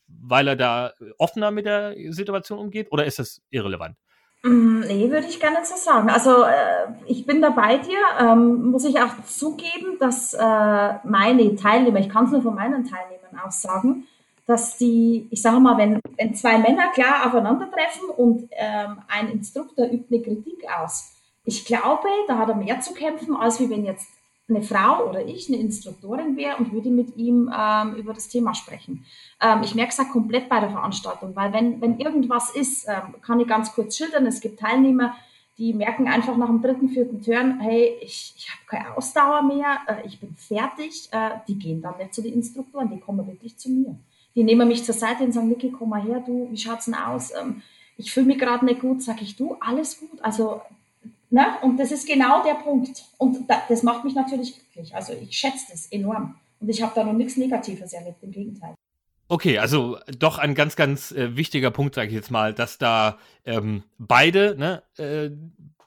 weil 0.07 0.47
er 0.47 0.55
da 0.55 0.93
offener 1.17 1.51
mit 1.51 1.65
der 1.65 1.95
Situation 2.11 2.59
umgeht 2.59 2.91
oder 2.91 3.05
ist 3.05 3.19
das 3.19 3.41
irrelevant? 3.49 3.95
Mm, 4.43 4.81
nee, 4.81 5.09
würde 5.09 5.27
ich 5.27 5.41
nicht 5.41 5.65
so 5.65 5.75
sagen. 5.77 6.09
Also 6.09 6.43
äh, 6.43 6.87
ich 7.05 7.25
bin 7.25 7.41
da 7.41 7.49
bei 7.49 7.77
dir, 7.77 7.97
ähm, 8.19 8.71
muss 8.71 8.83
ich 8.83 8.99
auch 8.99 9.23
zugeben, 9.25 9.97
dass 9.99 10.33
äh, 10.33 10.93
meine 11.03 11.55
Teilnehmer, 11.55 11.99
ich 11.99 12.09
kann 12.09 12.25
es 12.25 12.31
nur 12.31 12.41
von 12.41 12.55
meinen 12.55 12.83
Teilnehmern 12.83 13.39
aus 13.45 13.61
sagen, 13.61 14.05
dass 14.45 14.77
die, 14.77 15.27
ich 15.31 15.41
sage 15.41 15.61
mal, 15.61 15.77
wenn, 15.77 16.01
wenn 16.17 16.35
zwei 16.35 16.57
Männer 16.57 16.91
klar 16.93 17.25
aufeinandertreffen 17.25 18.09
und 18.17 18.49
ähm, 18.51 19.01
ein 19.07 19.29
Instruktor 19.29 19.85
übt 19.85 20.13
eine 20.13 20.21
Kritik 20.21 20.65
aus, 20.77 21.13
ich 21.45 21.65
glaube, 21.65 22.07
da 22.27 22.37
hat 22.37 22.49
er 22.49 22.55
mehr 22.55 22.81
zu 22.81 22.93
kämpfen, 22.93 23.35
als 23.35 23.59
wie 23.61 23.69
wenn 23.69 23.85
jetzt 23.85 24.07
eine 24.49 24.61
Frau 24.61 25.09
oder 25.09 25.25
ich 25.25 25.47
eine 25.47 25.57
Instruktorin 25.57 26.35
wäre 26.35 26.57
und 26.57 26.73
würde 26.73 26.89
mit 26.89 27.15
ihm 27.15 27.51
ähm, 27.57 27.95
über 27.95 28.13
das 28.13 28.27
Thema 28.27 28.53
sprechen. 28.53 29.05
Ähm, 29.41 29.61
ich 29.63 29.73
merke 29.73 29.91
es 29.91 29.99
auch 29.99 30.11
komplett 30.11 30.49
bei 30.49 30.59
der 30.59 30.69
Veranstaltung, 30.69 31.35
weil 31.35 31.53
wenn, 31.53 31.79
wenn 31.81 31.97
irgendwas 31.97 32.53
ist, 32.53 32.87
ähm, 32.87 33.15
kann 33.21 33.39
ich 33.39 33.47
ganz 33.47 33.73
kurz 33.73 33.97
schildern, 33.97 34.25
es 34.27 34.41
gibt 34.41 34.59
Teilnehmer, 34.59 35.15
die 35.57 35.73
merken 35.73 36.07
einfach 36.07 36.35
nach 36.35 36.47
dem 36.47 36.61
dritten, 36.61 36.89
vierten 36.89 37.21
Turn, 37.21 37.59
hey, 37.59 37.95
ich, 38.01 38.33
ich 38.35 38.49
habe 38.49 38.65
keine 38.67 38.97
Ausdauer 38.97 39.43
mehr, 39.43 39.77
äh, 39.87 40.05
ich 40.05 40.19
bin 40.19 40.35
fertig. 40.35 41.09
Äh, 41.11 41.29
die 41.47 41.57
gehen 41.57 41.81
dann 41.81 41.97
nicht 41.97 42.13
zu 42.13 42.21
den 42.21 42.33
Instruktoren, 42.33 42.89
die 42.89 42.99
kommen 42.99 43.25
wirklich 43.27 43.57
zu 43.57 43.69
mir. 43.69 43.95
Die 44.35 44.43
nehmen 44.43 44.67
mich 44.67 44.83
zur 44.83 44.95
Seite 44.95 45.23
und 45.23 45.31
sagen, 45.31 45.49
Niki, 45.49 45.71
komm 45.71 45.89
mal 45.89 46.01
her, 46.01 46.23
du, 46.25 46.49
wie 46.49 46.57
schaut's 46.57 46.85
denn 46.85 46.95
aus? 46.95 47.31
Ähm, 47.39 47.61
ich 47.97 48.11
fühle 48.11 48.25
mich 48.25 48.39
gerade 48.39 48.65
nicht 48.65 48.81
gut, 48.81 49.03
sage 49.03 49.21
ich, 49.21 49.35
du, 49.35 49.55
alles 49.59 49.99
gut. 49.99 50.19
Also 50.23 50.61
Ne? 51.33 51.47
Und 51.63 51.77
das 51.77 51.91
ist 51.91 52.07
genau 52.07 52.43
der 52.43 52.53
Punkt. 52.53 53.05
Und 53.17 53.49
das 53.67 53.81
macht 53.81 54.03
mich 54.05 54.13
natürlich 54.13 54.53
glücklich. 54.53 54.95
Also 54.95 55.13
ich 55.13 55.35
schätze 55.35 55.65
das 55.71 55.87
enorm. 55.87 56.35
Und 56.59 56.69
ich 56.69 56.79
habe 56.83 56.91
da 56.93 57.03
noch 57.03 57.13
nichts 57.13 57.37
Negatives 57.37 57.91
erlebt, 57.91 58.21
im 58.21 58.29
Gegenteil. 58.29 58.75
Okay, 59.29 59.57
also 59.57 59.97
doch 60.19 60.37
ein 60.37 60.53
ganz, 60.53 60.75
ganz 60.75 61.11
äh, 61.11 61.35
wichtiger 61.35 61.71
Punkt, 61.71 61.95
sage 61.95 62.09
ich 62.09 62.13
jetzt 62.13 62.29
mal, 62.29 62.53
dass 62.53 62.77
da 62.77 63.17
ähm, 63.45 63.81
beide, 63.97 64.55
ne, 64.59 64.83
äh, 64.97 65.31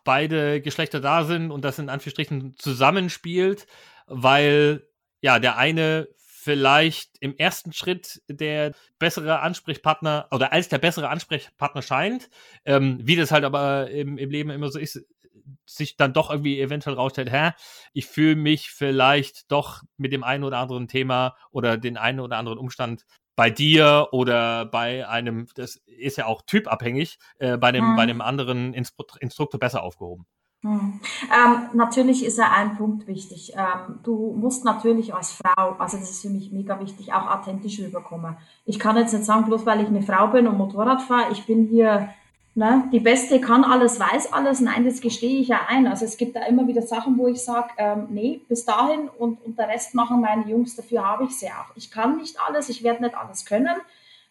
beide 0.03 0.61
Geschlechter 0.61 1.01
da 1.01 1.22
sind 1.22 1.53
und 1.53 1.64
das 1.64 1.78
in 1.78 1.90
Anführungsstrichen 1.90 2.57
zusammenspielt, 2.59 3.68
weil 4.09 4.82
ja 5.20 5.38
der 5.38 5.59
eine 5.59 6.09
vielleicht 6.47 7.18
im 7.18 7.36
ersten 7.36 7.72
Schritt 7.72 8.22
der 8.28 8.72
bessere 9.01 9.40
Ansprechpartner 9.40 10.28
oder 10.30 10.53
als 10.53 10.68
der 10.68 10.78
bessere 10.78 11.09
Ansprechpartner 11.09 11.82
scheint. 11.82 12.30
Ähm, 12.64 13.01
wie 13.03 13.16
das 13.16 13.32
halt 13.32 13.42
aber 13.42 13.90
im, 13.90 14.16
im 14.16 14.30
Leben 14.30 14.51
immer 14.51 14.70
so 14.70 14.78
ist, 14.78 15.05
sich 15.64 15.97
dann 15.97 16.12
doch 16.12 16.30
irgendwie 16.30 16.61
eventuell 16.61 16.97
rausstellt, 16.97 17.30
hä, 17.30 17.53
ich 17.92 18.07
fühle 18.07 18.36
mich 18.36 18.70
vielleicht 18.70 19.51
doch 19.51 19.82
mit 19.97 20.12
dem 20.12 20.24
einen 20.24 20.44
oder 20.44 20.59
anderen 20.59 20.88
Thema 20.88 21.36
oder 21.51 21.76
den 21.76 21.97
einen 21.97 22.20
oder 22.20 22.38
anderen 22.38 22.59
Umstand 22.59 23.05
bei 23.36 23.51
dir 23.51 24.09
oder 24.12 24.64
bei 24.64 25.07
einem, 25.07 25.47
das 25.55 25.76
ist 25.86 26.16
ja 26.16 26.26
auch 26.26 26.42
typabhängig, 26.42 27.18
äh, 27.38 27.59
bei, 27.59 27.70
dem, 27.70 27.88
hm. 27.88 27.97
bei 27.97 28.03
einem 28.03 28.22
anderen 28.22 28.72
Instruktor 28.72 29.61
besser 29.61 29.82
aufgehoben. 29.82 30.26
Hm. 30.62 31.01
Ähm, 31.24 31.62
natürlich 31.74 32.24
ist 32.24 32.38
ja 32.38 32.51
ein 32.51 32.76
Punkt 32.76 33.07
wichtig. 33.07 33.53
Ähm, 33.55 34.01
du 34.03 34.34
musst 34.36 34.64
natürlich 34.64 35.14
als 35.14 35.32
Frau, 35.32 35.76
also 35.78 35.99
das 35.99 36.11
ist 36.11 36.22
für 36.22 36.30
mich 36.30 36.51
mega 36.51 36.80
wichtig, 36.80 37.12
auch 37.12 37.30
authentisch 37.30 37.78
rüberkommen. 37.78 38.36
Ich 38.64 38.78
kann 38.78 38.97
jetzt 38.97 39.12
nicht 39.12 39.26
sagen, 39.26 39.44
bloß 39.44 39.66
weil 39.66 39.82
ich 39.82 39.88
eine 39.88 40.03
Frau 40.03 40.28
bin 40.28 40.47
und 40.47 40.57
Motorrad 40.57 41.03
fahre, 41.03 41.30
ich 41.30 41.44
bin 41.44 41.66
hier 41.66 42.09
Ne? 42.57 42.89
Die 42.91 43.01
Beste 43.01 43.39
kann 43.39 43.65
alles, 43.65 44.01
weiß 44.01 44.33
alles. 44.33 44.61
Nein, 44.61 44.87
das 44.87 45.03
gestehe 45.03 45.41
ich 45.41 45.49
ja 45.49 45.61
ein. 45.69 45.87
Also 45.87 46.07
es 46.07 46.17
gibt 46.17 46.37
da 46.37 46.47
immer 46.47 46.67
wieder 46.67 46.81
Sachen, 46.81 47.19
wo 47.19 47.29
ich 47.29 47.45
sage, 47.45 47.69
ähm, 47.77 48.07
nee, 48.09 48.41
bis 48.49 48.65
dahin 48.65 49.11
und, 49.11 49.45
und 49.45 49.59
der 49.59 49.69
Rest 49.69 49.95
machen 49.95 50.23
meine 50.23 50.49
Jungs, 50.49 50.75
dafür 50.75 51.07
habe 51.07 51.25
ich 51.25 51.39
sie 51.39 51.49
auch. 51.49 51.77
Ich 51.77 51.91
kann 51.91 52.17
nicht 52.17 52.41
alles, 52.41 52.71
ich 52.71 52.83
werde 52.83 53.03
nicht 53.03 53.15
alles 53.15 53.45
können. 53.45 53.77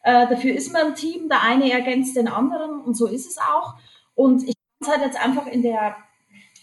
Äh, 0.02 0.28
dafür 0.28 0.56
ist 0.56 0.74
man 0.74 0.88
ein 0.88 0.96
Team, 0.96 1.30
der 1.30 1.44
eine 1.44 1.72
ergänzt 1.72 2.16
den 2.16 2.28
anderen 2.28 2.80
und 2.80 2.96
so 2.96 3.06
ist 3.06 3.30
es 3.30 3.38
auch. 3.38 3.76
Und 4.16 4.42
ich 4.42 4.56
kann 4.56 4.82
es 4.82 4.88
halt 4.88 5.02
jetzt 5.02 5.24
einfach 5.24 5.46
in 5.46 5.62
der 5.62 5.96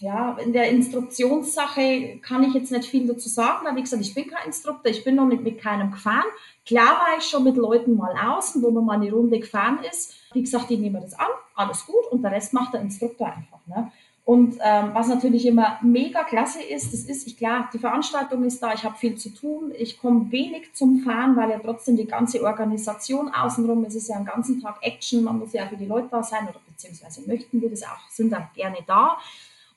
ja, 0.03 0.37
in 0.37 0.51
der 0.51 0.69
Instruktionssache 0.69 2.19
kann 2.21 2.43
ich 2.43 2.53
jetzt 2.53 2.73
nicht 2.73 2.89
viel 2.89 3.07
dazu 3.07 3.29
sagen, 3.29 3.65
weil 3.65 3.77
wie 3.77 3.81
gesagt, 3.81 4.01
ich 4.01 4.13
bin 4.13 4.27
kein 4.27 4.47
Instruktor, 4.47 4.91
ich 4.91 5.05
bin 5.05 5.15
noch 5.15 5.25
nicht 5.25 5.43
mit 5.43 5.61
keinem 5.61 5.91
gefahren. 5.91 6.25
Klar 6.65 6.97
war 6.99 7.17
ich 7.17 7.23
schon 7.23 7.45
mit 7.45 7.55
Leuten 7.55 7.95
mal 7.95 8.13
außen, 8.13 8.61
wo 8.61 8.69
man 8.69 8.83
mal 8.83 8.99
eine 8.99 9.11
Runde 9.11 9.39
gefahren 9.39 9.79
ist. 9.89 10.13
Wie 10.33 10.41
gesagt, 10.41 10.69
die 10.69 10.77
nehmen 10.77 11.01
das 11.01 11.13
an, 11.13 11.27
alles 11.55 11.85
gut 11.85 12.05
und 12.11 12.21
der 12.21 12.31
Rest 12.31 12.53
macht 12.53 12.73
der 12.73 12.81
Instruktor 12.81 13.27
einfach. 13.27 13.65
Ne? 13.65 13.91
Und 14.25 14.57
ähm, 14.61 14.91
was 14.93 15.07
natürlich 15.07 15.45
immer 15.45 15.79
mega 15.81 16.23
klasse 16.23 16.61
ist, 16.61 16.91
das 16.91 17.01
ist, 17.01 17.25
ich 17.25 17.37
klar, 17.37 17.69
die 17.73 17.79
Veranstaltung 17.79 18.43
ist 18.43 18.61
da, 18.61 18.73
ich 18.73 18.83
habe 18.83 18.97
viel 18.97 19.15
zu 19.15 19.29
tun, 19.29 19.71
ich 19.77 19.99
komme 19.99 20.29
wenig 20.31 20.73
zum 20.73 20.99
Fahren, 20.99 21.37
weil 21.37 21.49
ja 21.49 21.59
trotzdem 21.59 21.95
die 21.95 22.07
ganze 22.07 22.43
Organisation 22.43 23.29
außenrum, 23.29 23.85
es 23.85 23.95
ist 23.95 24.09
ja 24.09 24.17
einen 24.17 24.25
ganzen 24.25 24.61
Tag 24.61 24.79
Action, 24.81 25.23
man 25.23 25.39
muss 25.39 25.53
ja 25.53 25.65
für 25.65 25.77
die 25.77 25.85
Leute 25.85 26.09
da 26.11 26.23
sein 26.23 26.43
oder 26.43 26.59
beziehungsweise 26.67 27.21
möchten 27.25 27.61
wir 27.61 27.69
das 27.69 27.83
auch, 27.83 28.09
sind 28.09 28.33
auch 28.33 28.51
gerne 28.53 28.79
da. 28.85 29.17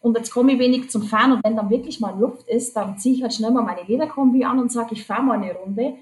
Und 0.06 0.16
jetzt 0.16 0.30
komme 0.30 0.52
ich 0.52 0.60
wenig 0.60 0.88
zum 0.88 1.02
Fahren 1.02 1.32
und 1.32 1.42
wenn 1.42 1.56
dann 1.56 1.68
wirklich 1.68 1.98
mal 1.98 2.16
Luft 2.16 2.48
ist, 2.48 2.76
dann 2.76 2.96
ziehe 2.96 3.16
ich 3.16 3.22
halt 3.22 3.34
schnell 3.34 3.50
mal 3.50 3.64
meine 3.64 3.82
Lederkombi 3.82 4.44
an 4.44 4.60
und 4.60 4.70
sage, 4.70 4.90
ich 4.92 5.04
fahre 5.04 5.24
mal 5.24 5.36
eine 5.36 5.52
Runde. 5.52 5.94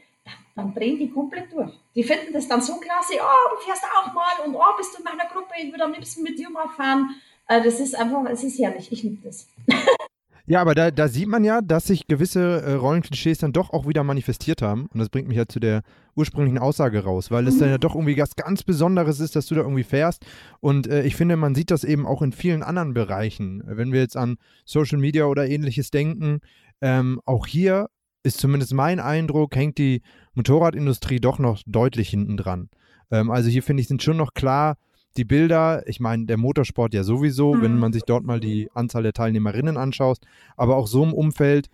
Dann 0.55 0.75
drehen 0.75 0.99
die 0.99 1.11
komplett 1.11 1.51
durch. 1.51 1.73
Die 1.95 2.05
finden 2.05 2.35
das 2.35 2.47
dann 2.47 2.61
so 2.61 2.75
klasse, 2.75 3.15
oh, 3.19 3.57
du 3.57 3.65
fährst 3.65 3.83
auch 3.97 4.13
mal 4.13 4.45
und 4.45 4.57
oh, 4.57 4.77
bist 4.77 4.93
du 4.93 4.99
in 4.99 5.05
meiner 5.05 5.25
Gruppe, 5.31 5.55
ich 5.57 5.73
würde 5.73 5.85
am 5.85 5.93
liebsten 5.95 6.23
mit 6.23 6.39
dir 6.39 6.51
mal 6.51 6.69
fahren. 6.69 7.19
Äh, 7.49 7.63
das 7.63 7.81
ist 7.81 7.99
einfach, 7.99 8.23
es 8.27 8.45
ist 8.45 8.59
herrlich, 8.59 8.93
ich 8.93 9.03
liebe 9.03 9.17
das. 9.25 9.49
Ja, 10.47 10.61
aber 10.61 10.75
da, 10.75 10.91
da 10.91 11.09
sieht 11.09 11.29
man 11.29 11.43
ja, 11.43 11.63
dass 11.63 11.87
sich 11.87 12.07
gewisse 12.07 12.61
äh, 12.61 12.73
Rollenklischees 12.75 13.39
dann 13.39 13.55
doch 13.55 13.71
auch 13.71 13.89
wieder 13.89 14.05
manifestiert 14.05 14.61
haben. 14.61 14.89
Und 14.93 15.01
das 15.01 15.09
bringt 15.09 15.27
mich 15.27 15.39
ja 15.39 15.47
zu 15.47 15.59
der 15.59 15.83
ursprünglichen 16.17 16.59
Aussage 16.59 17.03
raus, 17.03 17.31
weil 17.31 17.49
es 17.49 17.59
dann 17.59 17.71
ja 17.71 17.79
doch 17.79 17.95
irgendwie 17.95 18.19
was 18.19 18.37
ganz 18.37 18.63
Besonderes 18.63 19.21
ist, 19.21 19.37
dass 19.37 19.47
du 19.47 19.55
da 19.55 19.63
irgendwie 19.63 19.85
fährst. 19.85 20.27
Und 20.61 20.87
äh, 20.87 21.05
ich 21.05 21.17
finde, 21.17 21.37
man 21.37 21.55
sieht 21.55 21.71
das 21.71 21.83
eben 21.83 22.07
auch 22.07 22.21
in 22.21 22.33
vielen 22.33 22.63
anderen 22.63 22.93
Bereichen. 22.93 23.63
Wenn 23.65 23.93
wir 23.93 24.01
jetzt 24.01 24.19
an 24.19 24.37
Social 24.67 24.99
Media 24.99 25.25
oder 25.25 25.49
ähnliches 25.49 25.91
denken, 25.91 26.41
ähm, 26.83 27.21
auch 27.25 27.47
hier 27.47 27.89
ist 28.23 28.39
zumindest 28.39 28.75
mein 28.75 29.01
Eindruck, 29.01 29.57
hängt 29.57 29.79
die 29.79 30.03
Motorradindustrie 30.35 31.21
doch 31.21 31.39
noch 31.39 31.63
deutlich 31.67 32.11
hinten 32.11 32.37
dran. 32.37 32.69
Ähm, 33.11 33.31
also 33.31 33.49
hier 33.49 33.63
finde 33.63 33.81
ich, 33.81 33.89
sind 33.89 34.03
schon 34.03 34.19
noch 34.19 34.35
klar 34.35 34.77
die 35.17 35.25
Bilder, 35.25 35.87
ich 35.87 36.01
meine, 36.01 36.27
der 36.27 36.37
Motorsport 36.37 36.95
ja 36.95 37.05
sowieso, 37.05 37.55
mhm. 37.55 37.63
wenn 37.63 37.79
man 37.79 37.93
sich 37.93 38.03
dort 38.03 38.25
mal 38.25 38.41
die 38.41 38.69
Anzahl 38.75 39.03
der 39.03 39.13
Teilnehmerinnen 39.13 39.77
anschaut, 39.77 40.19
aber 40.57 40.77
auch 40.77 40.87
so 40.87 41.03
im 41.03 41.13
Umfeld 41.13 41.69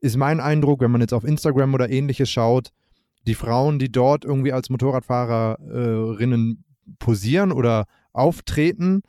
ist 0.00 0.16
mein 0.16 0.40
Eindruck, 0.40 0.80
wenn 0.80 0.90
man 0.90 1.00
jetzt 1.00 1.12
auf 1.12 1.24
Instagram 1.24 1.74
oder 1.74 1.90
ähnliches 1.90 2.30
schaut, 2.30 2.70
die 3.26 3.34
Frauen, 3.34 3.78
die 3.78 3.92
dort 3.92 4.24
irgendwie 4.24 4.52
als 4.52 4.70
Motorradfahrerinnen 4.70 6.64
posieren 6.98 7.52
oder 7.52 7.86
auftreten, 8.12 9.02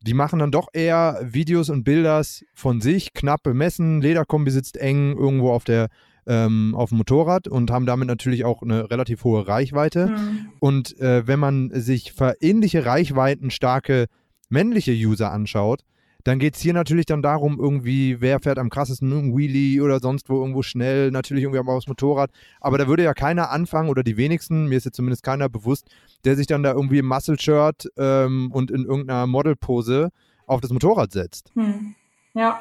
die 0.00 0.14
machen 0.14 0.38
dann 0.38 0.52
doch 0.52 0.68
eher 0.72 1.18
Videos 1.22 1.70
und 1.70 1.82
Bilder 1.82 2.22
von 2.54 2.80
sich, 2.80 3.14
knapp 3.14 3.42
bemessen, 3.42 4.00
Lederkombi 4.00 4.50
sitzt 4.50 4.76
eng 4.76 5.16
irgendwo 5.16 5.50
auf 5.50 5.64
der 5.64 5.88
ähm, 6.28 6.74
auf 6.76 6.90
dem 6.90 6.98
Motorrad 6.98 7.48
und 7.48 7.70
haben 7.70 7.86
damit 7.86 8.06
natürlich 8.06 8.44
auch 8.44 8.62
eine 8.62 8.90
relativ 8.90 9.24
hohe 9.24 9.48
Reichweite. 9.48 10.08
Mhm. 10.08 10.48
Und 10.60 11.00
äh, 11.00 11.26
wenn 11.26 11.40
man 11.40 11.70
sich 11.72 12.12
für 12.12 12.36
ähnliche 12.40 12.84
Reichweiten 12.84 13.50
starke 13.50 14.06
männliche 14.50 14.92
User 14.92 15.32
anschaut, 15.32 15.82
dann 16.24 16.38
geht 16.38 16.56
es 16.56 16.60
hier 16.60 16.74
natürlich 16.74 17.06
dann 17.06 17.22
darum, 17.22 17.58
irgendwie, 17.58 18.20
wer 18.20 18.40
fährt 18.40 18.58
am 18.58 18.68
krassesten 18.68 19.10
einen 19.10 19.36
Wheelie 19.36 19.80
oder 19.80 20.00
sonst 20.00 20.28
wo 20.28 20.40
irgendwo 20.40 20.62
schnell, 20.62 21.10
natürlich 21.10 21.44
irgendwie 21.44 21.60
auch 21.60 21.66
aufs 21.68 21.88
Motorrad. 21.88 22.30
Aber 22.60 22.76
da 22.76 22.86
würde 22.86 23.04
ja 23.04 23.14
keiner 23.14 23.50
anfangen 23.50 23.88
oder 23.88 24.02
die 24.02 24.18
wenigsten, 24.18 24.66
mir 24.66 24.76
ist 24.76 24.84
jetzt 24.84 24.96
zumindest 24.96 25.22
keiner 25.22 25.48
bewusst, 25.48 25.88
der 26.24 26.36
sich 26.36 26.46
dann 26.46 26.62
da 26.62 26.72
irgendwie 26.72 26.98
im 26.98 27.06
Muscle-Shirt 27.06 27.90
ähm, 27.96 28.50
und 28.52 28.70
in 28.70 28.84
irgendeiner 28.84 29.26
Modelpose 29.26 30.10
auf 30.46 30.60
das 30.60 30.70
Motorrad 30.70 31.12
setzt. 31.12 31.50
Hm. 31.54 31.94
Ja, 32.34 32.60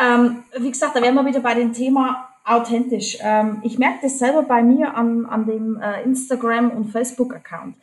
ähm, 0.00 0.44
wie 0.58 0.70
gesagt, 0.70 0.94
da 0.94 1.02
wären 1.02 1.14
wir 1.14 1.26
wieder 1.26 1.40
bei 1.40 1.54
dem 1.54 1.72
Thema 1.72 2.28
authentisch. 2.44 3.18
Ähm, 3.20 3.60
ich 3.62 3.78
merke 3.78 4.00
das 4.02 4.18
selber 4.18 4.42
bei 4.42 4.62
mir 4.62 4.96
an, 4.96 5.26
an 5.26 5.46
dem 5.46 5.80
äh, 5.80 6.02
Instagram- 6.02 6.70
und 6.70 6.90
Facebook-Account. 6.90 7.76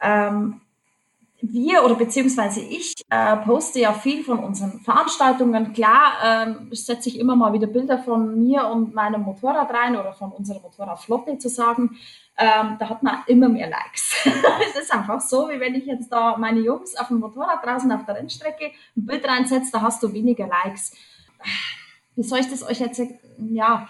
Ähm, 0.00 0.60
wir 1.42 1.84
oder 1.84 1.96
beziehungsweise 1.96 2.60
ich 2.60 2.94
äh, 3.10 3.36
poste 3.38 3.80
ja 3.80 3.92
viel 3.92 4.22
von 4.22 4.38
unseren 4.38 4.80
Veranstaltungen. 4.80 5.72
Klar 5.72 6.46
äh, 6.70 6.74
setze 6.74 7.08
ich 7.08 7.18
immer 7.18 7.34
mal 7.34 7.52
wieder 7.52 7.66
Bilder 7.66 7.98
von 7.98 8.40
mir 8.40 8.66
und 8.68 8.94
meinem 8.94 9.22
Motorrad 9.22 9.70
rein 9.70 9.96
oder 9.96 10.12
von 10.12 10.30
unserer 10.30 10.60
Motorradflotte 10.60 11.38
zu 11.38 11.48
sagen. 11.48 11.98
Ähm, 12.38 12.76
da 12.78 12.88
hat 12.88 13.02
man 13.02 13.18
immer 13.26 13.48
mehr 13.48 13.68
Likes. 13.68 14.14
es 14.24 14.82
ist 14.82 14.92
einfach 14.92 15.20
so, 15.20 15.48
wie 15.50 15.60
wenn 15.60 15.74
ich 15.74 15.84
jetzt 15.84 16.10
da 16.10 16.36
meine 16.38 16.60
Jungs 16.60 16.96
auf 16.96 17.08
dem 17.08 17.18
Motorrad 17.18 17.64
draußen 17.64 17.90
auf 17.92 18.06
der 18.06 18.16
Rennstrecke 18.16 18.70
ein 18.96 19.06
Bild 19.06 19.26
reinsetze, 19.26 19.70
da 19.72 19.82
hast 19.82 20.02
du 20.02 20.12
weniger 20.12 20.46
Likes. 20.46 20.96
Wie 22.16 22.22
soll 22.22 22.40
ich 22.40 22.50
das 22.50 22.62
euch 22.62 22.80
jetzt, 22.80 23.00
ja, 23.38 23.88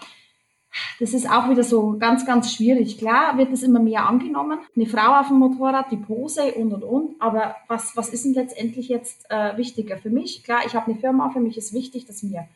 das 0.99 1.13
ist 1.13 1.29
auch 1.29 1.49
wieder 1.49 1.63
so 1.63 1.97
ganz, 1.99 2.25
ganz 2.25 2.53
schwierig. 2.53 2.97
Klar 2.97 3.37
wird 3.37 3.51
es 3.51 3.63
immer 3.63 3.79
mehr 3.79 4.07
angenommen. 4.07 4.59
Eine 4.75 4.85
Frau 4.85 5.19
auf 5.19 5.27
dem 5.27 5.37
Motorrad, 5.37 5.91
die 5.91 5.97
Pose 5.97 6.53
und 6.53 6.73
und 6.73 6.83
und. 6.83 7.21
Aber 7.21 7.55
was, 7.67 7.95
was 7.95 8.09
ist 8.09 8.25
denn 8.25 8.33
letztendlich 8.33 8.87
jetzt 8.87 9.29
äh, 9.29 9.55
wichtiger 9.57 9.97
für 9.97 10.09
mich? 10.09 10.43
Klar, 10.43 10.61
ich 10.65 10.73
habe 10.73 10.91
eine 10.91 10.99
Firma, 10.99 11.29
für 11.29 11.39
mich 11.39 11.57
ist 11.57 11.73
wichtig, 11.73 12.05
dass 12.05 12.23
mir 12.23 12.47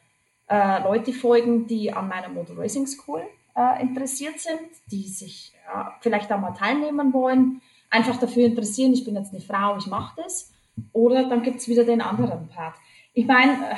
äh, 0.49 0.81
Leute 0.81 1.13
folgen, 1.13 1.67
die 1.67 1.93
an 1.93 2.07
meiner 2.07 2.29
Motor 2.29 2.57
Racing 2.57 2.87
School 2.87 3.21
äh, 3.55 3.81
interessiert 3.81 4.39
sind, 4.39 4.69
die 4.91 5.07
sich 5.07 5.53
ja, 5.67 5.95
vielleicht 6.01 6.31
auch 6.31 6.39
mal 6.39 6.53
teilnehmen 6.53 7.13
wollen, 7.13 7.61
einfach 7.89 8.17
dafür 8.17 8.45
interessieren, 8.45 8.93
ich 8.93 9.05
bin 9.05 9.15
jetzt 9.15 9.33
eine 9.33 9.41
Frau, 9.41 9.77
ich 9.77 9.87
mache 9.87 10.21
das. 10.23 10.51
Oder 10.93 11.27
dann 11.27 11.41
gibt 11.41 11.57
es 11.57 11.67
wieder 11.67 11.83
den 11.83 12.01
anderen 12.01 12.47
Part. 12.49 12.75
Ich 13.13 13.25
meine, 13.25 13.53
äh, 13.53 13.75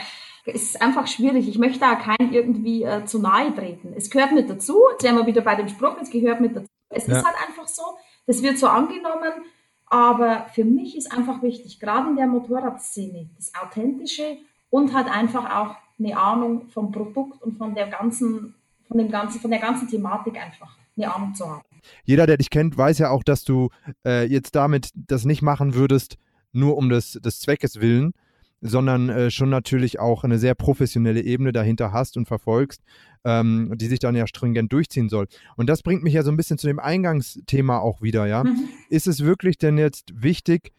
ist 0.53 0.81
einfach 0.81 1.07
schwierig. 1.07 1.47
Ich 1.47 1.57
möchte 1.57 1.79
da 1.79 1.95
keinen 1.95 2.33
irgendwie 2.33 2.83
äh, 2.83 3.05
zu 3.05 3.19
nahe 3.19 3.53
treten. 3.53 3.93
Es 3.95 4.09
gehört 4.09 4.31
mit 4.31 4.49
dazu. 4.49 4.81
Jetzt 4.91 5.03
wären 5.03 5.17
wir 5.17 5.25
wieder 5.25 5.41
bei 5.41 5.55
dem 5.55 5.67
Spruch, 5.67 5.95
es 6.01 6.09
gehört 6.09 6.41
mit 6.41 6.55
dazu. 6.55 6.67
Es 6.89 7.07
ja. 7.07 7.17
ist 7.17 7.25
halt 7.25 7.35
einfach 7.47 7.67
so. 7.67 7.83
Das 8.27 8.41
wird 8.41 8.57
so 8.57 8.67
angenommen. 8.67 9.43
Aber 9.87 10.45
für 10.53 10.63
mich 10.63 10.95
ist 10.95 11.11
einfach 11.11 11.41
wichtig, 11.41 11.79
gerade 11.79 12.09
in 12.09 12.15
der 12.15 12.27
Motorradszene, 12.27 13.29
das 13.35 13.51
Authentische 13.59 14.37
und 14.69 14.93
halt 14.93 15.07
einfach 15.07 15.49
auch 15.49 15.75
eine 15.97 16.17
Ahnung 16.17 16.67
vom 16.69 16.91
Produkt 16.91 17.41
und 17.41 17.57
von 17.57 17.73
der 17.73 17.87
ganzen, 17.87 18.53
von 18.87 18.97
dem 18.97 19.09
ganzen, 19.09 19.41
von 19.41 19.49
der 19.49 19.59
ganzen 19.59 19.87
Thematik 19.87 20.37
einfach 20.37 20.77
eine 20.95 21.13
Ahnung 21.13 21.33
zu 21.33 21.49
haben. 21.49 21.63
Jeder, 22.03 22.27
der 22.27 22.37
dich 22.37 22.49
kennt, 22.49 22.77
weiß 22.77 22.99
ja 22.99 23.09
auch, 23.09 23.23
dass 23.23 23.43
du 23.43 23.69
äh, 24.05 24.25
jetzt 24.25 24.55
damit 24.55 24.91
das 24.93 25.25
nicht 25.25 25.41
machen 25.41 25.73
würdest, 25.73 26.17
nur 26.51 26.77
um 26.77 26.89
des, 26.89 27.13
des 27.13 27.39
Zweckes 27.39 27.79
willen, 27.81 28.13
sondern 28.61 29.09
äh, 29.09 29.31
schon 29.31 29.49
natürlich 29.49 29.99
auch 29.99 30.23
eine 30.23 30.39
sehr 30.39 30.55
professionelle 30.55 31.21
Ebene 31.21 31.51
dahinter 31.51 31.91
hast 31.91 32.17
und 32.17 32.27
verfolgst, 32.27 32.81
ähm, 33.23 33.73
die 33.75 33.87
sich 33.87 33.99
dann 33.99 34.15
ja 34.15 34.27
stringent 34.27 34.71
durchziehen 34.73 35.09
soll. 35.09 35.27
Und 35.55 35.69
das 35.69 35.81
bringt 35.81 36.03
mich 36.03 36.13
ja 36.13 36.23
so 36.23 36.31
ein 36.31 36.37
bisschen 36.37 36.57
zu 36.57 36.67
dem 36.67 36.79
Eingangsthema 36.79 37.79
auch 37.79 38.01
wieder, 38.01 38.27
ja. 38.27 38.43
Mhm. 38.43 38.69
Ist 38.89 39.07
es 39.07 39.23
wirklich 39.23 39.57
denn 39.57 39.77
jetzt 39.77 40.11
wichtig, 40.13 40.71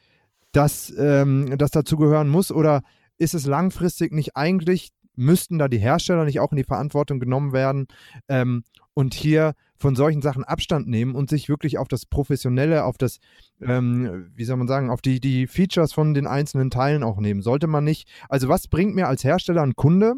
dass 0.53 0.93
ähm, 0.99 1.57
das 1.59 1.71
dazugehören 1.71 2.29
muss 2.29 2.51
oder 2.51 2.83
ist 3.19 3.35
es 3.35 3.47
langfristig 3.47 4.13
nicht 4.13 4.37
eigentlich, 4.37 4.91
müssten 5.15 5.59
da 5.59 5.69
die 5.69 5.79
Hersteller 5.79 6.25
nicht 6.25 6.41
auch 6.41 6.53
in 6.53 6.57
die 6.57 6.65
Verantwortung 6.65 7.21
genommen 7.21 7.53
werden 7.53 7.87
ähm, 8.29 8.65
und 8.95 9.15
hier 9.15 9.55
von 9.81 9.97
solchen 9.97 10.21
Sachen 10.21 10.45
Abstand 10.45 10.87
nehmen 10.89 11.15
und 11.15 11.31
sich 11.31 11.49
wirklich 11.49 11.79
auf 11.79 11.89
das 11.89 12.05
Professionelle, 12.05 12.85
auf 12.85 12.99
das, 12.99 13.19
ähm, 13.63 14.31
wie 14.37 14.45
soll 14.45 14.59
man 14.59 14.69
sagen, 14.69 14.91
auf 14.91 15.01
die, 15.01 15.21
die 15.21 15.47
Features 15.47 15.95
von 15.95 16.13
den 16.13 16.27
einzelnen 16.27 16.71
Teilen 16.71 17.03
auch 17.03 17.19
nehmen. 17.19 17.41
Sollte 17.41 17.67
man 17.67 17.83
nicht, 17.83 18.07
also 18.29 18.49
was 18.49 18.69
bringt 18.69 18.95
mir 18.95 19.09
als 19.09 19.25
Hersteller 19.25 19.63
ein 19.63 19.75
Kunde, 19.75 20.17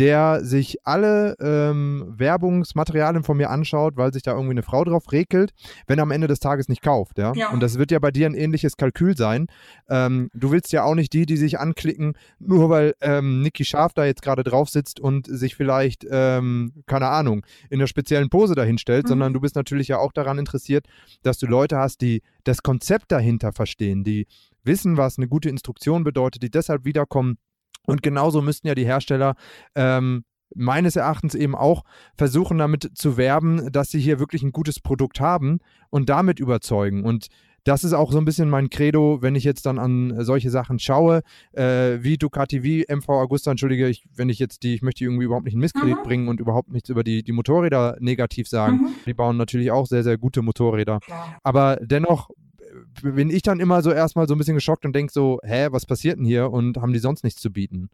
der 0.00 0.42
sich 0.42 0.78
alle 0.84 1.36
ähm, 1.40 2.14
Werbungsmaterialien 2.16 3.22
von 3.22 3.36
mir 3.36 3.50
anschaut, 3.50 3.98
weil 3.98 4.14
sich 4.14 4.22
da 4.22 4.32
irgendwie 4.32 4.52
eine 4.52 4.62
Frau 4.62 4.82
drauf 4.82 5.12
regelt, 5.12 5.52
wenn 5.86 5.98
er 5.98 6.04
am 6.04 6.10
Ende 6.10 6.26
des 6.26 6.40
Tages 6.40 6.68
nicht 6.68 6.80
kauft. 6.80 7.18
Ja? 7.18 7.34
ja. 7.34 7.50
Und 7.50 7.60
das 7.60 7.76
wird 7.76 7.90
ja 7.90 7.98
bei 7.98 8.10
dir 8.10 8.26
ein 8.26 8.34
ähnliches 8.34 8.78
Kalkül 8.78 9.14
sein. 9.16 9.48
Ähm, 9.90 10.30
du 10.32 10.52
willst 10.52 10.72
ja 10.72 10.84
auch 10.84 10.94
nicht 10.94 11.12
die, 11.12 11.26
die 11.26 11.36
sich 11.36 11.58
anklicken, 11.58 12.14
nur 12.38 12.70
weil 12.70 12.94
ähm, 13.02 13.42
Niki 13.42 13.64
Scharf 13.64 13.92
da 13.92 14.06
jetzt 14.06 14.22
gerade 14.22 14.42
drauf 14.42 14.70
sitzt 14.70 15.00
und 15.00 15.26
sich 15.26 15.54
vielleicht, 15.54 16.06
ähm, 16.10 16.72
keine 16.86 17.08
Ahnung, 17.08 17.44
in 17.68 17.78
einer 17.78 17.86
speziellen 17.86 18.30
Pose 18.30 18.54
dahinstellt, 18.54 18.99
mhm. 19.04 19.08
sondern 19.08 19.32
du 19.32 19.40
bist 19.40 19.56
natürlich 19.56 19.88
ja 19.88 19.98
auch 19.98 20.12
daran 20.12 20.38
interessiert, 20.38 20.86
dass 21.22 21.38
du 21.38 21.46
Leute 21.46 21.78
hast, 21.78 22.00
die 22.00 22.22
das 22.44 22.62
Konzept 22.62 23.12
dahinter 23.12 23.52
verstehen, 23.52 24.04
die 24.04 24.26
wissen, 24.64 24.96
was 24.96 25.18
eine 25.18 25.28
gute 25.28 25.48
Instruktion 25.48 26.04
bedeutet, 26.04 26.42
die 26.42 26.50
deshalb 26.50 26.84
wiederkommen 26.84 27.38
und 27.86 28.02
genauso 28.02 28.42
müssten 28.42 28.68
ja 28.68 28.74
die 28.74 28.86
Hersteller 28.86 29.34
ähm, 29.74 30.24
meines 30.54 30.96
Erachtens 30.96 31.34
eben 31.34 31.54
auch 31.54 31.84
versuchen, 32.16 32.58
damit 32.58 32.90
zu 32.94 33.16
werben, 33.16 33.70
dass 33.72 33.90
sie 33.90 34.00
hier 34.00 34.18
wirklich 34.18 34.42
ein 34.42 34.52
gutes 34.52 34.80
Produkt 34.80 35.20
haben 35.20 35.60
und 35.90 36.08
damit 36.08 36.40
überzeugen. 36.40 37.04
Und 37.04 37.28
das 37.64 37.84
ist 37.84 37.92
auch 37.92 38.12
so 38.12 38.18
ein 38.18 38.24
bisschen 38.24 38.48
mein 38.48 38.70
Credo, 38.70 39.22
wenn 39.22 39.34
ich 39.34 39.44
jetzt 39.44 39.66
dann 39.66 39.78
an 39.78 40.24
solche 40.24 40.50
Sachen 40.50 40.78
schaue, 40.78 41.22
äh, 41.52 41.98
wie 42.00 42.16
Ducati, 42.16 42.62
wie 42.62 42.86
MV 42.88 43.08
Augusta, 43.08 43.50
entschuldige, 43.50 43.88
ich, 43.88 44.04
wenn 44.14 44.28
ich 44.28 44.38
jetzt 44.38 44.62
die, 44.62 44.74
ich 44.74 44.82
möchte 44.82 44.98
die 44.98 45.04
irgendwie 45.04 45.24
überhaupt 45.24 45.44
nicht 45.44 45.54
in 45.54 45.60
Misskredit 45.60 45.98
mhm. 45.98 46.02
bringen 46.02 46.28
und 46.28 46.40
überhaupt 46.40 46.70
nichts 46.70 46.88
über 46.88 47.04
die, 47.04 47.22
die 47.22 47.32
Motorräder 47.32 47.96
negativ 48.00 48.48
sagen. 48.48 48.76
Mhm. 48.76 48.88
Die 49.06 49.14
bauen 49.14 49.36
natürlich 49.36 49.70
auch 49.70 49.86
sehr, 49.86 50.02
sehr 50.02 50.18
gute 50.18 50.42
Motorräder. 50.42 51.00
Ja. 51.08 51.36
Aber 51.42 51.78
dennoch 51.82 52.30
bin 53.02 53.30
ich 53.30 53.42
dann 53.42 53.60
immer 53.60 53.82
so 53.82 53.90
erstmal 53.90 54.28
so 54.28 54.34
ein 54.34 54.38
bisschen 54.38 54.54
geschockt 54.54 54.84
und 54.84 54.94
denke 54.94 55.12
so, 55.12 55.38
hä, 55.42 55.68
was 55.70 55.86
passiert 55.86 56.18
denn 56.18 56.24
hier 56.24 56.50
und 56.50 56.78
haben 56.78 56.92
die 56.92 56.98
sonst 56.98 57.24
nichts 57.24 57.40
zu 57.40 57.50
bieten? 57.50 57.90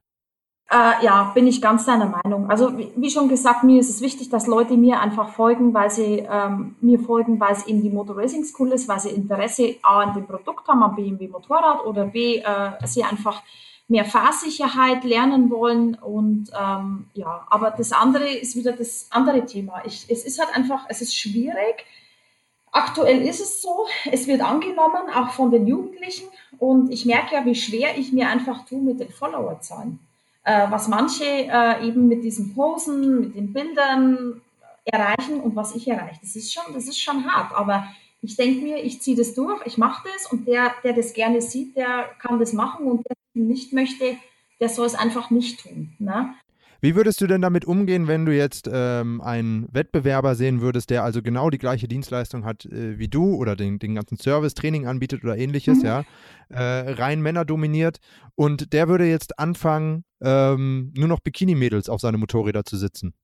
Äh, 0.70 1.04
ja, 1.04 1.30
bin 1.34 1.46
ich 1.46 1.62
ganz 1.62 1.86
deiner 1.86 2.06
Meinung. 2.06 2.50
Also 2.50 2.76
wie, 2.76 2.90
wie, 2.96 3.10
schon 3.10 3.28
gesagt, 3.28 3.62
mir 3.62 3.78
ist 3.78 3.88
es 3.88 4.00
wichtig, 4.00 4.30
dass 4.30 4.48
Leute 4.48 4.76
mir 4.76 5.00
einfach 5.00 5.28
folgen, 5.28 5.72
weil 5.74 5.90
sie 5.90 6.26
ähm, 6.28 6.74
mir 6.80 6.98
folgen, 6.98 7.38
weil 7.38 7.52
es 7.52 7.66
eben 7.66 7.82
die 7.82 7.90
Motor 7.90 8.16
Racing 8.16 8.44
School 8.44 8.72
ist, 8.72 8.88
weil 8.88 8.98
sie 8.98 9.10
Interesse 9.10 9.76
A 9.82 10.00
an 10.00 10.14
dem 10.14 10.26
Produkt 10.26 10.66
haben, 10.66 10.82
am 10.82 10.96
BMW 10.96 11.28
Motorrad 11.28 11.84
oder 11.84 12.06
B, 12.06 12.38
äh, 12.38 12.70
sie 12.84 13.04
einfach 13.04 13.42
mehr 13.86 14.04
Fahrsicherheit 14.04 15.04
lernen 15.04 15.50
wollen 15.50 15.94
und 15.94 16.50
ähm, 16.60 17.06
ja, 17.14 17.46
aber 17.48 17.70
das 17.70 17.92
andere 17.92 18.28
ist 18.28 18.56
wieder 18.56 18.72
das 18.72 19.06
andere 19.10 19.46
Thema. 19.46 19.82
Ich, 19.84 20.06
es 20.08 20.24
ist 20.24 20.40
halt 20.40 20.56
einfach, 20.56 20.86
es 20.88 21.00
ist 21.00 21.14
schwierig, 21.14 21.86
Aktuell 22.76 23.22
ist 23.22 23.40
es 23.40 23.62
so, 23.62 23.86
es 24.10 24.26
wird 24.26 24.42
angenommen, 24.42 25.08
auch 25.14 25.30
von 25.30 25.50
den 25.50 25.66
Jugendlichen. 25.66 26.28
Und 26.58 26.92
ich 26.92 27.06
merke 27.06 27.34
ja, 27.34 27.46
wie 27.46 27.54
schwer 27.54 27.96
ich 27.96 28.12
mir 28.12 28.28
einfach 28.28 28.66
tue 28.66 28.82
mit 28.82 29.00
den 29.00 29.08
Followerzahlen. 29.08 29.98
Äh, 30.46 30.70
was 30.70 30.86
manche 30.86 31.24
äh, 31.24 31.88
eben 31.88 32.06
mit 32.06 32.22
diesen 32.22 32.54
Posen, 32.54 33.18
mit 33.18 33.34
den 33.34 33.52
Bildern 33.52 34.40
erreichen 34.84 35.40
und 35.40 35.56
was 35.56 35.74
ich 35.74 35.88
erreiche. 35.88 36.20
Das 36.20 36.36
ist 36.36 36.52
schon, 36.52 36.72
das 36.72 36.86
ist 36.86 37.00
schon 37.00 37.24
hart. 37.26 37.52
Aber 37.52 37.88
ich 38.22 38.36
denke 38.36 38.62
mir, 38.62 38.76
ich 38.76 39.02
ziehe 39.02 39.16
das 39.16 39.34
durch, 39.34 39.60
ich 39.66 39.76
mache 39.76 40.08
das 40.08 40.30
und 40.30 40.46
der, 40.46 40.72
der 40.84 40.92
das 40.92 41.14
gerne 41.14 41.40
sieht, 41.40 41.76
der 41.76 42.10
kann 42.20 42.38
das 42.38 42.52
machen 42.52 42.86
und 42.86 43.04
der 43.08 43.16
nicht 43.34 43.72
möchte, 43.72 44.18
der 44.60 44.68
soll 44.68 44.86
es 44.86 44.94
einfach 44.94 45.30
nicht 45.30 45.64
tun. 45.64 45.96
Ne? 45.98 46.32
Wie 46.80 46.94
würdest 46.94 47.20
du 47.20 47.26
denn 47.26 47.40
damit 47.40 47.64
umgehen, 47.64 48.06
wenn 48.06 48.26
du 48.26 48.36
jetzt 48.36 48.68
ähm, 48.72 49.20
einen 49.20 49.66
Wettbewerber 49.72 50.34
sehen 50.34 50.60
würdest, 50.60 50.90
der 50.90 51.04
also 51.04 51.22
genau 51.22 51.50
die 51.50 51.58
gleiche 51.58 51.88
Dienstleistung 51.88 52.44
hat 52.44 52.66
äh, 52.66 52.98
wie 52.98 53.08
du 53.08 53.34
oder 53.34 53.56
den, 53.56 53.78
den 53.78 53.94
ganzen 53.94 54.18
Service, 54.18 54.54
Training 54.54 54.86
anbietet 54.86 55.24
oder 55.24 55.36
ähnliches, 55.36 55.78
mhm. 55.78 55.84
ja, 55.84 56.04
äh, 56.50 56.92
rein 56.92 57.22
Männer 57.22 57.44
dominiert 57.44 57.98
und 58.34 58.72
der 58.72 58.88
würde 58.88 59.06
jetzt 59.06 59.38
anfangen, 59.38 60.04
ähm, 60.20 60.92
nur 60.96 61.08
noch 61.08 61.20
Bikini-Mädels 61.20 61.88
auf 61.88 62.00
seine 62.00 62.18
Motorräder 62.18 62.64
zu 62.64 62.76
sitzen? 62.76 63.14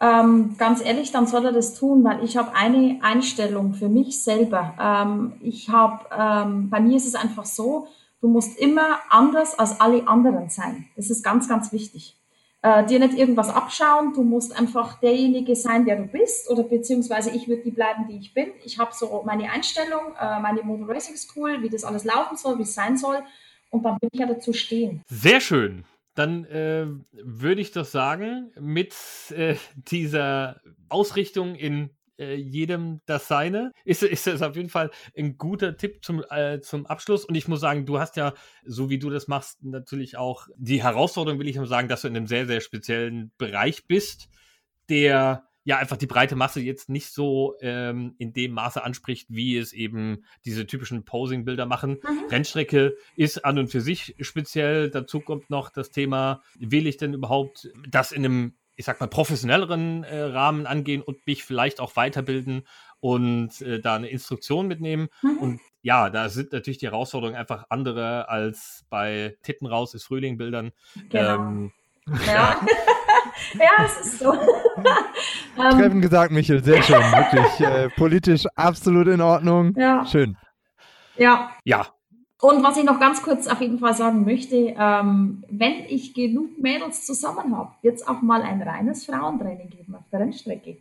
Ähm, 0.00 0.54
ganz 0.56 0.82
ehrlich, 0.82 1.12
dann 1.12 1.26
soll 1.26 1.44
er 1.44 1.52
das 1.52 1.74
tun, 1.74 2.02
weil 2.04 2.24
ich 2.24 2.36
habe 2.36 2.54
eine 2.54 3.00
Einstellung 3.02 3.74
für 3.74 3.88
mich 3.88 4.22
selber. 4.22 4.74
Ähm, 4.80 5.32
ich 5.42 5.68
habe, 5.68 6.06
ähm, 6.16 6.70
bei 6.70 6.80
mir 6.80 6.96
ist 6.96 7.06
es 7.06 7.14
einfach 7.14 7.44
so, 7.44 7.86
du 8.22 8.28
musst 8.28 8.58
immer 8.58 9.00
anders 9.10 9.58
als 9.58 9.80
alle 9.80 10.08
anderen 10.08 10.48
sein. 10.48 10.86
Das 10.96 11.10
ist 11.10 11.22
ganz, 11.22 11.48
ganz 11.48 11.70
wichtig 11.72 12.19
äh, 12.62 12.84
dir 12.86 12.98
nicht 12.98 13.16
irgendwas 13.16 13.48
abschauen. 13.48 14.12
Du 14.12 14.22
musst 14.22 14.58
einfach 14.58 15.00
derjenige 15.00 15.56
sein, 15.56 15.84
der 15.84 15.96
du 15.96 16.04
bist, 16.04 16.50
oder 16.50 16.62
beziehungsweise 16.62 17.30
ich 17.30 17.48
würde 17.48 17.62
die 17.62 17.70
bleiben, 17.70 18.06
die 18.08 18.18
ich 18.18 18.34
bin. 18.34 18.48
Ich 18.64 18.78
habe 18.78 18.92
so 18.94 19.22
meine 19.24 19.50
Einstellung, 19.50 20.14
äh, 20.20 20.40
meine 20.40 20.62
Motor 20.62 20.88
Racing 20.90 21.16
School, 21.16 21.62
wie 21.62 21.70
das 21.70 21.84
alles 21.84 22.04
laufen 22.04 22.36
soll, 22.36 22.58
wie 22.58 22.62
es 22.62 22.74
sein 22.74 22.96
soll. 22.96 23.18
Und 23.70 23.84
dann 23.84 23.98
bin 24.00 24.10
ich 24.12 24.20
ja 24.20 24.26
dazu 24.26 24.52
stehen. 24.52 25.02
Sehr 25.08 25.40
schön. 25.40 25.84
Dann 26.14 26.44
äh, 26.46 26.86
würde 27.12 27.60
ich 27.60 27.70
doch 27.70 27.84
sagen, 27.84 28.52
mit 28.58 28.94
äh, 29.30 29.54
dieser 29.74 30.60
Ausrichtung 30.88 31.54
in 31.54 31.90
äh, 32.20 32.34
jedem 32.34 33.00
das 33.06 33.26
Seine. 33.26 33.72
Ist, 33.84 34.02
ist 34.02 34.26
das 34.26 34.42
auf 34.42 34.56
jeden 34.56 34.68
Fall 34.68 34.90
ein 35.16 35.38
guter 35.38 35.76
Tipp 35.76 36.04
zum, 36.04 36.22
äh, 36.30 36.60
zum 36.60 36.86
Abschluss. 36.86 37.24
Und 37.24 37.34
ich 37.34 37.48
muss 37.48 37.60
sagen, 37.60 37.86
du 37.86 37.98
hast 37.98 38.16
ja, 38.16 38.34
so 38.64 38.90
wie 38.90 38.98
du 38.98 39.10
das 39.10 39.26
machst, 39.26 39.62
natürlich 39.64 40.16
auch 40.16 40.46
die 40.56 40.82
Herausforderung, 40.82 41.40
will 41.40 41.48
ich 41.48 41.56
mal 41.56 41.66
sagen, 41.66 41.88
dass 41.88 42.02
du 42.02 42.08
in 42.08 42.16
einem 42.16 42.26
sehr, 42.26 42.46
sehr 42.46 42.60
speziellen 42.60 43.32
Bereich 43.38 43.86
bist, 43.86 44.28
der 44.88 45.44
ja 45.64 45.78
einfach 45.78 45.96
die 45.96 46.06
breite 46.06 46.36
Masse 46.36 46.60
jetzt 46.60 46.88
nicht 46.88 47.12
so 47.12 47.54
ähm, 47.60 48.14
in 48.18 48.32
dem 48.32 48.52
Maße 48.52 48.82
anspricht, 48.82 49.28
wie 49.30 49.56
es 49.56 49.72
eben 49.72 50.24
diese 50.44 50.66
typischen 50.66 51.04
Posing-Bilder 51.04 51.66
machen. 51.66 52.00
Mhm. 52.02 52.28
Rennstrecke 52.30 52.96
ist 53.14 53.44
an 53.44 53.58
und 53.58 53.68
für 53.68 53.80
sich 53.80 54.16
speziell. 54.20 54.90
Dazu 54.90 55.20
kommt 55.20 55.50
noch 55.50 55.70
das 55.70 55.90
Thema, 55.90 56.42
will 56.58 56.86
ich 56.86 56.96
denn 56.96 57.14
überhaupt 57.14 57.68
das 57.88 58.12
in 58.12 58.24
einem, 58.24 58.54
ich 58.80 58.86
sag 58.86 58.98
mal, 58.98 59.08
professionelleren 59.08 60.04
äh, 60.04 60.22
Rahmen 60.22 60.66
angehen 60.66 61.02
und 61.02 61.26
mich 61.26 61.44
vielleicht 61.44 61.80
auch 61.80 61.96
weiterbilden 61.96 62.66
und 62.98 63.60
äh, 63.60 63.78
da 63.78 63.94
eine 63.94 64.08
Instruktion 64.08 64.66
mitnehmen. 64.68 65.08
Mhm. 65.20 65.38
Und 65.38 65.60
ja, 65.82 66.08
da 66.08 66.30
sind 66.30 66.52
natürlich 66.52 66.78
die 66.78 66.86
Herausforderungen 66.86 67.36
einfach 67.36 67.66
andere 67.68 68.30
als 68.30 68.86
bei 68.88 69.36
Titten 69.42 69.66
raus 69.66 69.92
ist 69.92 70.04
Frühling 70.04 70.38
Bildern. 70.38 70.72
Genau. 71.10 71.34
Ähm, 71.34 71.72
ja. 72.26 72.58
ja, 73.54 73.84
es 73.84 74.00
ist 74.00 74.18
so. 74.20 74.32
Treffen 75.56 76.00
gesagt, 76.00 76.32
Michel, 76.32 76.64
sehr 76.64 76.82
schön. 76.82 76.96
Wirklich 76.96 77.60
äh, 77.60 77.90
politisch 77.90 78.46
absolut 78.54 79.08
in 79.08 79.20
Ordnung. 79.20 79.74
Ja. 79.76 80.06
Schön. 80.06 80.38
Ja. 81.16 81.50
Ja. 81.64 81.86
Und 82.40 82.62
was 82.62 82.78
ich 82.78 82.84
noch 82.84 82.98
ganz 82.98 83.22
kurz 83.22 83.46
auf 83.46 83.60
jeden 83.60 83.78
Fall 83.78 83.94
sagen 83.94 84.24
möchte, 84.24 84.74
ähm, 84.78 85.44
wenn 85.50 85.84
ich 85.88 86.14
genug 86.14 86.58
Mädels 86.58 87.04
zusammen 87.04 87.56
habe, 87.56 87.72
wird 87.82 87.96
es 87.96 88.08
auch 88.08 88.22
mal 88.22 88.40
ein 88.42 88.62
reines 88.62 89.04
Frauentraining 89.04 89.68
geben 89.68 89.94
auf 89.94 90.04
der 90.10 90.20
Rennstrecke. 90.20 90.78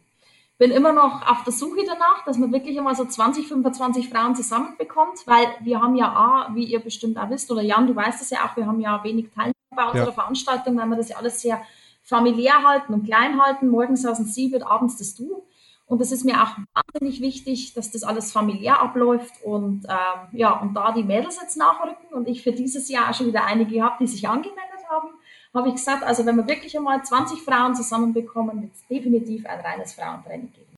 Bin 0.58 0.72
immer 0.72 0.94
noch 0.94 1.30
auf 1.30 1.44
der 1.44 1.54
Suche 1.54 1.82
danach, 1.86 2.24
dass 2.26 2.38
man 2.38 2.52
wirklich 2.52 2.78
immer 2.78 2.96
so 2.96 3.06
20, 3.06 3.48
25 3.48 4.10
Frauen 4.10 4.36
zusammenbekommt, 4.36 5.26
weil 5.26 5.48
wir 5.62 5.82
haben 5.82 5.96
ja 5.96 6.08
A, 6.08 6.52
wie 6.54 6.66
ihr 6.66 6.80
bestimmt 6.80 7.18
auch 7.18 7.30
wisst, 7.30 7.52
oder 7.52 7.62
Jan, 7.62 7.88
du 7.88 7.96
weißt 7.96 8.22
es 8.22 8.30
ja 8.30 8.40
auch, 8.46 8.56
wir 8.56 8.66
haben 8.66 8.80
ja 8.80 9.02
wenig 9.04 9.28
Teilnehmer 9.34 9.54
bei 9.76 9.86
unserer 9.86 10.08
ja. 10.08 10.12
Veranstaltung, 10.12 10.78
weil 10.78 10.88
wir 10.88 10.98
das 10.98 11.10
ja 11.10 11.18
alles 11.18 11.42
sehr 11.42 11.62
familiär 12.04 12.64
halten 12.64 12.94
und 12.94 13.06
klein 13.06 13.42
halten. 13.42 13.70
Morgens 13.70 14.02
sausen 14.02 14.26
sie, 14.26 14.52
wird 14.52 14.64
abends 14.64 14.98
das 14.98 15.16
du. 15.16 15.44
Und 15.90 16.00
das 16.00 16.12
ist 16.12 16.24
mir 16.24 16.44
auch 16.44 16.56
wahnsinnig 16.76 17.20
wichtig, 17.20 17.74
dass 17.74 17.90
das 17.90 18.04
alles 18.04 18.32
familiär 18.32 18.80
abläuft 18.80 19.42
und 19.44 19.86
ähm, 19.90 20.38
ja, 20.40 20.52
und 20.52 20.76
da 20.76 20.92
die 20.92 21.02
Mädels 21.02 21.40
jetzt 21.42 21.58
nachrücken 21.58 22.14
und 22.14 22.28
ich 22.28 22.44
für 22.44 22.52
dieses 22.52 22.90
Jahr 22.90 23.10
auch 23.10 23.14
schon 23.16 23.26
wieder 23.26 23.44
einige 23.44 23.82
habe, 23.82 23.96
die 24.00 24.06
sich 24.06 24.30
angemeldet 24.30 24.88
haben, 24.88 25.08
habe 25.52 25.70
ich 25.70 25.74
gesagt, 25.74 26.04
also 26.04 26.28
wenn 26.28 26.36
wir 26.36 26.48
wirklich 26.48 26.78
einmal 26.78 27.04
20 27.04 27.42
Frauen 27.42 27.74
zusammenbekommen, 27.74 28.62
wird 28.62 28.76
es 28.76 28.86
definitiv 28.86 29.48
ein 29.48 29.62
reines 29.62 29.94
Frauentraining 29.96 30.54
geben. 30.54 30.69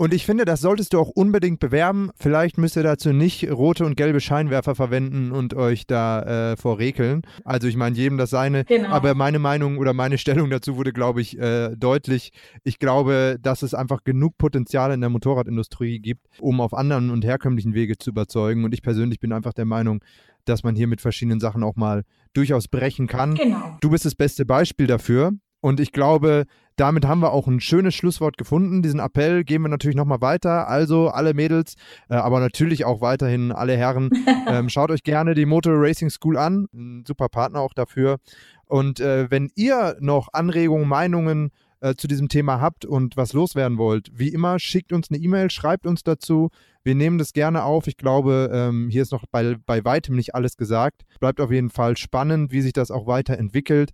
Und 0.00 0.14
ich 0.14 0.24
finde, 0.24 0.46
das 0.46 0.62
solltest 0.62 0.94
du 0.94 0.98
auch 0.98 1.10
unbedingt 1.10 1.60
bewerben. 1.60 2.08
Vielleicht 2.16 2.56
müsst 2.56 2.74
ihr 2.74 2.82
dazu 2.82 3.12
nicht 3.12 3.50
rote 3.50 3.84
und 3.84 3.98
gelbe 3.98 4.22
Scheinwerfer 4.22 4.74
verwenden 4.74 5.30
und 5.30 5.52
euch 5.52 5.86
da 5.86 6.52
äh, 6.52 6.56
vorrekeln. 6.56 7.20
Also 7.44 7.68
ich 7.68 7.76
meine, 7.76 7.94
jedem 7.94 8.16
das 8.16 8.30
seine. 8.30 8.64
Genau. 8.64 8.88
Aber 8.88 9.14
meine 9.14 9.38
Meinung 9.38 9.76
oder 9.76 9.92
meine 9.92 10.16
Stellung 10.16 10.48
dazu 10.48 10.78
wurde, 10.78 10.94
glaube 10.94 11.20
ich, 11.20 11.38
äh, 11.38 11.76
deutlich. 11.76 12.32
Ich 12.64 12.78
glaube, 12.78 13.36
dass 13.42 13.60
es 13.60 13.74
einfach 13.74 14.02
genug 14.02 14.38
Potenzial 14.38 14.90
in 14.90 15.02
der 15.02 15.10
Motorradindustrie 15.10 15.98
gibt, 15.98 16.28
um 16.38 16.62
auf 16.62 16.72
anderen 16.72 17.10
und 17.10 17.22
herkömmlichen 17.22 17.74
Wege 17.74 17.98
zu 17.98 18.08
überzeugen. 18.08 18.64
Und 18.64 18.72
ich 18.72 18.80
persönlich 18.80 19.20
bin 19.20 19.34
einfach 19.34 19.52
der 19.52 19.66
Meinung, 19.66 20.02
dass 20.46 20.62
man 20.64 20.76
hier 20.76 20.86
mit 20.86 21.02
verschiedenen 21.02 21.40
Sachen 21.40 21.62
auch 21.62 21.76
mal 21.76 22.04
durchaus 22.32 22.68
brechen 22.68 23.06
kann. 23.06 23.34
Genau. 23.34 23.76
Du 23.82 23.90
bist 23.90 24.06
das 24.06 24.14
beste 24.14 24.46
Beispiel 24.46 24.86
dafür. 24.86 25.32
Und 25.60 25.80
ich 25.80 25.92
glaube, 25.92 26.46
damit 26.76 27.06
haben 27.06 27.20
wir 27.20 27.32
auch 27.32 27.46
ein 27.46 27.60
schönes 27.60 27.94
Schlusswort 27.94 28.38
gefunden. 28.38 28.82
Diesen 28.82 29.00
Appell 29.00 29.44
gehen 29.44 29.60
wir 29.60 29.68
natürlich 29.68 29.96
nochmal 29.96 30.22
weiter. 30.22 30.66
Also 30.66 31.08
alle 31.08 31.34
Mädels, 31.34 31.74
äh, 32.08 32.14
aber 32.14 32.40
natürlich 32.40 32.86
auch 32.86 33.02
weiterhin 33.02 33.52
alle 33.52 33.76
Herren, 33.76 34.10
ähm, 34.46 34.70
schaut 34.70 34.90
euch 34.90 35.02
gerne 35.02 35.34
die 35.34 35.44
Motor 35.44 35.74
Racing 35.76 36.08
School 36.08 36.38
an. 36.38 36.66
Ein 36.72 37.04
super 37.06 37.28
Partner 37.28 37.60
auch 37.60 37.74
dafür. 37.74 38.16
Und 38.64 39.00
äh, 39.00 39.30
wenn 39.30 39.50
ihr 39.56 39.96
noch 40.00 40.28
Anregungen, 40.32 40.88
Meinungen 40.88 41.50
äh, 41.80 41.94
zu 41.96 42.08
diesem 42.08 42.28
Thema 42.28 42.60
habt 42.60 42.84
und 42.84 43.16
was 43.16 43.32
loswerden 43.32 43.76
wollt, 43.76 44.10
wie 44.14 44.28
immer, 44.28 44.58
schickt 44.58 44.92
uns 44.92 45.10
eine 45.10 45.18
E-Mail, 45.18 45.50
schreibt 45.50 45.86
uns 45.86 46.02
dazu. 46.02 46.50
Wir 46.82 46.94
nehmen 46.94 47.18
das 47.18 47.34
gerne 47.34 47.64
auf. 47.64 47.88
Ich 47.88 47.98
glaube, 47.98 48.50
ähm, 48.52 48.88
hier 48.90 49.02
ist 49.02 49.12
noch 49.12 49.24
bei, 49.30 49.56
bei 49.66 49.84
weitem 49.84 50.16
nicht 50.16 50.34
alles 50.34 50.56
gesagt. 50.56 51.02
Bleibt 51.20 51.40
auf 51.40 51.50
jeden 51.50 51.68
Fall 51.68 51.96
spannend, 51.96 52.52
wie 52.52 52.62
sich 52.62 52.72
das 52.72 52.90
auch 52.90 53.06
weiterentwickelt. 53.06 53.90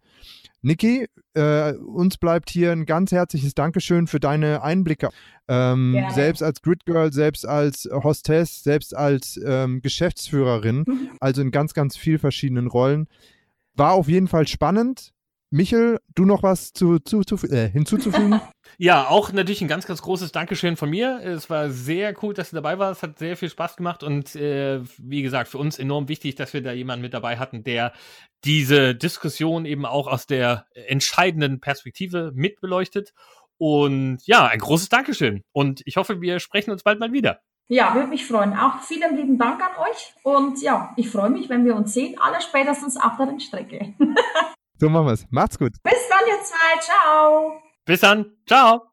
Niki, 0.67 1.07
äh, 1.35 1.75
uns 1.75 2.19
bleibt 2.19 2.51
hier 2.51 2.73
ein 2.73 2.87
ganz 2.87 3.13
herzliches 3.13 3.55
Dankeschön 3.55 4.09
für 4.09 4.19
deine 4.19 4.65
Einblicke. 4.65 5.11
Ähm, 5.47 5.97
selbst 6.13 6.43
als 6.43 6.61
Grid 6.61 6.85
Girl, 6.85 7.13
selbst 7.13 7.47
als 7.47 7.89
Hostess, 7.93 8.65
selbst 8.65 8.93
als 8.93 9.41
ähm, 9.47 9.81
Geschäftsführerin, 9.81 10.85
also 11.21 11.41
in 11.41 11.53
ganz, 11.53 11.73
ganz 11.73 11.97
vielen 11.97 12.19
verschiedenen 12.19 12.67
Rollen. 12.67 13.07
War 13.75 13.93
auf 13.93 14.09
jeden 14.09 14.27
Fall 14.27 14.49
spannend. 14.49 15.13
Michel, 15.51 16.01
du 16.15 16.25
noch 16.25 16.43
was 16.43 16.73
zu, 16.73 16.99
zu, 16.99 17.23
zu, 17.23 17.37
äh, 17.47 17.69
hinzuzufügen? 17.69 18.41
ja, 18.79 19.07
auch 19.09 19.33
natürlich 19.33 19.63
ein 19.63 19.69
ganz, 19.69 19.87
ganz 19.87 20.03
großes 20.03 20.33
Dankeschön 20.33 20.77
von 20.77 20.91
mir. 20.91 21.21
Es 21.23 21.49
war 21.49 21.71
sehr 21.71 22.15
cool, 22.23 22.35
dass 22.35 22.51
du 22.51 22.57
dabei 22.57 22.79
warst. 22.79 22.99
Es 22.99 23.03
hat 23.09 23.19
sehr 23.19 23.37
viel 23.37 23.49
Spaß 23.49 23.77
gemacht 23.77 24.03
und 24.03 24.35
äh, 24.35 24.81
wie 24.99 25.23
gesagt, 25.23 25.49
für 25.49 25.59
uns 25.59 25.79
enorm 25.79 26.09
wichtig, 26.09 26.35
dass 26.35 26.53
wir 26.53 26.63
da 26.63 26.73
jemanden 26.73 27.03
mit 27.03 27.15
dabei 27.15 27.39
hatten, 27.39 27.63
der 27.63 27.93
diese 28.45 28.95
Diskussion 28.95 29.67
eben 29.67 29.87
auch 29.87 30.09
aus 30.09 30.27
der 30.27 30.67
entscheidenden 30.75 31.61
Perspektive 31.61 32.33
mitbeleuchtet. 32.35 33.13
Und 33.59 34.19
ja, 34.25 34.47
ein 34.47 34.59
großes 34.59 34.89
Dankeschön. 34.89 35.43
Und 35.53 35.83
ich 35.87 35.97
hoffe, 35.97 36.21
wir 36.21 36.41
sprechen 36.41 36.73
uns 36.73 36.83
bald 36.83 37.01
mal 37.01 37.13
wieder. 37.13 37.41
Ja, 37.69 37.95
würde 37.95 38.09
mich 38.09 38.25
freuen. 38.25 38.57
Auch 38.57 38.81
vielen 38.83 39.17
lieben 39.17 39.39
Dank 39.39 39.61
an 39.61 39.71
euch. 39.91 40.15
Und 40.23 40.63
ja, 40.63 40.93
ich 40.97 41.09
freue 41.09 41.31
mich, 41.31 41.49
wenn 41.49 41.65
wir 41.65 41.75
uns 41.75 41.95
sehen, 41.95 42.17
alle 42.21 42.41
spätestens 42.41 42.97
auf 42.97 43.17
der 43.17 43.29
Rennstrecke. 43.29 43.95
So 44.79 44.89
machen 44.89 45.07
wir 45.07 45.13
es. 45.13 45.27
Macht's 45.31 45.59
gut. 45.59 45.73
Bis 45.83 46.09
dann, 46.09 46.27
ihr 46.29 46.43
zwei. 46.43 46.81
Ciao. 46.81 47.63
Bis 47.85 48.01
dann. 48.01 48.33
Ciao. 48.47 48.91